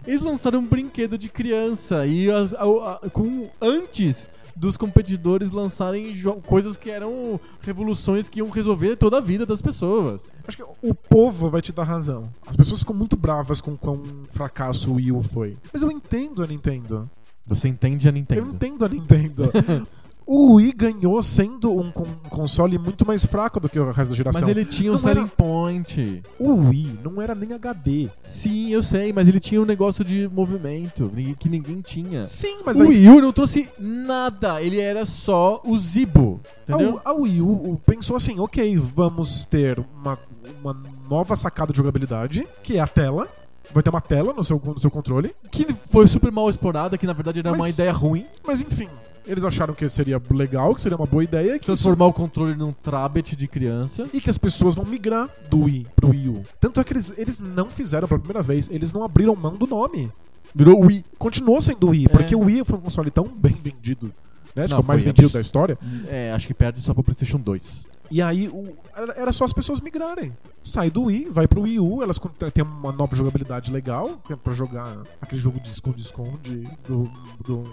[0.07, 2.65] Eles lançaram um brinquedo de criança e as- a-
[3.05, 6.13] a- com antes dos competidores lançarem
[6.45, 10.33] coisas que eram revoluções que iam resolver toda a vida das pessoas.
[10.47, 12.29] Acho que o povo vai te dar razão.
[12.47, 15.57] As pessoas ficam muito bravas com quão fracasso o Wii U foi.
[15.73, 17.09] Mas eu entendo a Nintendo.
[17.47, 18.55] Você entende a Eu Nintendo?
[18.55, 19.51] entendo a Nintendo.
[20.27, 24.11] O Wii ganhou sendo um, con- um console muito mais fraco do que o resto
[24.11, 24.41] da geração.
[24.43, 26.23] Mas ele tinha um Não selling era- point.
[26.39, 28.09] O Wii não era nem HD.
[28.23, 32.27] Sim, eu sei, mas ele tinha um negócio de movimento que ninguém tinha.
[32.27, 37.01] Sim, mas o aí, Wii U não trouxe nada, ele era só o Zibo, entendeu?
[37.05, 40.19] a, a Wii U pensou assim, ok, vamos ter uma,
[40.63, 40.77] uma
[41.11, 43.29] nova sacada de jogabilidade, que é a tela.
[43.73, 45.35] Vai ter uma tela no seu, no seu controle.
[45.51, 48.27] Que foi super mal explorada, que na verdade era uma Mas- ideia ruim.
[48.45, 48.89] Mas enfim,
[49.27, 51.51] eles acharam que seria legal, que seria uma boa ideia.
[51.59, 54.09] Que isso- Transformar o controle num tablet de criança.
[54.13, 56.43] e que as pessoas vão migrar do Wii pro Wii U.
[56.61, 59.67] Tanto é que eles, eles não fizeram pela primeira vez, eles não abriram mão do
[59.67, 60.11] nome.
[60.55, 61.05] Virou Wii.
[61.19, 62.09] Continuou sendo Wii, É.
[62.09, 64.13] porque o Wii foi um console tão bem vendido.
[64.55, 64.65] Né?
[64.65, 65.35] Acho que é o mais vendido absurdo.
[65.35, 65.79] da história.
[66.09, 67.87] É, acho que perde só pro PlayStation 2.
[68.11, 70.31] E aí o- era- só as pessoas migrarem.
[70.63, 72.21] Sai do Wii, vai pro Wii U, elas
[72.53, 77.11] têm uma nova jogabilidade legal, pra jogar aquele jogo de esconde-esconde do.
[77.47, 77.65] do...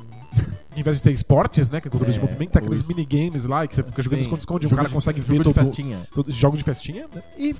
[0.75, 1.81] Em vez de ter esportes, né?
[1.81, 4.19] Que é controle de É, movimento, tem aqueles os- minigames lá que você fica jogando
[4.21, 5.53] esconde-esconde, jogo cara de- consegue jogo ver de todo,
[6.13, 7.07] todo jogo de festinha.
[7.13, 7.21] né?
[7.37, 7.55] E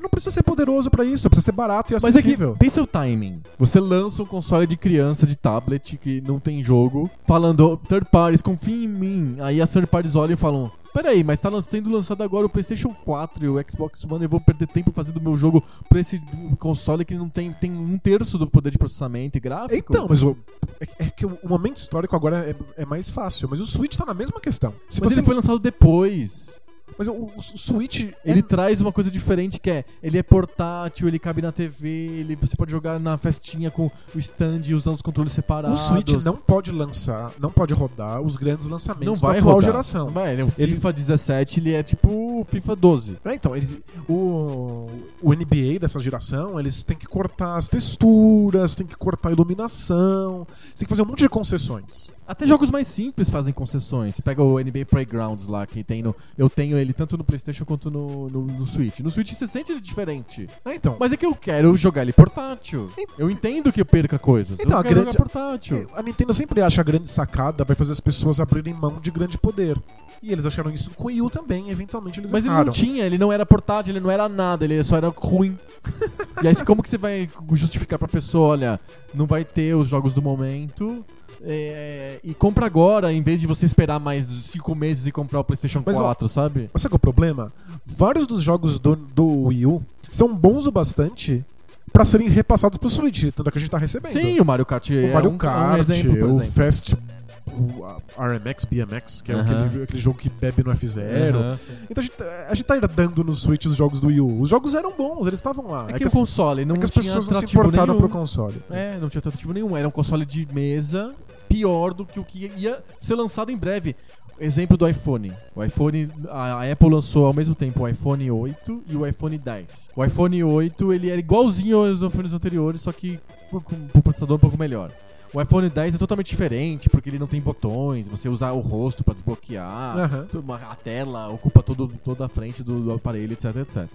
[0.00, 2.56] não precisa ser poderoso pra isso, precisa ser barato e Mas é que, acessível.
[2.58, 3.40] pensa o timing.
[3.58, 8.42] Você lança um console de criança de tablet que não tem jogo, falando, third parties,
[8.42, 9.36] confia em mim.
[9.40, 12.94] Aí as third parties olham e falam, peraí, mas tá sendo lançado agora o PlayStation
[13.04, 16.22] 4 e o Xbox One, eu vou perder tempo fazendo meu jogo pra esse
[16.58, 19.74] console que não tem, tem um terço do poder de processamento e gráfico?
[19.74, 20.36] Então, mas o,
[20.80, 23.96] é, é que o, o momento histórico agora é, é mais fácil, mas o Switch
[23.96, 24.74] tá na mesma questão.
[24.88, 26.60] Se Mas você, ele foi lançado depois.
[26.98, 28.04] Mas o, o Switch.
[28.04, 31.88] é- Ele traz uma coisa diferente que é, ele é portátil, ele cabe na TV,
[31.88, 35.78] ele, você pode jogar na festinha com o stand usando os controles o separados.
[35.80, 39.70] Switch não pode lançar, não pode rodar os grandes lançamentos não vai da atual rodar.
[39.70, 40.06] geração.
[40.06, 42.08] Não vai, ele é o Ele- FIFA 17, ele é tipo
[42.40, 43.18] o FIFA 12.
[43.24, 43.76] É, então, eles,
[44.08, 44.86] o,
[45.22, 50.46] o NBA dessa geração, eles têm que cortar as texturas, têm que cortar a iluminação,
[50.76, 52.12] tem que fazer um monte de concessões.
[52.32, 54.14] Até jogos mais simples fazem concessões.
[54.14, 56.16] Você pega o NBA Playgrounds lá, que tem no.
[56.36, 59.00] Eu tenho ele tanto no PlayStation quanto no, no, no Switch.
[59.00, 60.48] No Switch você sente ele diferente.
[60.64, 62.90] É, então, Mas é que eu quero jogar ele portátil.
[63.18, 64.58] Eu entendo que eu perca coisas.
[64.60, 65.86] Então, eu a quero grande- jogar portátil.
[65.94, 69.36] a Nintendo sempre acha a grande sacada vai fazer as pessoas abrirem mão de grande
[69.36, 69.76] poder.
[70.22, 72.66] E eles acharam isso com o Wii U também, eventualmente eles Mas ele erraram.
[72.66, 75.58] não tinha, ele não era portátil, ele não era nada, ele só era ruim.
[76.42, 78.80] e aí, como que você vai justificar pra pessoa, olha,
[79.12, 81.04] não vai ter os jogos do momento,
[81.44, 85.44] é, e compra agora, em vez de você esperar mais cinco meses e comprar o
[85.44, 86.70] PlayStation Mas, ó, 4, sabe?
[86.72, 87.52] Mas sabe qual é o problema?
[87.84, 91.44] Vários dos jogos do, do Wii U são bons o bastante
[91.92, 94.12] pra serem repassados pro Switch, tanto é que a gente tá recebendo.
[94.12, 96.52] Sim, o Mario Kart o é Mario um, Kart, um exemplo, por o exemplo.
[96.52, 96.96] Fast
[97.44, 97.84] o
[98.16, 99.66] RMX, BMX, que é Aham.
[99.66, 101.34] aquele, aquele jogo que bebe no F0.
[101.34, 101.72] Aham, sim.
[101.90, 104.40] Então a gente, tá- a gente tá herdando no Switch os jogos do Wii U.
[104.40, 105.86] Os jogos eram bons, eles estavam lá.
[105.88, 107.86] É, É que, que, o console não é que as tinha pessoas não se importaram
[107.94, 107.98] nenhum.
[107.98, 108.62] pro console.
[108.70, 109.76] É, não tinha atrativo nenhum.
[109.76, 111.12] Era um console de mesa
[111.52, 113.94] pior do que o que ia ser lançado em breve.
[114.40, 115.32] Exemplo do iPhone.
[115.54, 119.90] O iPhone, a Apple lançou ao mesmo tempo o iPhone 8 e o iPhone 10.
[119.94, 123.20] O iPhone 8 ele era igualzinho aos iPhones anteriores, só que
[123.50, 124.90] com um processador um pouco melhor.
[125.34, 129.02] O iPhone 10 é totalmente diferente, porque ele não tem botões, você usa o rosto
[129.02, 133.86] pra desbloquear, uma- a tela ocupa todo, toda a frente do, do aparelho, etc, etc.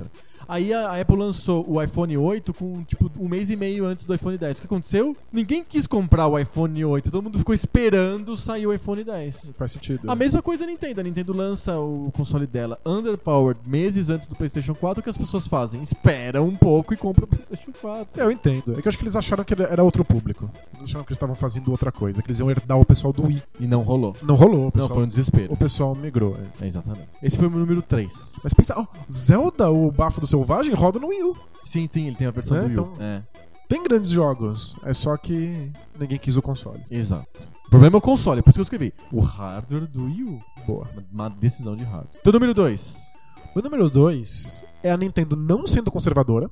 [0.48, 4.06] Aí a, a Apple lançou o iPhone 8 com, tipo, um mês e meio antes
[4.06, 4.58] do iPhone 10.
[4.58, 5.16] O que aconteceu?
[5.32, 9.54] Ninguém quis comprar o iPhone 8, todo mundo ficou esperando sair o iPhone 10.
[9.56, 10.10] Faz sentido.
[10.10, 11.02] A mesma coisa a Nintendo.
[11.02, 15.02] A Nintendo lança o console dela underpowered meses antes do PlayStation 4.
[15.02, 15.82] O que as pessoas fazem?
[15.82, 18.20] Esperam um pouco e compram o PlayStation 4.
[18.20, 18.74] É, Eu entendo.
[18.78, 20.50] É que eu acho que eles acharam que era outro público.
[20.78, 23.26] Eles acharam que eles estavam fazendo outra coisa, que eles iam herdar o pessoal do
[23.26, 23.42] Wii.
[23.60, 24.16] E não rolou.
[24.22, 25.54] Não rolou, o Não, pessoal, foi um desespero.
[25.54, 26.36] o pessoal migrou.
[26.62, 26.64] é.
[26.66, 27.08] É, exatamente.
[27.22, 28.40] Esse foi o meu número 3.
[28.44, 31.38] Mas pensa, Zelda, o Bafo do Selvagem, roda no Wii U.
[31.64, 32.78] Sim, tem, ele tem a versão É, do Wii.
[32.78, 32.82] U.
[32.94, 33.22] então- É,
[33.68, 36.82] Tem grandes jogos, é só que ninguém quis o console.
[36.90, 37.52] exato.
[37.66, 38.94] O problema é o console, é por isso que eu escrevi.
[39.12, 40.40] O hardware do Wii U.
[40.66, 40.88] Boa.
[41.12, 42.16] Uma decisão de hardware.
[42.22, 43.18] Então, número 2.
[43.54, 46.50] O número 2 é a Nintendo não sendo conservadora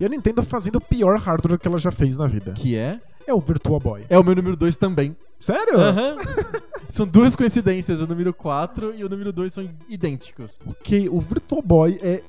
[0.00, 2.52] e a Nintendo fazendo o pior hardware que ela já fez na vida.
[2.54, 2.98] Que é?
[3.30, 4.04] É o Virtua Boy.
[4.08, 5.16] É o meu número 2 também.
[5.40, 5.80] Sério?
[5.80, 6.16] Aham.
[6.88, 8.00] São duas coincidências.
[8.00, 10.58] O número 4 e o número 2 são idênticos.
[10.66, 12.20] Ok, o Virtua Boy é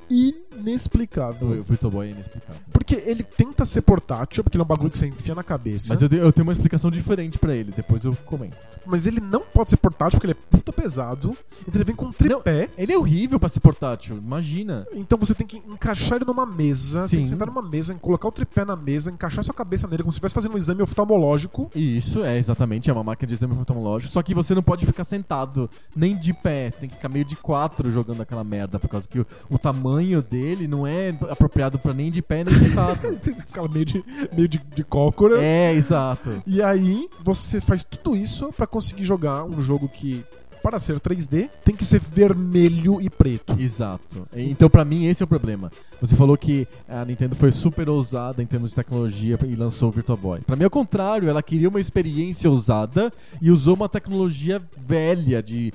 [0.56, 1.50] inexplicável.
[1.50, 2.62] O Virtual Boy é inexplicável.
[2.72, 5.88] Porque ele tenta ser portátil, porque ele é um bagulho que você enfia na cabeça.
[5.90, 8.68] Mas eu, te- eu tenho uma explicação diferente pra ele, depois eu comento.
[8.86, 11.36] Mas ele não pode ser portátil porque ele é puta pesado.
[11.68, 12.70] Então ele vem com um tripé.
[12.78, 14.86] Ele é horrível pra ser portátil, imagina.
[14.94, 17.00] Então você tem que encaixar ele numa mesa.
[17.00, 17.24] Tem Sim.
[17.24, 20.18] que sentar numa mesa, colocar o tripé na mesa, encaixar sua cabeça nele como se
[20.18, 21.72] estivesse fazendo um exame oftalmológico.
[21.74, 24.86] E isso é exatamente, é uma máquina de exame oftalmológico, só que você não pode
[24.86, 28.80] ficar sentado, nem de pé, você tem que ficar meio de quatro jogando aquela merda,
[28.80, 32.54] por causa que o, o tamanho dele não é apropriado pra nem de pé nem
[32.54, 33.00] sentado.
[33.20, 34.04] tem que ficar meio de,
[34.34, 35.40] meio de, de cócoras.
[35.40, 36.42] é, exato.
[36.46, 40.24] E aí você faz tudo isso pra conseguir jogar um jogo que
[40.62, 43.56] para ser 3D, tem que ser vermelho e preto.
[43.60, 44.28] Exato.
[44.34, 45.72] Então, pra mim, esse é o problema.
[46.00, 49.92] Você falou que a Nintendo foi super ousada em termos de tecnologia e lançou o
[49.92, 50.42] Virtual Boy.
[50.42, 53.12] Pra mim, ao contrário, ela queria uma experiência ousada
[53.42, 55.74] e usou uma tecnologia velha de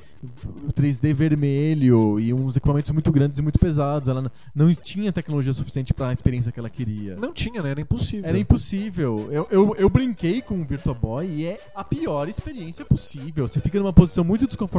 [0.74, 4.08] 3D vermelho e uns equipamentos muito grandes e muito pesados.
[4.08, 7.16] Ela não tinha tecnologia suficiente para a experiência que ela queria.
[7.16, 7.70] Não tinha, né?
[7.70, 8.28] Era impossível.
[8.28, 9.28] Era impossível.
[9.30, 13.46] Eu, eu, eu brinquei com o Virtual Boy e é a pior experiência possível.
[13.46, 14.75] Você fica numa posição muito desconfortável.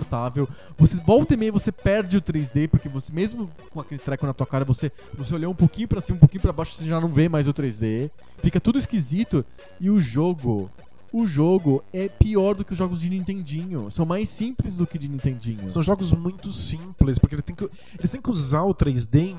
[0.77, 4.33] Você volta e meia, você perde o 3D, porque você, mesmo com aquele treco na
[4.33, 6.99] tua cara, você, você olhou um pouquinho para cima, um pouquinho para baixo, você já
[6.99, 8.09] não vê mais o 3D.
[8.41, 9.45] Fica tudo esquisito.
[9.79, 10.69] E o jogo
[11.11, 13.89] o jogo é pior do que os jogos de Nintendinho.
[13.89, 15.69] São mais simples do que de Nintendinho.
[15.69, 19.37] São jogos muito simples, porque ele tem que, eles têm que usar o 3D em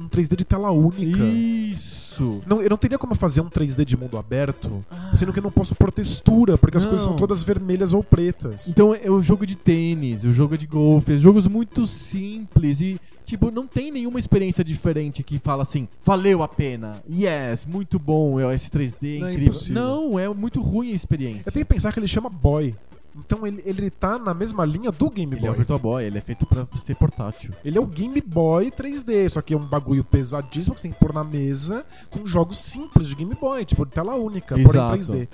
[0.00, 1.22] um 3D de tela única.
[1.22, 2.42] Isso!
[2.46, 5.12] Não, eu não teria como fazer um 3D de mundo aberto, ah.
[5.14, 6.90] sendo que eu não posso pôr textura, porque as não.
[6.90, 8.68] coisas são todas vermelhas ou pretas.
[8.68, 13.50] Então é o jogo de tênis, o jogo de golfe, jogos muito simples e, tipo,
[13.50, 18.70] não tem nenhuma experiência diferente que fala assim, valeu a pena, yes, muito bom, esse
[18.70, 19.60] 3D não, é incrível.
[19.60, 21.48] É não, é muito ruim a experiência.
[21.48, 22.74] Eu tenho que pensar que ele chama Boy.
[23.24, 25.38] Então ele, ele tá na mesma linha do Game Boy.
[25.38, 27.52] Ele é o Virtual Boy, ele é feito pra ser portátil.
[27.64, 30.92] Ele é o Game Boy 3D, só que é um bagulho pesadíssimo que você tem
[30.92, 34.80] que pôr na mesa com jogos simples de Game Boy, tipo de tela única, porém
[34.80, 35.28] 3D.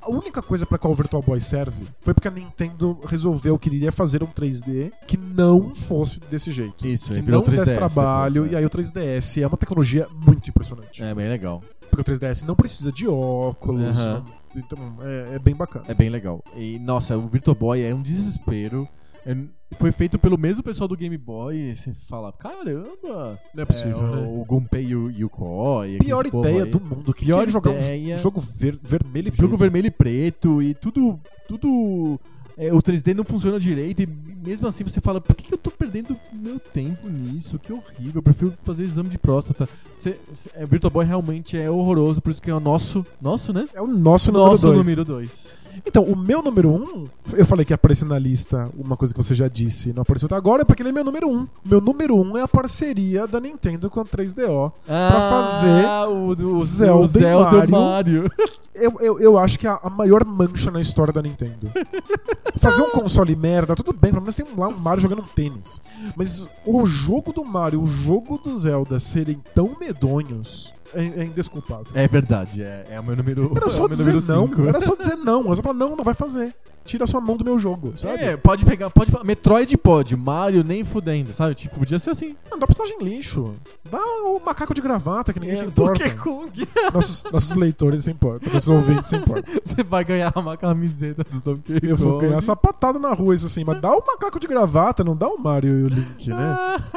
[0.00, 3.68] A única coisa para qual o Virtual Boy serve foi porque a Nintendo resolveu que
[3.68, 6.86] iria fazer um 3D que não fosse desse jeito.
[6.86, 8.54] Isso, que não desse trabalho, depois, é.
[8.54, 11.02] e aí o 3DS é uma tecnologia muito impressionante.
[11.02, 11.62] É bem legal.
[11.90, 14.24] Porque o 3DS não precisa de óculos, uhum.
[14.56, 15.84] Então, é, é, bem bacana.
[15.88, 16.42] É bem legal.
[16.56, 18.88] E, nossa, o Virtual Boy é um desespero.
[19.24, 19.36] É,
[19.76, 21.56] foi feito pelo mesmo pessoal do Game Boy.
[21.56, 23.38] E você fala, caramba!
[23.54, 24.22] Não é possível, é, né?
[24.22, 25.98] O, o Gunpei e o Yukoi.
[25.98, 27.12] Pior ideia do mundo.
[27.12, 28.16] Que Pior jogar ideia.
[28.16, 29.40] Um jogo ver, vermelho e preto.
[29.40, 30.62] Jogo vermelho e preto.
[30.62, 31.20] E tudo.
[31.46, 32.20] Tudo
[32.60, 34.06] é, o 3D não funciona direito e
[34.42, 37.58] mesmo assim você fala, por que, eu tô perdendo meu tempo nisso?
[37.58, 39.68] Que horrível, eu prefiro fazer exame de próstata.
[39.96, 43.52] Cê, cê, é, Virtual Boy realmente é horroroso, por isso que é o nosso, nosso,
[43.52, 43.68] né?
[43.74, 45.70] É o nosso, nosso número 2.
[45.86, 49.12] Então, o meu número 1, um, eu falei que ia aparecer na lista uma coisa
[49.12, 51.36] que você já disse, não apareceu até agora, é porque ele é meu número 1.
[51.36, 51.48] Um.
[51.64, 56.12] Meu número 1 um é a parceria da Nintendo com a 3DO ah, pra fazer
[56.12, 57.70] o do, Zelda, o Zelda Mario.
[57.70, 58.32] Mario.
[58.74, 61.70] Eu, eu, eu acho que é a maior mancha na história da Nintendo.
[62.60, 65.80] Fazer um console merda, tudo bem, pelo menos tem lá um Mario jogando um tênis.
[66.14, 70.74] Mas o jogo do Mario, o jogo do Zelda serem tão medonhos.
[70.92, 71.86] É, é indesculpável.
[71.94, 74.50] É verdade, é, é o meu número Era só é dizer não.
[74.66, 75.44] Era só dizer não.
[75.44, 76.54] Você fala, não, não vai fazer
[76.84, 78.22] tira sua mão do meu jogo, sabe?
[78.22, 81.54] É, pode pegar, pode Metroid pode, Mario nem fudendo, sabe?
[81.54, 82.36] Tipo, podia ser assim.
[82.50, 83.54] Não, dá personagem lixo.
[83.90, 86.02] Dá o macaco de gravata que ninguém é, se importa.
[86.02, 86.68] Donkey Kong.
[86.92, 89.54] Nossos, nossos leitores se importam, nossos ouvintes se importam.
[89.64, 91.88] Você vai ganhar uma camiseta do Donkey Kong.
[91.88, 95.16] Eu vou ganhar sapatada na rua, isso assim, mas dá o macaco de gravata, não
[95.16, 96.56] dá o Mario e o Link, né?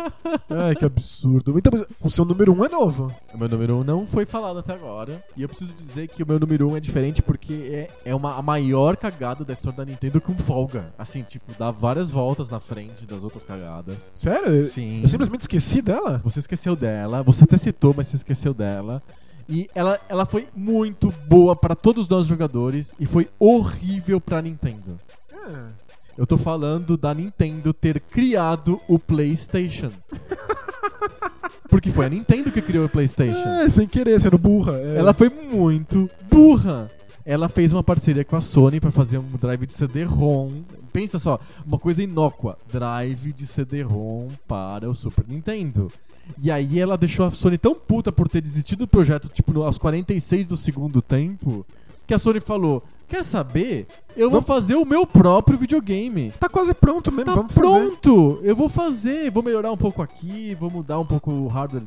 [0.49, 1.57] Ai, que absurdo.
[1.57, 3.13] Então, o seu número 1 um é novo.
[3.33, 5.23] O meu número 1 um não foi falado até agora.
[5.35, 8.15] E eu preciso dizer que o meu número 1 um é diferente porque é, é
[8.15, 10.93] uma, a maior cagada da história da Nintendo com folga.
[10.97, 14.11] Assim, tipo, dá várias voltas na frente das outras cagadas.
[14.13, 14.63] Sério?
[14.63, 15.01] Sim.
[15.01, 16.21] Eu simplesmente esqueci dela?
[16.23, 17.23] Você esqueceu dela.
[17.23, 19.01] Você até citou, mas você esqueceu dela.
[19.47, 24.99] E ela, ela foi muito boa para todos nós jogadores e foi horrível pra Nintendo.
[25.31, 25.83] É.
[26.17, 29.91] Eu tô falando da Nintendo ter criado o PlayStation.
[31.69, 33.49] Porque foi a Nintendo que criou o PlayStation.
[33.49, 34.77] É, sem querer, sendo burra.
[34.77, 34.97] É.
[34.97, 36.89] Ela foi muito burra
[37.25, 40.63] ela fez uma parceria com a Sony para fazer um drive de CD-ROM.
[40.91, 45.91] Pensa só, uma coisa inócua, drive de CD-ROM para o Super Nintendo.
[46.37, 49.77] E aí ela deixou a Sony tão puta por ter desistido do projeto, tipo, aos
[49.77, 51.65] 46 do segundo tempo,
[52.05, 53.87] que a Sony falou: Quer saber?
[54.15, 56.31] Eu vou fazer o meu próprio videogame.
[56.39, 58.39] Tá quase pronto mesmo, tá vamos pronto.
[58.43, 61.83] Eu vou fazer, vou melhorar um pouco aqui, vou mudar um pouco o hardware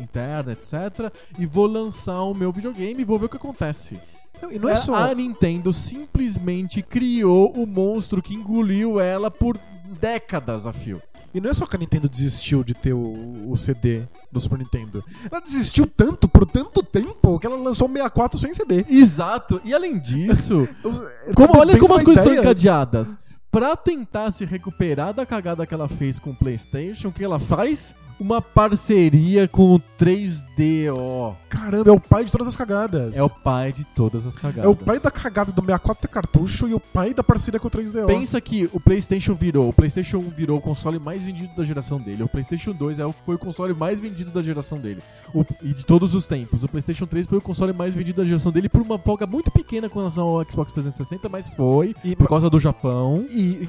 [0.00, 1.12] interno, etc.
[1.38, 3.98] E vou lançar o meu videogame e vou ver o que acontece.
[4.42, 4.94] Não, e não é, é só...
[4.94, 9.58] A Nintendo simplesmente criou o monstro que engoliu ela por
[10.00, 11.02] décadas a fio.
[11.34, 14.02] E não é só que a Nintendo desistiu de ter o, o, CD
[14.32, 15.04] do Super Nintendo.
[15.30, 18.84] Ela desistiu tanto, por tanto tempo, que ela lançou o 64 sem CD.
[18.88, 19.60] Exato.
[19.64, 20.66] E além disso,
[21.36, 22.40] como, olha como as coisas ideia.
[22.40, 23.18] são encadeadas.
[23.50, 27.38] Pra tentar se recuperar da cagada que ela fez com o PlayStation, o que ela
[27.38, 27.94] faz?
[28.20, 31.36] Uma parceria com o 3DO.
[31.48, 33.16] Caramba, é o pai de todas as cagadas.
[33.16, 34.64] É o pai de todas as cagadas.
[34.64, 37.70] É o pai da cagada do 64 cartucho e o pai da parceria com o
[37.70, 38.06] 3DO.
[38.06, 39.68] Pensa que o PlayStation virou.
[39.68, 42.22] O PlayStation 1 virou o console mais vendido da geração dele.
[42.22, 45.02] O PlayStation 2 é foi o console mais vendido da geração dele.
[45.34, 46.64] O, e de todos os tempos.
[46.64, 49.50] O PlayStation 3 foi o console mais vendido da geração dele por uma folga muito
[49.50, 51.94] pequena com relação ao Xbox 360, mas foi.
[52.04, 53.24] E, por causa do Japão.
[53.30, 53.68] E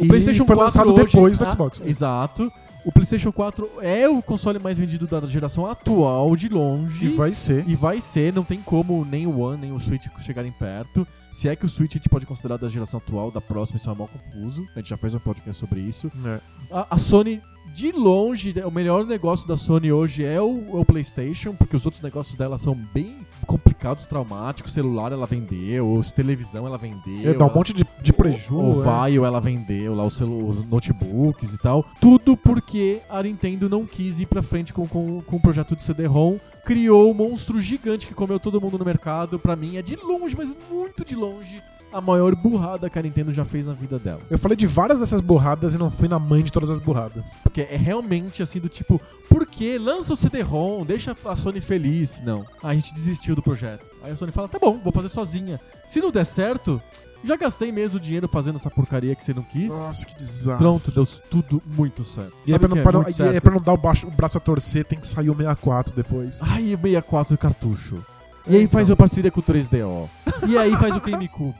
[0.00, 1.82] O PlayStation foi 4 lançado hoje- depois do Ah, Xbox.
[1.84, 2.52] Exato.
[2.86, 7.06] O PlayStation 4 é o console mais vendido da geração atual, de longe.
[7.06, 7.68] E vai ser.
[7.68, 11.04] E vai ser, não tem como nem o One nem o Switch chegarem perto.
[11.32, 13.90] Se é que o Switch a gente pode considerar da geração atual, da próxima, isso
[13.90, 14.64] é mal confuso.
[14.76, 16.12] A gente já fez um podcast sobre isso.
[16.24, 16.40] É.
[16.70, 17.42] A, a Sony,
[17.74, 21.84] de longe, o melhor negócio da Sony hoje é o, é o PlayStation, porque os
[21.86, 24.72] outros negócios dela são bem complicados, traumáticos.
[24.72, 27.30] Celular ela vendeu, televisão ela vendeu.
[27.30, 28.56] É, dá um ela- monte de, de preju.
[28.58, 28.84] o é.
[28.84, 31.84] Vaio ela vendeu lá os, os notebooks e tal.
[32.00, 35.82] Tudo porque a Nintendo não quis ir pra frente com, com, com o projeto de
[35.82, 36.38] CD-ROM.
[36.64, 39.38] Criou um monstro gigante que comeu todo mundo no mercado.
[39.38, 41.62] Pra mim é de longe, mas muito de longe,
[41.92, 44.20] a maior burrada que a Nintendo já fez na vida dela.
[44.30, 47.40] Eu falei de várias dessas burradas e não fui na mãe de todas as burradas.
[47.42, 52.20] Porque é realmente assim do tipo, por que lança o CD-ROM, deixa a Sony feliz?
[52.24, 52.44] Não.
[52.62, 53.96] A gente desistiu do projeto.
[54.02, 55.60] Aí a Sony fala, tá bom, vou fazer sozinha.
[55.86, 56.80] Se não der certo,
[57.24, 59.72] já gastei mesmo dinheiro fazendo essa porcaria que você não quis.
[59.72, 60.58] Nossa, que desastre.
[60.58, 62.34] Pronto, deu tudo muito certo.
[62.46, 64.36] E Sabe pra não, pra não- e aí, pra não dar o, baixo- o braço
[64.36, 66.40] a torcer, tem que sair o 64 depois.
[66.42, 68.04] Ai, o 64 do cartucho.
[68.48, 68.92] E aí faz então.
[68.94, 70.08] uma parceria com o 3DO.
[70.48, 71.56] e aí faz o GameCube.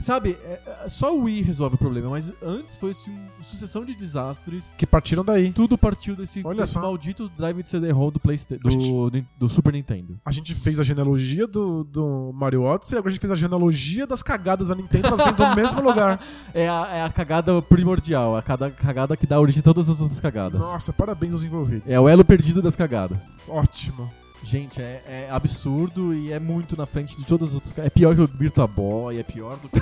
[0.00, 3.94] Sabe, é- é- só o Wii resolve o problema, mas antes foi uma sucessão de
[3.94, 4.70] desastres.
[4.76, 5.50] Que partiram daí.
[5.50, 9.72] Tudo partiu desse, desse maldito drive de CD-ROM do, Playsta- A gente- do, do Super
[9.72, 10.20] Nintendo.
[10.22, 14.06] A gente fez a genealogia do, do Mario Odyssey, agora a gente fez a genealogia
[14.06, 16.20] das cagadas da Nintendo, elas vêm do mesmo lugar.
[16.52, 20.02] É a, é a cagada primordial, a cada cagada que dá origem a todas as
[20.02, 20.60] outras cagadas.
[20.60, 21.90] Nossa, parabéns aos envolvidos.
[21.90, 23.38] É o elo perdido das cagadas.
[23.48, 24.12] Ótimo.
[24.44, 27.72] Gente, é, é absurdo e é muito na frente de todas as outras.
[27.78, 29.80] É pior que o Virtua Boy, é pior do que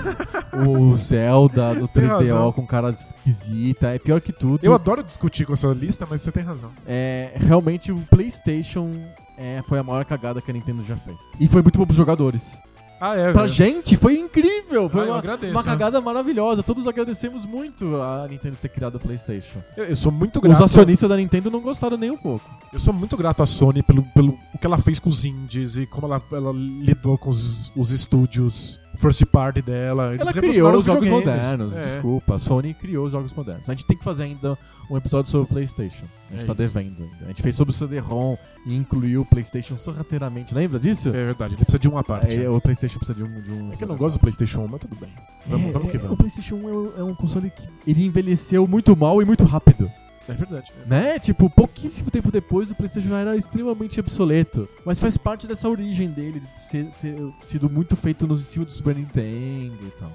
[0.68, 2.52] o Zelda no Tem 3DO razão.
[2.52, 4.60] com cara esquisita, é pior que tudo.
[4.62, 6.70] Eu adoro discutir com a sua lista, mas você tem razão.
[6.86, 8.90] É, realmente o PlayStation
[9.36, 11.16] é, foi a maior cagada que a Nintendo já fez.
[11.40, 12.60] E foi muito bom pros jogadores.
[13.00, 13.32] Ah, é.
[13.32, 13.52] Pra velho.
[13.52, 14.88] gente, foi incrível.
[14.88, 15.68] Foi Ah, uma, agradeço, uma né?
[15.68, 16.62] cagada maravilhosa.
[16.62, 19.58] Todos agradecemos muito a Nintendo ter criado o PlayStation.
[19.76, 20.62] Eu, eu sou muito Os grato.
[20.64, 22.48] acionistas da Nintendo não gostaram nem um pouco.
[22.72, 25.76] Eu sou muito grato à Sony pelo, pelo o que ela fez com os indies
[25.76, 30.14] e como ela, ela lidou com os, os estúdios first party dela.
[30.14, 31.82] Eles Ela criou os jogos modernos, É.
[31.82, 32.36] desculpa.
[32.36, 33.68] A Sony criou os jogos modernos.
[33.68, 34.58] A gente tem que fazer ainda
[34.90, 36.06] um episódio sobre o PlayStation.
[36.30, 36.54] A gente É tá isso.
[36.54, 37.24] devendo ainda.
[37.24, 40.54] A gente fez sobre o CD-ROM e incluiu o PlayStation sorrateiramente.
[40.54, 41.10] Lembra disso?
[41.10, 42.34] É verdade, ele precisa de uma parte.
[42.42, 43.40] É, o PlayStation precisa de um.
[43.42, 45.10] De um É que eu não gosto do PlayStation 1, mas tudo bem.
[45.46, 46.16] Vamos, É, vamos que é, O vamos.
[46.18, 49.90] PlayStation 1 é é um console que ele envelheceu muito mal e muito rápido.
[50.28, 50.72] É verdade.
[50.86, 51.18] Né?
[51.18, 54.68] Tipo, pouquíssimo tempo depois o PlayStation já era extremamente obsoleto.
[54.84, 57.16] Mas faz parte dessa origem dele, de ser, ter
[57.46, 60.12] sido muito feito no em cima do Super Nintendo e tal.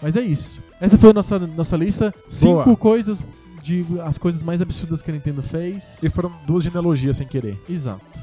[0.00, 0.62] Mas é isso.
[0.80, 2.14] Essa foi a nossa, nossa lista.
[2.28, 2.76] Cinco Boa.
[2.76, 3.24] coisas
[3.62, 6.02] de as coisas mais absurdas que a Nintendo fez.
[6.02, 7.60] E foram duas genealogias sem querer.
[7.68, 8.20] Exato.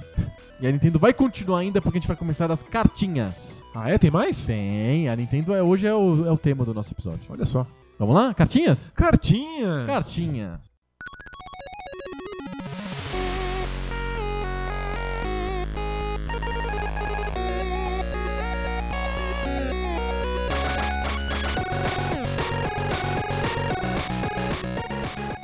[0.62, 3.64] E a Nintendo vai continuar ainda porque a gente vai começar as cartinhas.
[3.74, 3.98] Ah, é?
[3.98, 4.44] Tem mais?
[4.44, 7.26] Tem, a Nintendo é, hoje é o, é o tema do nosso episódio.
[7.30, 7.66] Olha só.
[7.98, 8.34] Vamos lá?
[8.34, 8.92] Cartinhas?
[8.94, 9.86] Cartinhas!
[9.86, 10.79] Cartinhas.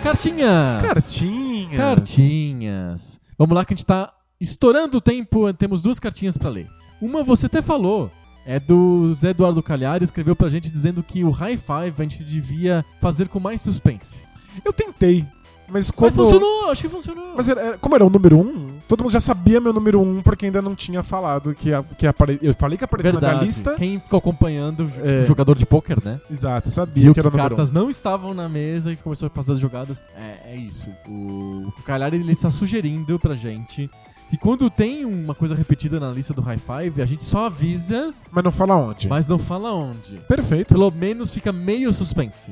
[0.06, 0.84] Cartinhas.
[0.84, 1.78] Cartinhas!
[1.78, 3.22] Cartinhas.
[3.40, 6.68] Vamos lá que a gente tá estourando o tempo, temos duas cartinhas pra ler.
[7.02, 8.12] Uma você até falou,
[8.46, 12.24] é do Zé Eduardo Calhar, escreveu pra gente dizendo que o High Five a gente
[12.24, 14.26] devia fazer com mais suspense.
[14.64, 15.26] Eu tentei,
[15.68, 16.06] mas como...
[16.12, 17.34] Mas funcionou, acho que funcionou.
[17.36, 20.18] Mas era- como era o número 1, um, todo mundo já sabia meu número 1
[20.18, 22.40] um, porque ainda não tinha falado que, a- que apare...
[22.42, 23.76] Eu falei que apareceu na minha lista.
[23.76, 25.22] Quem ficou acompanhando tipo, É.
[25.22, 26.20] o jogador de pôquer, né?
[26.30, 27.54] Exato, eu sabia Viu que que era o número 1.
[27.54, 27.58] Um.
[27.58, 30.04] cartas não estavam na mesa e começou a fazer as jogadas.
[30.16, 30.90] É, é isso.
[31.08, 33.90] O, o Calhar ele está sugerindo pra gente
[34.30, 38.12] que quando tem uma coisa repetida na lista do High Five, a gente só avisa,
[38.32, 39.08] Mas não fala onde.
[39.08, 40.16] mas não fala onde.
[40.28, 40.74] Perfeito.
[40.74, 42.52] Pelo menos fica meio suspense.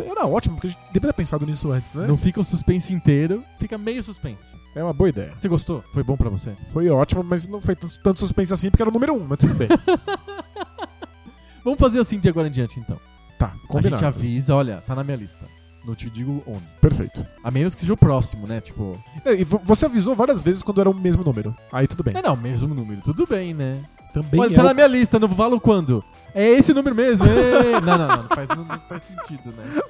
[0.00, 2.06] Era ótimo, porque a gente devia ter pensado nisso antes, né?
[2.06, 4.54] Não fica o suspense inteiro, fica meio suspense.
[4.74, 5.32] É uma boa ideia.
[5.36, 5.82] Você gostou?
[5.92, 6.56] Foi bom pra você?
[6.72, 9.26] Foi ótimo, mas não foi tanto, tanto suspense assim porque era o número 1, um,
[9.26, 9.68] mas tudo bem.
[11.64, 12.98] Vamos fazer assim de agora em diante, então.
[13.38, 13.96] tá, A combinado.
[13.96, 15.46] gente avisa, olha, tá na minha lista.
[15.84, 16.64] Não te digo onde.
[16.80, 17.24] Perfeito.
[17.42, 18.60] A menos que seja o próximo, né?
[18.60, 18.98] Tipo.
[19.24, 21.54] É, E vo- você avisou várias vezes quando era o mesmo número.
[21.72, 22.14] Aí tudo bem.
[22.16, 23.00] É, não, mesmo número.
[23.00, 23.82] Tudo bem, né?
[24.12, 26.04] Também Olha, é tá o- na minha lista, não falo quando.
[26.34, 27.26] É esse número mesmo.
[27.26, 27.80] é.
[27.80, 29.82] não, não, não, não faz, não, não faz sentido, né?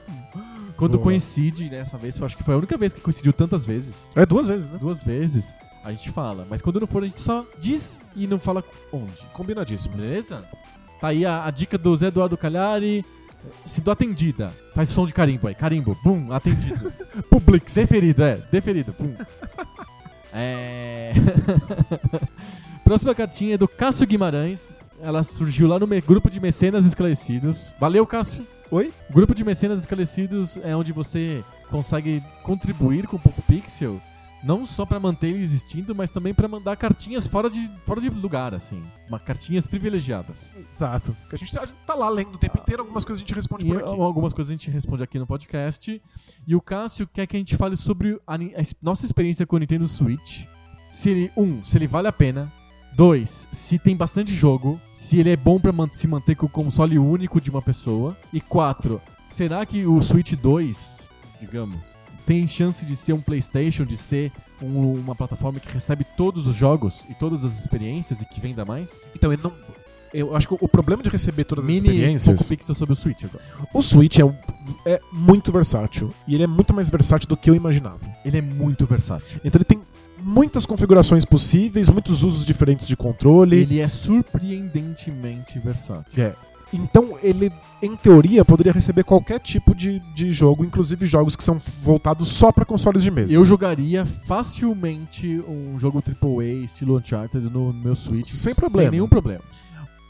[0.77, 1.05] Quando Boa.
[1.05, 4.13] coincide, dessa vez, eu acho que foi a única vez que coincidiu tantas vezes.
[4.15, 4.79] É duas vezes, né?
[4.81, 5.53] Duas vezes,
[5.83, 6.47] a gente fala.
[6.49, 8.63] Mas quando não for, a gente só diz e não fala
[8.93, 9.23] onde.
[9.33, 9.97] Combinadíssimo.
[9.97, 10.45] Beleza?
[11.01, 13.05] Tá aí a, a dica do Zé Eduardo Calhari.
[13.65, 14.53] Se do atendida.
[14.75, 15.55] Faz som de carimbo aí.
[15.55, 15.97] Carimbo.
[16.05, 16.93] Bum, atendido.
[17.31, 17.75] Publix.
[17.75, 18.37] Deferido, é.
[18.51, 18.93] Deferido.
[18.93, 19.15] Pum.
[20.33, 21.13] É.
[22.85, 24.75] Próxima cartinha é do Cássio Guimarães.
[25.01, 27.75] Ela surgiu lá no grupo de mecenas esclarecidos.
[27.79, 28.47] Valeu, Cássio.
[28.71, 28.93] Oi?
[29.09, 34.01] O grupo de mecenas esclarecidos é onde você consegue contribuir com o Poco Pixel,
[34.45, 38.11] não só para manter ele existindo, mas também para mandar cartinhas fora de, fora de
[38.11, 38.83] lugar, assim.
[39.09, 40.57] Uma, cartinhas privilegiadas.
[40.71, 41.17] Exato.
[41.29, 41.53] Que a gente
[41.87, 44.01] tá lá lendo o tempo inteiro, algumas coisas a gente responde E por aqui.
[44.01, 46.03] algumas coisas a gente responde aqui no podcast.
[46.47, 49.59] E o Cássio quer que a gente fale sobre a, a nossa experiência com o
[49.59, 50.45] Nintendo Switch.
[50.91, 52.53] Se ele, um, se ele vale a pena.
[52.99, 54.81] Dois, se tem bastante jogo.
[54.93, 58.17] Se ele é bom pra man- se manter com o console único de uma pessoa.
[58.33, 61.09] E quatro, será que o Switch 2,
[61.41, 61.97] digamos,
[62.27, 66.57] tem chance de ser um PlayStation, de ser um- uma plataforma que recebe todos os
[66.57, 69.09] jogos e todas as experiências e que venda mais?
[69.15, 69.53] Então, ele não.
[70.13, 72.39] Eu acho que o problema de receber todas as Mini experiências.
[72.39, 73.45] Poco Pixel sobre o Switch agora.
[73.75, 74.35] O Switch é, um-
[74.87, 76.13] é muito versátil.
[76.27, 78.09] E ele é muito mais versátil do que eu imaginava.
[78.25, 79.39] Ele é muito versátil.
[79.45, 79.79] Então ele tem
[80.29, 83.57] muitas configurações possíveis, muitos usos diferentes de controle.
[83.61, 86.23] Ele é surpreendentemente versátil.
[86.23, 86.35] É.
[86.71, 87.51] Então ele,
[87.83, 92.53] em teoria, poderia receber qualquer tipo de, de jogo, inclusive jogos que são voltados só
[92.53, 93.33] para consoles de mesa.
[93.33, 98.27] Eu jogaria facilmente um jogo AAA estilo Uncharted no meu Switch.
[98.27, 98.83] Sem problema.
[98.83, 99.43] Sem nenhum problema.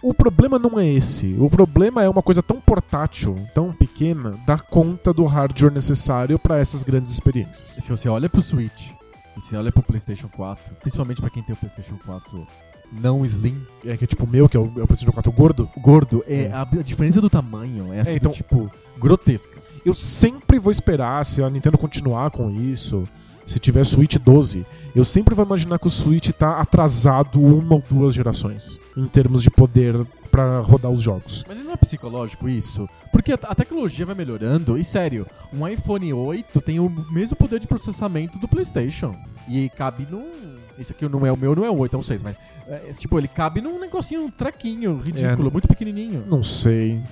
[0.03, 1.37] O problema não é esse.
[1.39, 6.59] O problema é uma coisa tão portátil, tão pequena, dar conta do hardware necessário para
[6.59, 7.79] essas grandes experiências.
[7.85, 8.91] Se você olha pro Switch,
[9.39, 12.47] e se olha pro PlayStation 4, principalmente pra quem tem o PlayStation 4
[12.91, 15.31] não Slim, É que é tipo o meu, que é o, é o PlayStation 4
[15.33, 15.69] gordo.
[15.79, 16.53] gordo, é, É.
[16.53, 19.59] A, a diferença do tamanho é, assim, É, então- do tipo, grotesca.
[19.85, 23.05] Eu sempre vou esperar se a Nintendo continuar com isso,
[23.45, 27.85] se tiver Switch 12, eu sempre vou imaginar que o Switch tá atrasado uma ou
[27.89, 29.95] duas gerações em termos de poder
[30.39, 31.45] para rodar os jogos.
[31.49, 32.89] Mas não é psicológico isso?
[33.11, 37.67] Porque a, tecnologia vai melhorando, e sério, um iPhone 8 tem o mesmo poder de
[37.67, 39.17] processamento do PlayStation.
[39.49, 40.31] E cabe num.
[40.79, 42.37] Esse aqui não é o meu, não é um 8, é um 6, mas.
[42.69, 45.51] é, tipo, ele cabe num negocinho, um trequinho ridículo, É.
[45.51, 46.25] muito pequenininho.
[46.29, 47.03] Não sei.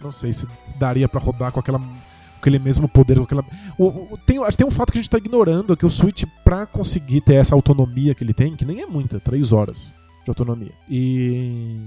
[0.00, 0.46] Não sei se,
[0.78, 1.80] daria pra rodar com aquela
[2.38, 3.44] aquele mesmo poder, com aquela
[3.76, 5.84] o, o- tem, acho que tem um fato que a gente tá ignorando, é que
[5.86, 9.52] o Switch pra conseguir ter essa autonomia que ele tem, que nem é muita, 3
[9.52, 9.92] horas
[10.22, 10.70] de autonomia.
[10.88, 11.80] E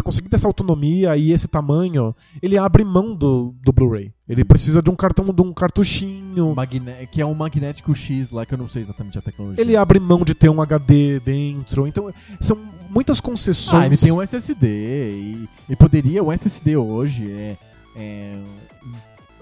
[0.00, 4.10] Pra conseguir ter essa autonomia e esse tamanho, ele abre mão do, do Blu-ray.
[4.26, 6.54] Ele precisa de um cartão, de um cartuchinho.
[6.54, 9.62] Magne- que é um magnético X lá, que eu não sei exatamente a tecnologia.
[9.62, 11.86] Ele abre mão de ter um HD dentro.
[11.86, 12.10] Então,
[12.40, 12.56] são
[12.88, 13.82] muitas concessões.
[13.82, 14.66] Ah, ele tem um SSD.
[14.66, 17.56] E, e poderia, o SSD hoje é,
[17.94, 18.38] é.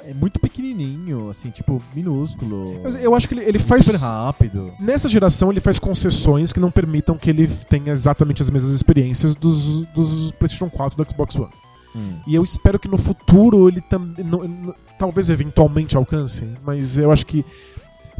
[0.05, 2.81] É muito pequenininho, assim, tipo, minúsculo.
[2.83, 3.85] Mas eu acho que ele, ele faz.
[3.85, 4.73] Super rápido.
[4.79, 9.35] Nessa geração, ele faz concessões que não permitam que ele tenha exatamente as mesmas experiências
[9.35, 11.51] dos, dos PlayStation 4 e do Xbox One.
[12.27, 14.25] E eu espero que no futuro ele também.
[14.99, 17.45] Talvez eventualmente alcance, mas eu acho que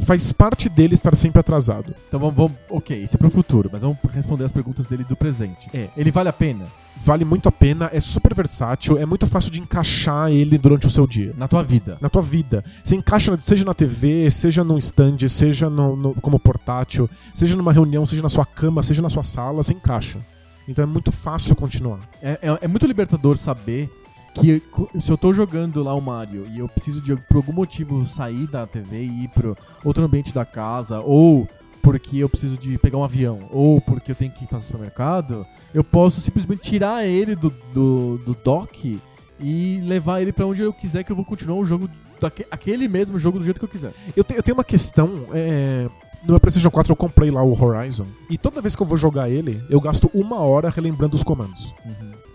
[0.05, 1.93] faz parte dele estar sempre atrasado.
[2.07, 2.57] Então vamos, vamos.
[2.69, 5.69] Ok, isso é pro futuro, mas vamos responder as perguntas dele do presente.
[5.73, 5.89] É.
[5.95, 6.65] Ele vale a pena?
[7.01, 10.89] Vale muito a pena, é super versátil, é muito fácil de encaixar ele durante o
[10.89, 11.33] seu dia.
[11.37, 11.97] Na tua vida.
[12.01, 12.63] Na tua vida.
[12.83, 17.71] Você encaixa, seja na TV, seja no stand, seja no, no- como portátil, seja numa
[17.71, 20.19] reunião, seja na sua cama, seja na sua sala, você encaixa.
[20.67, 21.99] Então é muito fácil continuar.
[22.21, 23.89] É, é- é muito libertador saber
[24.33, 24.61] que
[24.99, 28.47] se eu tô jogando lá o Mario e eu preciso de por algum motivo sair
[28.47, 31.47] da TV e ir pro outro ambiente da casa, ou
[31.81, 35.45] porque eu preciso de pegar um avião, ou porque eu tenho que ir fazer supermercado,
[35.73, 38.99] eu posso simplesmente tirar ele do, do, do dock
[39.39, 41.89] e levar ele pra onde eu quiser que eu vou continuar o jogo,
[42.19, 43.93] daque- aquele mesmo jogo do jeito que eu quiser.
[44.15, 45.25] Eu, te- eu tenho uma questão.
[45.31, 45.87] É...
[46.21, 48.05] No meu PlayStation 4 eu comprei lá o Horizon.
[48.29, 51.73] E toda vez que eu vou jogar ele, eu gasto uma hora relembrando os comandos.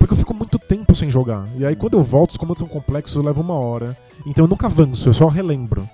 [0.04, 1.48] Porque eu fico muito tempo sem jogar.
[1.56, 3.96] E aí quando eu volto, os comandos são complexos, eu levo uma hora.
[4.26, 5.88] Então eu nunca avanço, eu só relembro.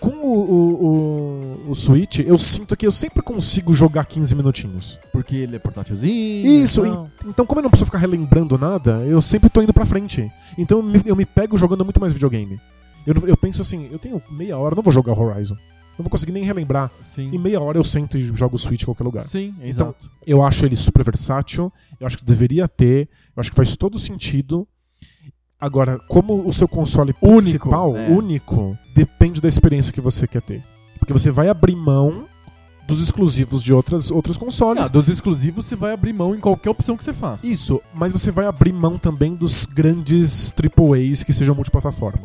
[0.00, 4.98] Com o, o, o, o Switch, eu sinto que eu sempre consigo jogar 15 minutinhos.
[5.12, 6.62] Porque ele é portátilzinho.
[6.62, 7.10] Isso, e tal.
[7.26, 10.32] Então, como eu não preciso ficar relembrando nada, eu sempre tô indo pra frente.
[10.56, 12.58] Então eu me, eu me pego jogando muito mais videogame.
[13.06, 15.56] Eu, eu penso assim, eu tenho meia hora, não vou jogar Horizon.
[15.98, 16.90] Não vou conseguir nem relembrar.
[17.02, 17.28] Sim.
[17.32, 19.20] Em meia hora eu sento e jogo o Switch em qualquer lugar.
[19.22, 20.12] Sim, Então, exato.
[20.24, 23.98] Eu acho ele super versátil, eu acho que deveria ter, eu acho que faz todo
[23.98, 24.66] sentido.
[25.60, 28.08] Agora, como o seu console Único, principal, é.
[28.10, 30.64] único, depende da experiência que você quer ter.
[31.00, 32.26] Porque você vai abrir mão
[32.86, 34.86] dos exclusivos de outras, outros consoles.
[34.86, 37.46] Ah, dos exclusivos você vai abrir mão em qualquer opção que você faça.
[37.46, 42.22] Isso, mas você vai abrir mão também dos grandes AAAs que sejam multiplataforma.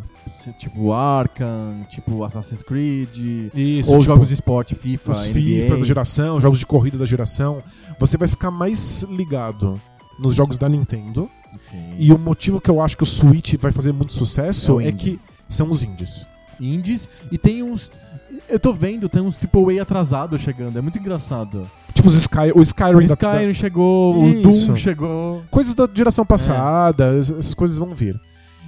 [0.57, 3.17] Tipo Arkham, tipo Assassin's Creed,
[3.53, 5.33] Isso, ou tipo, jogos de esporte, FIFA, os NBA.
[5.33, 7.63] FIFAs da geração, jogos de corrida da geração.
[7.99, 9.79] Você vai ficar mais ligado
[10.19, 11.29] nos jogos da Nintendo.
[11.53, 11.79] Ok.
[11.97, 14.81] E o motivo que eu acho que o Switch vai fazer muito É sucesso o
[14.81, 15.19] é, indie.
[15.47, 16.25] que são os indies.
[16.59, 17.07] Indies.
[17.31, 17.91] E tem uns.
[18.49, 20.77] Eu tô vendo, tem uns AAA atrasados chegando.
[20.77, 21.69] É muito engraçado.
[21.93, 24.67] Tipo os Sky, o Skyrim, O Skyrim da- chegou, o Isso.
[24.67, 25.43] Doom chegou.
[25.51, 28.19] coisas da geração passada, es- essas coisas vão vir.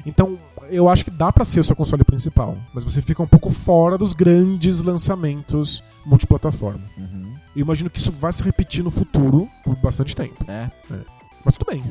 [0.06, 0.38] Então,
[0.70, 3.50] eu acho que dá para ser o seu console principal, mas você fica um pouco
[3.50, 6.82] fora dos grandes lançamentos multiplataforma.
[6.98, 7.34] Uhum.
[7.56, 10.44] Eu imagino que isso vai se repetir no futuro por bastante tempo.
[10.48, 10.70] É.
[10.92, 11.00] é.
[11.44, 11.84] Mas tudo bem.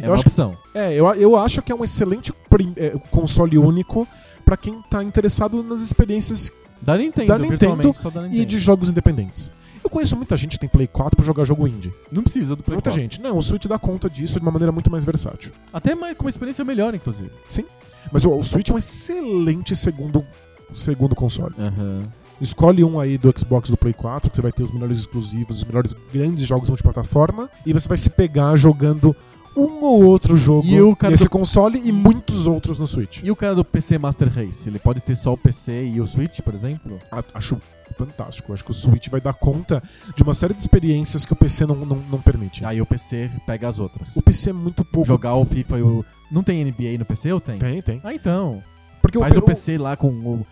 [0.00, 0.56] É eu uma opção.
[0.72, 2.32] Que, é, eu, eu acho que é um excelente
[2.76, 4.06] é, console único
[4.44, 6.50] para quem tá interessado nas experiências
[6.80, 9.50] da Nintendo, da Nintendo, da Nintendo, e de jogos independentes.
[9.86, 11.94] Eu conheço muita gente que tem Play 4 pra jogar jogo indie.
[12.10, 13.00] Não precisa do Play muita 4.
[13.00, 13.22] gente.
[13.22, 15.52] Não, o Switch dá conta disso de uma maneira muito mais versátil.
[15.72, 17.30] Até com uma experiência melhor, inclusive.
[17.48, 17.64] Sim.
[18.10, 20.26] Mas o, o Switch é um excelente segundo,
[20.72, 21.54] segundo console.
[21.56, 22.02] Uhum.
[22.40, 25.58] Escolhe um aí do Xbox do Play 4, que você vai ter os melhores exclusivos,
[25.58, 29.14] os melhores grandes jogos multiplataforma, e você vai se pegar jogando
[29.56, 30.66] um ou outro jogo
[31.08, 31.30] nesse do...
[31.30, 33.22] console e muitos outros no Switch.
[33.22, 36.06] E o cara do PC Master Race, ele pode ter só o PC e o
[36.08, 36.98] Switch, por exemplo?
[37.32, 37.60] Acho
[37.96, 38.52] fantástico.
[38.52, 39.82] Acho que o Switch vai dar conta
[40.14, 42.64] de uma série de experiências que o PC não, não, não permite.
[42.64, 44.16] Aí o PC pega as outras.
[44.16, 45.06] O PC é muito pouco.
[45.06, 46.04] Jogar o FIFA e o.
[46.30, 47.58] Não tem NBA no PC ou tem?
[47.58, 48.00] Tem, tem.
[48.04, 48.62] Ah, então.
[49.00, 50.44] Porque Faz o, o PC lá com um,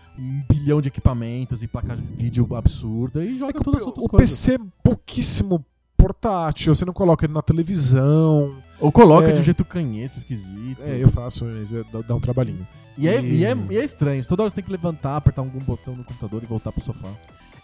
[0.49, 4.09] bilhão de equipamentos e placa de vídeo absurda e joga é todas as outras o
[4.09, 4.39] coisas.
[4.39, 5.65] O PC é pouquíssimo
[5.97, 8.55] portátil, você não coloca ele na televisão.
[8.79, 9.31] Ou coloca é.
[9.33, 10.83] de um jeito canhês, esquisito.
[10.83, 12.65] É, eu faço, mas é, dá, dá um trabalhinho.
[12.97, 13.45] E, é, e...
[13.45, 16.41] É, e, é, estranho, toda hora você tem que levantar, apertar algum botão no computador
[16.43, 17.09] e voltar pro sofá.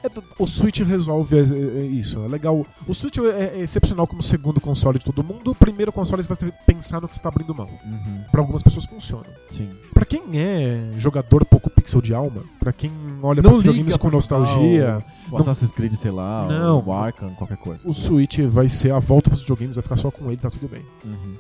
[0.04, 0.10] É,
[0.40, 2.66] o Switch resolve é, é, isso, é legal.
[2.88, 5.52] O Switch é, excepcional como segundo console de todo mundo.
[5.52, 7.70] O primeiro console você vai pensar no que você tá abrindo mão.
[7.86, 8.24] Uhum.
[8.32, 9.28] Para algumas pessoas funciona.
[9.48, 9.70] Sim.
[9.94, 12.92] Para quem é jogador pouco pixel de alma, para quem
[13.22, 17.58] olha para videogames com nostalgia, o, o Assassin's Creed, sei lá, não, o Arkham, qualquer
[17.58, 17.88] coisa.
[17.88, 20.68] O Switch vai ser a volta pros videogames, vai ficar só com ele, tá tudo
[20.68, 20.84] bem.
[21.06, 21.36] Uhum.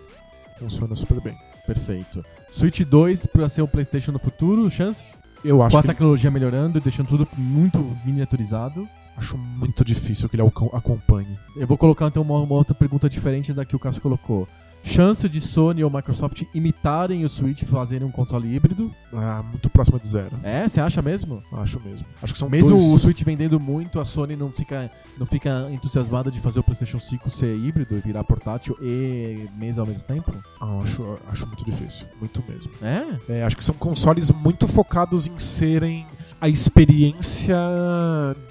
[0.59, 1.35] Funciona super bem.
[1.65, 2.23] Perfeito.
[2.49, 5.15] Switch 2 para ser o PlayStation no futuro, chance?
[5.43, 8.87] Eu acho Com a tecnologia melhorando e deixando tudo muito miniaturizado.
[9.17, 10.43] Acho muito difícil que ele
[10.73, 11.37] acompanhe.
[11.55, 14.47] Eu vou colocar então uma, uma outra pergunta diferente da que o Cássio colocou
[14.83, 18.93] chance de Sony ou Microsoft imitarem o Switch e fazerem um console híbrido?
[19.13, 20.39] Ah, muito próxima de zero.
[20.43, 21.43] É, você acha mesmo?
[21.53, 22.05] Acho mesmo.
[22.21, 22.83] Acho que são Mesmo dois...
[22.83, 26.99] o Switch vendendo muito, a Sony não fica, não fica entusiasmada de fazer o PlayStation
[26.99, 30.33] 5 ser híbrido e virar portátil e mesa ao mesmo tempo?
[30.59, 32.07] Ah, acho, acho muito difícil.
[32.19, 32.71] Muito mesmo.
[32.81, 33.33] É?
[33.33, 33.43] é?
[33.43, 36.05] Acho que são consoles muito focados em serem
[36.41, 37.55] a experiência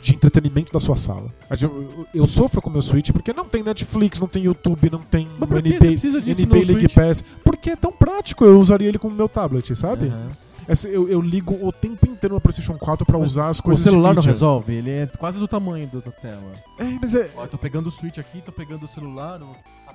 [0.01, 1.27] de entretenimento da sua sala.
[2.15, 5.27] Eu sofro com o meu Switch porque não tem Netflix, não tem YouTube, não tem
[5.27, 6.95] NBA, NBA League Switch?
[6.95, 7.25] Pass.
[7.45, 10.07] Porque é tão prático, eu usaria ele como meu tablet, sabe?
[10.07, 10.31] Uhum.
[10.85, 13.85] Eu, eu, ligo o tempo inteiro no PlayStation 4 pra usar as coisas.
[13.85, 14.73] O celular não resolve?
[14.73, 16.53] Ele é quase do tamanho da tela.
[16.79, 17.29] É, mas é.
[17.35, 19.41] Ó, tô pegando o Switch aqui, tô pegando o celular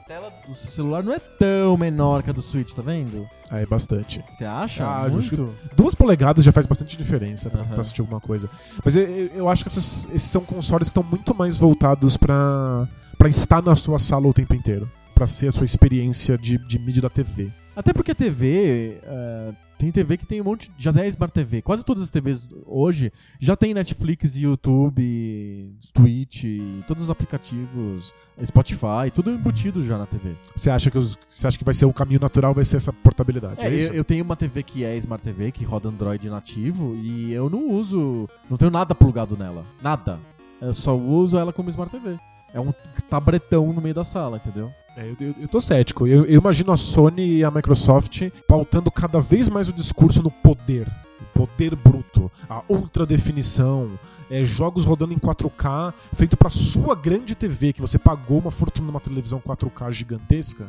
[0.07, 3.27] tela do celular não é tão menor que a do Switch, tá vendo?
[3.49, 4.23] Ah, é bastante.
[4.31, 4.85] Você acha?
[4.85, 5.55] Ah, Muito?
[5.75, 7.67] Duas polegadas já faz bastante diferença pra, uhum.
[7.67, 8.47] pra assistir alguma coisa.
[8.83, 12.87] Mas eu, eu acho que esses, esses são consoles que estão muito mais voltados pra,
[13.17, 14.89] pra estar na sua sala o tempo inteiro.
[15.15, 17.51] Pra ser a sua experiência de, de mídia da TV.
[17.75, 19.55] Até porque a TV, uh,
[19.85, 20.71] tem TV que tem um monte.
[20.77, 21.61] Já é Smart TV.
[21.61, 26.45] Quase todas as TVs hoje já tem Netflix, YouTube, Twitch,
[26.87, 28.13] todos os aplicativos,
[28.43, 30.35] Spotify, tudo embutido já na TV.
[30.55, 32.91] Você acha que os, você acha que vai ser o caminho natural, vai ser essa
[32.91, 33.61] portabilidade?
[33.61, 36.95] É, é eu, eu, tenho uma TV que é Smart TV, que roda Android nativo,
[36.95, 38.27] e eu não uso.
[38.49, 39.65] Não tenho nada plugado nela.
[39.81, 40.19] Nada.
[40.61, 42.17] Eu só uso ela como Smart TV.
[42.53, 42.73] É um
[43.09, 44.71] tabretão no meio da sala, entendeu?
[44.97, 46.07] É, eu, eu, eu, tô cético.
[46.07, 50.31] Eu, eu, imagino a Sony e a Microsoft pautando cada vez mais o discurso no
[50.31, 50.87] poder.
[51.21, 53.99] O poder bruto, a ultra definição,
[54.29, 58.87] é, jogos rodando em 4K, feito para sua grande TV, que você pagou uma fortuna
[58.87, 60.65] numa televisão 4K gigantesca.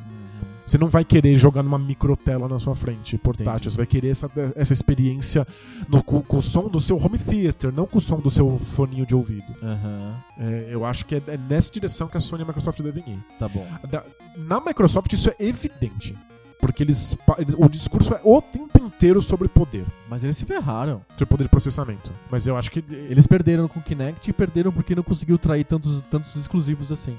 [0.66, 3.52] Você não vai querer jogar numa microtela na sua frente, portátil.
[3.52, 3.70] Entendi.
[3.70, 5.46] Você vai querer essa, essa experiência
[5.88, 8.58] no, com, com, o som do seu home theater, não com o som do seu
[8.58, 9.46] foninho de ouvido.
[9.62, 10.14] Uhum.
[10.40, 13.04] É, eu acho que é, é, nessa direção que a Sony e a Microsoft devem
[13.06, 13.24] ir.
[13.38, 13.64] Tá bom.
[13.88, 14.02] Da,
[14.36, 16.16] na Microsoft isso é evidente.
[16.60, 17.16] Porque eles.
[17.58, 19.86] O discurso é o tempo inteiro sobre poder.
[20.08, 21.02] Mas eles se ferraram.
[21.12, 22.10] Sobre poder de processamento.
[22.28, 22.82] Mas eu acho que.
[23.08, 27.16] Eles perderam com o Kinect e perderam porque não conseguiu trair tantos, tantos exclusivos assim.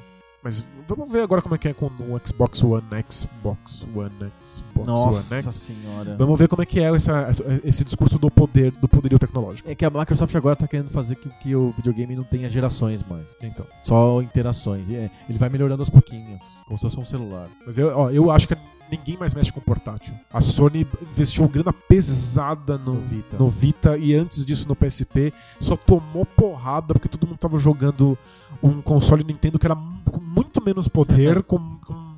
[0.47, 4.87] Mas vamos ver agora como é que é com o Xbox One, Xbox One, Xbox
[4.87, 5.55] Nossa One X.
[5.55, 6.15] senhora.
[6.17, 7.27] Vamos ver como é que é essa,
[7.65, 9.69] esse discurso do poder, do poderio tecnológico.
[9.69, 13.03] É que a Microsoft agora tá querendo fazer que, que o videogame não tenha gerações
[13.03, 13.35] mais.
[13.43, 13.67] Então.
[13.83, 14.89] Só interações.
[14.89, 17.49] É, ele vai melhorando aos pouquinhos, como se fosse um celular.
[17.65, 18.55] Mas eu, ó, eu acho que
[18.89, 20.13] ninguém mais mexe com portátil.
[20.31, 23.37] A Sony investiu grana pesada no, no, Vita.
[23.37, 28.17] no Vita e antes disso no PSP só tomou porrada porque todo mundo tava jogando
[28.61, 32.15] um console Nintendo que era com muito menos poder, com, com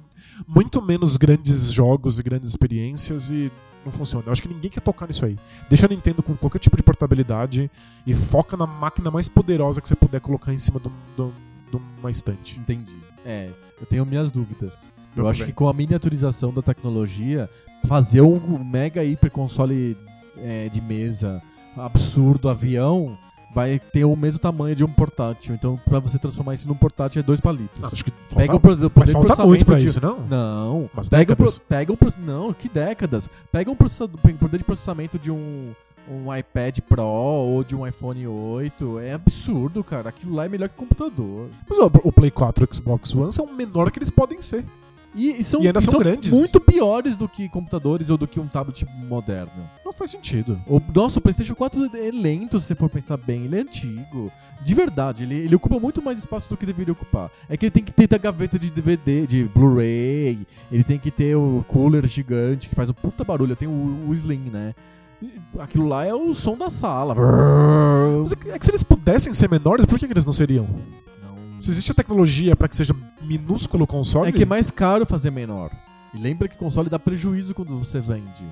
[0.47, 3.51] muito menos grandes jogos e grandes experiências e
[3.83, 4.25] não funciona.
[4.27, 5.37] Eu acho que ninguém quer tocar nisso aí.
[5.69, 7.69] Deixa a Nintendo com qualquer tipo de portabilidade
[8.05, 11.33] e foca na máquina mais poderosa que você puder colocar em cima do, do
[11.71, 12.59] numa estante.
[12.59, 12.97] Entendi.
[13.25, 14.91] É, eu tenho minhas dúvidas.
[15.15, 17.49] eu Vamos acho que com a miniaturização da tecnologia,
[17.85, 19.97] fazer um mega hiper console
[20.37, 21.41] é, de mesa
[21.77, 23.17] absurdo, avião,
[23.53, 25.55] vai ter o mesmo tamanho de um portátil.
[25.55, 27.81] Então, pra você transformar isso num portátil, é dois palitos.
[27.81, 30.19] Não, acho que Pega o falta, poder mas falta processamento muito pra de- isso, não?
[30.21, 30.89] Não.
[30.93, 31.57] Umas Pega o, décadas.
[31.57, 33.29] pega o Não, que décadas.
[33.51, 35.71] Pega um poder de processamento de um,
[36.09, 38.99] um iPad Pro ou de um iPhone 8.
[38.99, 40.09] É absurdo, cara.
[40.09, 41.49] Aquilo lá é melhor que computador.
[41.67, 44.41] Mas ó, o Play 4 e o Xbox One são o menor que eles podem
[44.41, 44.63] ser.
[45.15, 46.31] E, e são, E ainda são grandes.
[46.31, 49.69] muito piores do que computadores ou do que um tablet moderno.
[49.83, 50.61] Não faz sentido.
[50.67, 53.45] O, nossa, o PlayStation 4 é lento, se você for pensar bem.
[53.45, 54.31] Ele é antigo.
[54.63, 57.31] De verdade, ele, ele ocupa muito mais espaço do que deveria ocupar.
[57.49, 60.45] É que ele tem que ter a gaveta de DVD, de Blu-ray.
[60.71, 63.55] Ele tem que ter o cooler gigante que faz um puta barulho.
[63.55, 64.73] Tem o, o Slim, né?
[65.21, 67.13] E Aquilo lá é o som da sala.
[68.21, 70.31] Mas é que, é que se eles pudessem ser menores, por que, que eles não
[70.31, 70.67] seriam?
[71.59, 74.29] Se existe a tecnologia pra que seja minúsculo o console.
[74.29, 75.71] É que é mais caro fazer menor.
[76.13, 78.45] E lembra que console dá prejuízo quando você vende.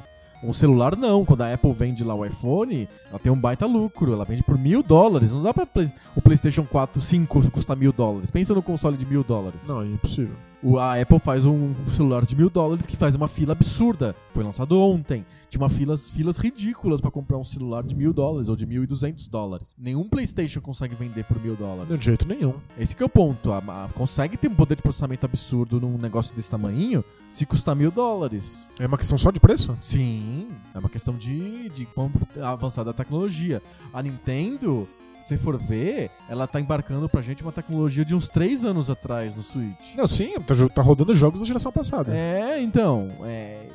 [0.44, 4.14] Um celular não, quando a Apple vende lá o iPhone, ela tem um baita lucro,
[4.14, 5.32] ela vende por mil dólares.
[5.32, 8.30] Não dá pra Play- o PlayStation 4 5 custar mil dólares.
[8.30, 9.68] Pensa no console de mil dólares.
[9.68, 10.36] Não, é impossível.
[10.80, 14.16] A Apple faz um celular de mil dólares que faz uma fila absurda.
[14.34, 15.24] Foi lançado ontem.
[15.50, 18.84] Tinha uma filas, filas ridículas pra comprar um celular de mil dólares ou de mil
[18.84, 19.76] e duzentos dólares.
[19.78, 22.00] Nenhum PlayStation consegue vender por mil dólares.
[22.00, 22.56] De jeito nenhum.
[22.78, 23.52] Esse que é o ponto.
[23.52, 27.76] A- a- consegue ter um poder de processamento absurdo num negócio desse tamanho se custar
[27.76, 28.68] mil dólares.
[28.80, 29.78] É uma questão só de preço?
[29.80, 32.12] Sim, é uma questão de, de quão
[32.44, 33.62] avançada a tecnologia.
[33.94, 34.88] A Nintendo,
[35.20, 39.36] se for ver, ela tá embarcando pra gente uma tecnologia de uns três anos atrás
[39.36, 39.96] no Switch.
[39.96, 42.16] Não, sim, tá, jo- tá rodando jogos da geração passada.
[42.16, 43.10] É, então.
[43.24, 43.68] É,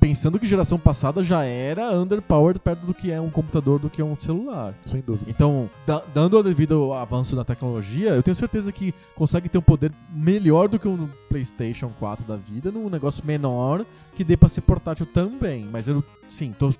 [0.00, 4.00] pensando que geração passada já era underpowered perto do que é um computador, do que
[4.00, 4.74] é um celular.
[4.84, 5.30] Sem dúvida.
[5.30, 9.62] Então, da- dando o devido avanço da tecnologia, eu tenho certeza que consegue ter um
[9.62, 14.48] poder melhor do que um PlayStation 4 da vida, num negócio menor que dê pra
[14.48, 15.66] ser portátil também.
[15.70, 16.70] Mas eu, sim, tô,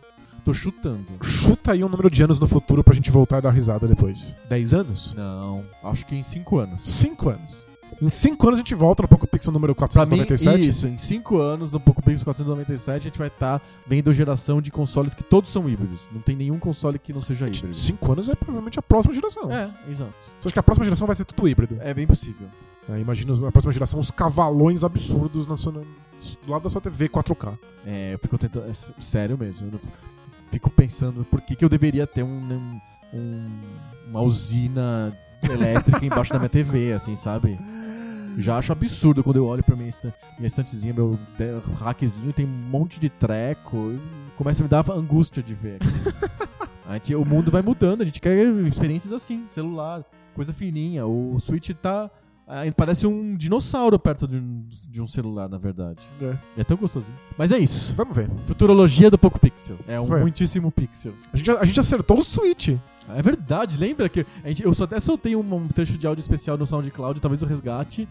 [0.40, 1.06] tô chutando.
[1.22, 4.34] Chuta aí um número de anos no futuro pra gente voltar e dar risada depois.
[4.48, 5.14] 10 anos?
[5.14, 6.82] Não, acho que em 5 anos.
[6.82, 7.66] 5 anos.
[8.02, 9.88] Em 5 anos a gente volta no Poco Pixel número Pra mim,
[10.24, 10.68] 497.
[10.68, 14.70] isso, em 5 anos, no Poco Pixel 497, a gente vai estar vendo geração de
[14.70, 16.08] consoles que todos são híbridos.
[16.10, 17.74] Não tem nenhum console que não seja híbrido.
[17.74, 19.52] 5 anos é provavelmente a próxima geração.
[19.52, 20.14] É, exato.
[20.40, 21.76] Você acha que a próxima geração vai ser tudo híbrido?
[21.80, 22.48] É bem possível.
[22.88, 25.82] É, imagina a próxima geração, os cavalões absurdos na sua, do
[26.50, 27.58] lado da sua TV 4K.
[27.84, 28.66] É, eu fico tentando.
[28.66, 29.68] é s- sério mesmo.
[29.68, 29.80] Eu não-
[30.50, 32.80] fico pensando por que, que eu deveria ter um,
[33.12, 33.60] um-
[34.08, 35.16] uma usina
[35.48, 37.58] elétrica embaixo da minha TV, assim, sabe?
[38.38, 41.18] Já acho absurdo quando eu olho pra minha, estan- minha estantezinha, meu
[41.78, 43.94] rackzinho, tem um monte de treco.
[44.36, 45.78] Começa a me dar angústia de ver.
[46.86, 50.04] a gente, o mundo vai mudando, a gente quer experiências assim, celular,
[50.34, 51.06] coisa fininha.
[51.06, 52.10] O Switch tá.
[52.50, 56.00] Ah, Parece um dinossauro perto de um, de um celular, na verdade.
[56.20, 56.36] É.
[56.58, 57.16] É tão gostosinho.
[57.38, 57.94] Mas é isso.
[57.96, 58.28] Vamos ver.
[58.46, 59.76] Futurologia do Poco Pixel.
[59.86, 60.20] É um Foi.
[60.20, 61.12] muitíssimo pixel.
[61.32, 62.70] A gente, a gente acertou o Switch.
[63.12, 66.56] É verdade, lembra que gente- eu só até soltei um, um trecho de áudio especial
[66.56, 68.08] no SoundCloud, talvez o resgate,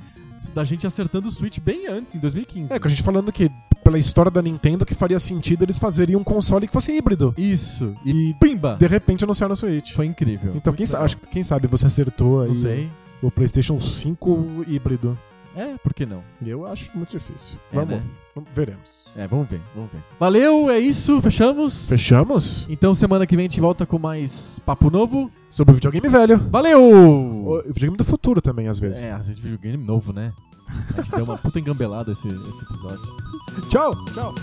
[0.54, 2.74] da gente acertando o Switch bem antes, em 2015.
[2.74, 3.50] É, com a gente falando que,
[3.82, 7.34] pela história da Nintendo, que faria sentido eles fazerem um console que fosse híbrido.
[7.38, 7.96] Isso.
[8.04, 8.76] E, E pimba!
[8.78, 9.94] de repente anunciaram o Switch.
[9.94, 10.52] Foi incrível.
[10.54, 12.90] Então, Muito quem, sa- acho que- quem sabe você acertou aí Não sei.
[13.22, 15.18] O PlayStation 5 híbrido.
[15.56, 16.24] É, por que não?
[16.46, 17.58] Eu acho muito difícil.
[17.72, 18.04] É, Vamos, né?
[18.36, 19.06] vamos- veremos.
[19.16, 20.00] É, vamos ver, vamos ver.
[20.20, 21.90] Valeu, é isso, fechamos?
[21.90, 22.68] Fechamos?
[22.70, 25.30] Então semana que vem a gente volta com mais papo novo.
[25.50, 26.38] Sobre o videogame velho.
[26.52, 26.80] Valeu!
[26.82, 29.04] O videogame do futuro também, às vezes.
[29.04, 30.32] É, às vezes videogame novo, né?
[30.96, 33.02] A gente deu uma puta engambelada esse, esse episódio.
[33.70, 33.92] Tchau!
[34.14, 34.36] Tchau!